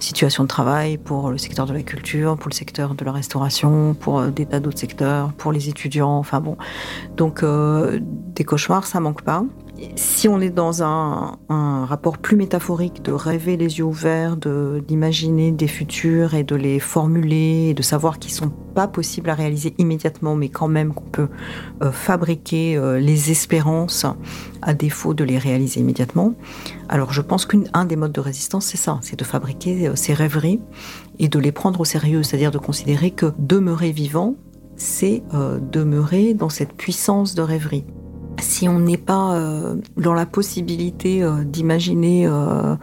situations 0.00 0.42
de 0.42 0.48
travail 0.48 0.98
pour 0.98 1.30
le 1.30 1.38
secteur 1.38 1.66
de 1.66 1.72
la 1.72 1.82
culture, 1.82 2.36
pour 2.36 2.48
le 2.48 2.54
secteur 2.54 2.96
de 2.96 3.04
la 3.04 3.12
restauration, 3.12 3.94
pour 3.94 4.22
des 4.22 4.46
tas 4.46 4.58
d'autres 4.58 4.78
secteurs, 4.78 5.32
pour 5.34 5.52
les 5.52 5.68
étudiants. 5.68 6.18
Enfin 6.18 6.40
bon, 6.40 6.56
donc 7.16 7.44
des 7.44 8.44
cauchemars, 8.44 8.86
ça 8.86 8.98
manque 9.00 9.22
pas 9.22 9.44
si 9.96 10.28
on 10.28 10.40
est 10.40 10.50
dans 10.50 10.82
un, 10.82 11.38
rapport 11.48 12.18
plus 12.18 12.36
métaphorique 12.36 13.02
de 13.02 13.12
rêver 13.12 13.56
les 13.56 13.78
yeux 13.78 13.84
ouverts, 13.84 14.36
d'imaginer 14.36 15.52
des 15.52 15.68
futurs 15.68 16.34
et 16.34 16.44
de 16.44 16.54
les 16.54 16.80
formuler, 16.80 17.68
et 17.70 17.74
de 17.74 17.82
savoir 17.82 18.18
qu'ils 18.18 18.32
sont 18.32 18.50
pas 18.74 18.88
possibles 18.88 19.30
à 19.30 19.34
réaliser 19.34 19.74
immédiatement, 19.78 20.34
mais 20.34 20.48
quand 20.48 20.68
même 20.68 20.92
qu'on 20.92 21.04
peut 21.04 21.28
euh, 21.82 21.90
fabriquer 21.90 22.76
euh, 22.76 22.98
les 22.98 23.30
espérances 23.30 24.06
à 24.60 24.74
défaut 24.74 25.14
de 25.14 25.24
les 25.24 25.38
réaliser 25.38 25.80
immédiatement. 25.80 26.34
Alors 26.88 27.12
je 27.12 27.22
pense 27.22 27.46
qu'un 27.46 27.84
des 27.84 27.96
modes 27.96 28.12
de 28.12 28.20
résistance, 28.20 28.66
c'est 28.66 28.76
ça, 28.76 28.98
c'est 29.02 29.18
de 29.18 29.24
fabriquer 29.24 29.88
euh, 29.88 29.96
ces 29.96 30.12
rêveries 30.12 30.60
et 31.18 31.28
de 31.28 31.38
les 31.38 31.52
prendre 31.52 31.80
au 31.80 31.84
sérieux, 31.84 32.22
c'est-à-dire 32.22 32.50
de 32.50 32.58
considérer 32.58 33.12
que 33.12 33.32
demeurer 33.38 33.92
vivant, 33.92 34.34
c'est 34.76 35.24
demeurer 35.72 36.34
dans 36.34 36.48
cette 36.48 36.72
puissance 36.72 37.34
de 37.34 37.42
rêverie 37.42 37.84
si 38.40 38.68
on 38.68 38.78
n'est 38.78 38.96
pas 38.96 39.34
euh, 39.34 39.76
dans 39.96 40.14
la 40.14 40.26
possibilité 40.26 41.22
euh, 41.22 41.44
d'imaginer 41.44 42.26
euh, 42.26 42.76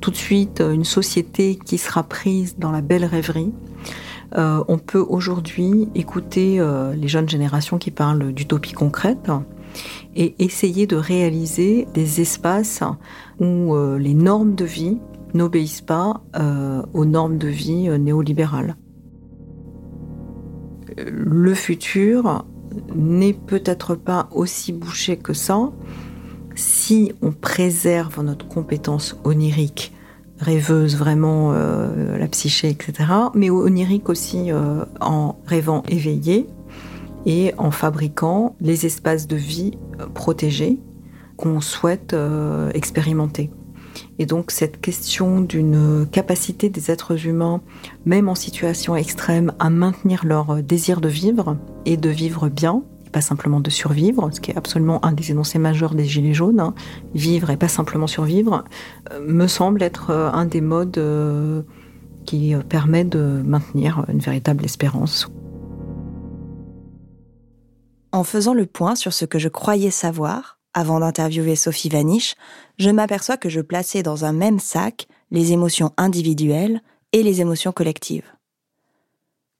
tout 0.00 0.10
de 0.10 0.16
suite 0.16 0.60
une 0.60 0.84
société 0.84 1.56
qui 1.56 1.78
sera 1.78 2.02
prise 2.04 2.56
dans 2.58 2.70
la 2.70 2.80
belle 2.80 3.04
rêverie, 3.04 3.52
on 4.36 4.78
peut 4.78 5.04
aujourd'hui 5.06 5.88
écouter 5.94 6.60
les 6.96 7.06
jeunes 7.08 7.28
générations 7.28 7.78
qui 7.78 7.90
parlent 7.92 8.32
d'utopie 8.32 8.72
concrète 8.72 9.30
et 10.16 10.34
essayer 10.38 10.86
de 10.86 10.96
réaliser 10.96 11.86
des 11.92 12.20
espaces 12.20 12.82
où 13.40 13.76
les 13.98 14.14
normes 14.14 14.54
de 14.54 14.64
vie 14.64 14.98
n'obéissent 15.34 15.82
pas 15.82 16.22
aux 16.94 17.04
normes 17.04 17.38
de 17.38 17.48
vie 17.48 17.88
néolibérales. 17.98 18.76
Le 20.96 21.54
futur 21.54 22.44
n'est 22.94 23.34
peut-être 23.34 23.94
pas 23.94 24.28
aussi 24.32 24.72
bouché 24.72 25.16
que 25.16 25.32
ça 25.32 25.70
si 26.54 27.12
on 27.22 27.32
préserve 27.32 28.22
notre 28.22 28.46
compétence 28.46 29.16
onirique, 29.24 29.92
rêveuse 30.38 30.96
vraiment, 30.96 31.52
euh, 31.52 32.16
la 32.18 32.28
psyché, 32.28 32.70
etc., 32.70 33.10
mais 33.34 33.50
onirique 33.50 34.08
aussi 34.08 34.50
euh, 34.52 34.84
en 35.00 35.36
rêvant 35.46 35.82
éveillé 35.88 36.46
et 37.26 37.54
en 37.58 37.70
fabriquant 37.70 38.54
les 38.60 38.86
espaces 38.86 39.26
de 39.26 39.36
vie 39.36 39.72
euh, 40.00 40.06
protégés 40.06 40.78
qu'on 41.36 41.60
souhaite 41.60 42.14
expérimenter. 42.74 43.50
Et 44.18 44.26
donc 44.26 44.50
cette 44.50 44.80
question 44.80 45.40
d'une 45.40 46.06
capacité 46.10 46.68
des 46.68 46.90
êtres 46.90 47.26
humains, 47.26 47.60
même 48.04 48.28
en 48.28 48.34
situation 48.34 48.94
extrême, 48.94 49.52
à 49.58 49.70
maintenir 49.70 50.24
leur 50.24 50.62
désir 50.62 51.00
de 51.00 51.08
vivre 51.08 51.56
et 51.84 51.96
de 51.96 52.08
vivre 52.08 52.48
bien, 52.48 52.82
pas 53.14 53.20
simplement 53.20 53.60
de 53.60 53.70
survivre, 53.70 54.28
ce 54.32 54.40
qui 54.40 54.50
est 54.50 54.56
absolument 54.56 55.04
un 55.04 55.12
des 55.12 55.30
énoncés 55.30 55.60
majeurs 55.60 55.94
des 55.94 56.04
Gilets 56.04 56.34
jaunes, 56.34 56.58
hein. 56.58 56.74
vivre 57.14 57.48
et 57.50 57.56
pas 57.56 57.68
simplement 57.68 58.08
survivre, 58.08 58.64
euh, 59.12 59.20
me 59.24 59.46
semble 59.46 59.84
être 59.84 60.10
euh, 60.10 60.32
un 60.32 60.46
des 60.46 60.60
modes 60.60 60.98
euh, 60.98 61.62
qui 62.24 62.54
permet 62.68 63.04
de 63.04 63.40
maintenir 63.44 64.04
une 64.08 64.18
véritable 64.18 64.64
espérance. 64.64 65.30
En 68.10 68.24
faisant 68.24 68.54
le 68.54 68.66
point 68.66 68.96
sur 68.96 69.12
ce 69.12 69.24
que 69.24 69.38
je 69.38 69.48
croyais 69.48 69.92
savoir, 69.92 70.58
avant 70.74 71.00
d'interviewer 71.00 71.56
Sophie 71.56 71.88
Vaniche, 71.88 72.34
je 72.78 72.90
m'aperçois 72.90 73.36
que 73.36 73.48
je 73.48 73.60
plaçais 73.60 74.02
dans 74.02 74.24
un 74.24 74.32
même 74.32 74.58
sac 74.58 75.06
les 75.30 75.52
émotions 75.52 75.92
individuelles 75.96 76.80
et 77.12 77.22
les 77.22 77.40
émotions 77.40 77.72
collectives. 77.72 78.30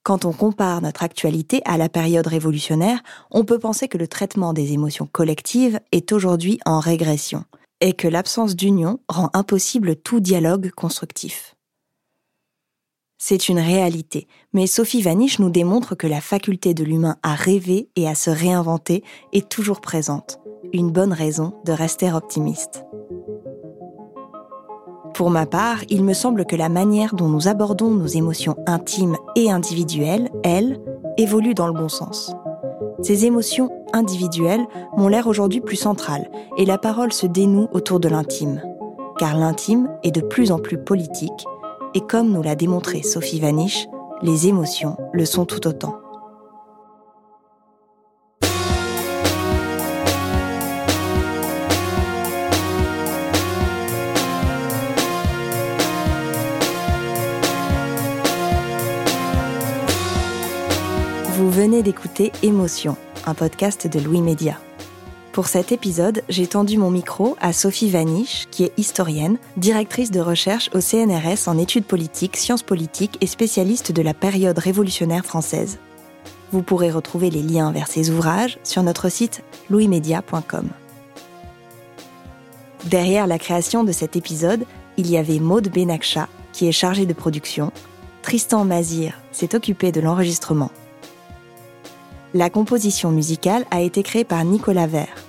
Quand 0.03 0.23
on 0.23 0.33
compare 0.33 0.81
notre 0.81 1.01
actualité 1.01 1.61
à 1.65 1.77
la 1.77 1.89
période 1.89 2.27
révolutionnaire, 2.27 3.01
on 3.31 3.43
peut 3.43 3.57
penser 3.57 3.87
que 3.87 3.97
le 3.97 4.07
traitement 4.07 4.53
des 4.53 4.73
émotions 4.73 5.07
collectives 5.11 5.79
est 5.91 6.11
aujourd'hui 6.11 6.59
en 6.65 6.79
régression 6.79 7.43
et 7.81 7.93
que 7.93 8.07
l'absence 8.07 8.55
d'union 8.55 8.99
rend 9.09 9.31
impossible 9.33 9.95
tout 9.95 10.19
dialogue 10.19 10.69
constructif. 10.69 11.55
C'est 13.17 13.49
une 13.49 13.59
réalité, 13.59 14.27
mais 14.53 14.67
Sophie 14.67 15.01
Vaniche 15.01 15.39
nous 15.39 15.49
démontre 15.49 15.95
que 15.95 16.05
la 16.05 16.21
faculté 16.21 16.75
de 16.75 16.83
l'humain 16.83 17.17
à 17.23 17.33
rêver 17.33 17.89
et 17.95 18.07
à 18.07 18.13
se 18.13 18.29
réinventer 18.29 19.03
est 19.33 19.49
toujours 19.49 19.81
présente 19.81 20.39
une 20.73 20.91
bonne 20.91 21.13
raison 21.13 21.53
de 21.65 21.71
rester 21.71 22.11
optimiste. 22.11 22.85
Pour 25.13 25.29
ma 25.29 25.45
part, 25.45 25.77
il 25.89 26.03
me 26.03 26.13
semble 26.13 26.45
que 26.45 26.57
la 26.57 26.67
manière 26.67 27.15
dont 27.15 27.29
nous 27.29 27.47
abordons 27.47 27.91
nos 27.91 28.05
émotions 28.05 28.57
intimes 28.67 29.15
et 29.35 29.49
individuelles, 29.49 30.29
elles, 30.43 30.79
évolue 31.17 31.53
dans 31.53 31.67
le 31.67 31.73
bon 31.73 31.87
sens. 31.87 32.35
Ces 33.01 33.25
émotions 33.25 33.69
individuelles 33.93 34.65
m'ont 34.97 35.07
l'air 35.07 35.27
aujourd'hui 35.27 35.61
plus 35.61 35.77
centrales 35.77 36.29
et 36.57 36.65
la 36.65 36.77
parole 36.77 37.13
se 37.13 37.27
dénoue 37.27 37.67
autour 37.71 37.99
de 37.99 38.09
l'intime. 38.09 38.61
Car 39.17 39.37
l'intime 39.37 39.89
est 40.03 40.11
de 40.11 40.21
plus 40.21 40.51
en 40.51 40.59
plus 40.59 40.77
politique 40.77 41.45
et 41.93 42.01
comme 42.01 42.31
nous 42.31 42.41
l'a 42.41 42.55
démontré 42.55 43.01
Sophie 43.01 43.39
Vaniche, 43.39 43.87
les 44.21 44.47
émotions 44.47 44.97
le 45.13 45.23
sont 45.23 45.45
tout 45.45 45.65
autant. 45.65 45.95
Venez 61.55 61.83
d'écouter 61.83 62.33
Émotion, 62.43 62.97
un 63.25 63.33
podcast 63.33 63.87
de 63.87 64.01
Louis 64.01 64.19
Média. 64.19 64.59
Pour 65.31 65.47
cet 65.47 65.71
épisode, 65.71 66.21
j'ai 66.27 66.47
tendu 66.47 66.77
mon 66.77 66.91
micro 66.91 67.37
à 67.39 67.53
Sophie 67.53 67.89
Vaniche, 67.89 68.45
qui 68.51 68.65
est 68.65 68.73
historienne, 68.75 69.37
directrice 69.55 70.11
de 70.11 70.19
recherche 70.19 70.69
au 70.73 70.81
CNRS 70.81 71.47
en 71.47 71.57
études 71.57 71.85
politiques, 71.85 72.35
sciences 72.35 72.61
politiques 72.61 73.17
et 73.21 73.25
spécialiste 73.25 73.93
de 73.93 74.01
la 74.01 74.13
période 74.13 74.59
révolutionnaire 74.59 75.23
française. 75.25 75.79
Vous 76.51 76.61
pourrez 76.61 76.91
retrouver 76.91 77.29
les 77.29 77.41
liens 77.41 77.71
vers 77.71 77.87
ses 77.87 78.09
ouvrages 78.09 78.59
sur 78.65 78.83
notre 78.83 79.07
site 79.07 79.41
louismedia.com. 79.69 80.67
Derrière 82.83 83.27
la 83.27 83.39
création 83.39 83.85
de 83.85 83.93
cet 83.93 84.17
épisode, 84.17 84.65
il 84.97 85.09
y 85.09 85.15
avait 85.15 85.39
Maude 85.39 85.69
Benakcha, 85.69 86.27
qui 86.51 86.67
est 86.67 86.73
chargée 86.73 87.05
de 87.05 87.13
production. 87.13 87.71
Tristan 88.23 88.65
Mazir 88.65 89.21
s'est 89.31 89.55
occupé 89.55 89.93
de 89.93 90.01
l'enregistrement 90.01 90.69
la 92.35 92.49
composition 92.49 93.11
musicale 93.11 93.65
a 93.71 93.79
été 93.79 94.03
créée 94.03 94.25
par 94.25 94.43
Nicolas 94.43 94.87
Vert. 94.87 95.23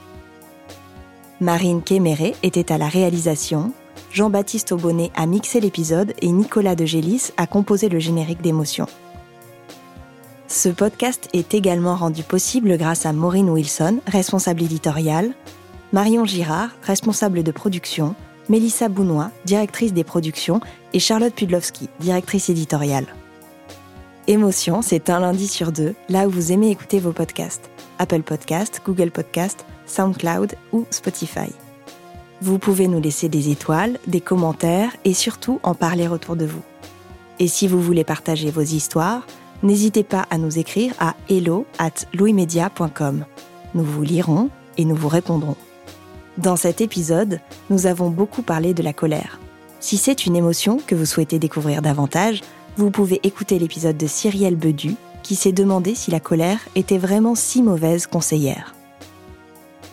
Marine 1.41 1.81
Kéméré 1.81 2.35
était 2.43 2.73
à 2.73 2.79
la 2.79 2.89
réalisation, 2.89 3.73
Jean-Baptiste 4.11 4.73
Aubonnet 4.73 5.13
a 5.15 5.27
mixé 5.27 5.61
l'épisode 5.61 6.15
et 6.21 6.33
Nicolas 6.33 6.75
de 6.75 6.85
Gélis 6.85 7.31
a 7.37 7.47
composé 7.47 7.89
le 7.89 8.01
générique 8.01 8.43
d'émotion. 8.43 8.87
Ce 10.49 10.69
podcast 10.69 11.29
est 11.33 11.55
également 11.55 11.95
rendu 11.95 12.25
possible 12.25 12.77
grâce 12.77 13.07
à 13.07 13.13
Maureen 13.13 13.51
Wilson, 13.51 14.01
responsable 14.09 14.65
éditoriale, 14.65 15.33
Marion 15.93 16.25
Girard, 16.25 16.71
responsable 16.83 17.45
de 17.45 17.53
production, 17.53 18.17
Mélissa 18.49 18.89
Bounois, 18.89 19.31
directrice 19.45 19.93
des 19.93 20.05
productions, 20.05 20.61
et 20.93 20.99
Charlotte 20.99 21.35
Pudlowski, 21.35 21.89
directrice 22.01 22.49
éditoriale. 22.49 23.07
Émotion, 24.29 24.83
c'est 24.83 25.09
un 25.09 25.21
lundi 25.21 25.47
sur 25.47 25.71
deux, 25.71 25.95
là 26.09 26.27
où 26.27 26.31
vous 26.31 26.51
aimez 26.51 26.71
écouter 26.71 26.99
vos 26.99 27.13
podcasts. 27.13 27.71
Apple 28.01 28.23
Podcast, 28.23 28.83
Google 28.85 29.13
Podcast, 29.13 29.65
SoundCloud 29.87 30.55
ou 30.73 30.85
Spotify. 30.91 31.53
Vous 32.43 32.59
pouvez 32.59 32.89
nous 32.89 33.01
laisser 33.01 33.29
des 33.29 33.51
étoiles, 33.51 34.01
des 34.09 34.21
commentaires 34.21 34.91
et 35.05 35.15
surtout 35.15 35.61
en 35.63 35.77
parler 35.77 36.09
autour 36.09 36.35
de 36.35 36.45
vous. 36.45 36.63
Et 37.39 37.47
si 37.47 37.69
vous 37.69 37.81
voulez 37.81 38.03
partager 38.03 38.51
vos 38.51 38.63
histoires, 38.63 39.25
n'hésitez 39.63 40.03
pas 40.03 40.27
à 40.29 40.39
nous 40.39 40.59
écrire 40.59 40.93
à 40.99 41.15
hello 41.31 41.65
at. 41.79 41.93
Nous 43.75 43.85
vous 43.85 44.03
lirons 44.03 44.51
et 44.77 44.85
nous 44.85 44.97
vous 44.97 45.09
répondrons. 45.09 45.57
Dans 46.37 46.57
cet 46.57 46.81
épisode, 46.81 47.39
nous 47.71 47.87
avons 47.87 48.11
beaucoup 48.11 48.43
parlé 48.43 48.75
de 48.75 48.83
la 48.83 48.93
colère. 48.93 49.39
Si 49.79 49.97
c'est 49.97 50.27
une 50.27 50.35
émotion 50.35 50.81
que 50.85 50.97
vous 50.97 51.07
souhaitez 51.07 51.39
découvrir 51.39 51.81
davantage, 51.81 52.43
vous 52.77 52.91
pouvez 52.91 53.21
écouter 53.23 53.59
l'épisode 53.59 53.97
de 53.97 54.07
Cyrielle 54.07 54.57
Bedu 54.57 54.97
qui 55.23 55.35
s'est 55.35 55.53
demandé 55.53 55.95
si 55.95 56.11
la 56.11 56.21
colère 56.21 56.61
était 56.75 56.99
vraiment 56.99 57.35
si 57.35 57.63
mauvaise 57.63 58.07
conseillère. 58.07 58.75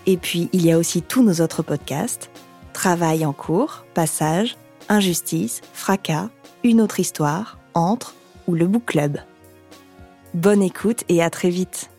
Et 0.05 0.17
puis, 0.17 0.49
il 0.51 0.65
y 0.65 0.71
a 0.71 0.77
aussi 0.77 1.01
tous 1.01 1.23
nos 1.23 1.41
autres 1.41 1.63
podcasts 1.63 2.29
Travail 2.73 3.25
en 3.25 3.33
cours, 3.33 3.85
Passage, 3.93 4.57
Injustice, 4.89 5.61
Fracas, 5.73 6.29
Une 6.63 6.81
autre 6.81 6.99
histoire, 6.99 7.57
Entre 7.73 8.13
ou 8.47 8.55
le 8.55 8.67
Book 8.67 8.85
Club. 8.85 9.17
Bonne 10.33 10.61
écoute 10.61 11.03
et 11.07 11.23
à 11.23 11.29
très 11.29 11.49
vite. 11.49 11.89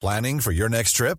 Planning 0.00 0.40
for 0.40 0.52
your 0.52 0.70
next 0.70 0.96
trip? 0.96 1.18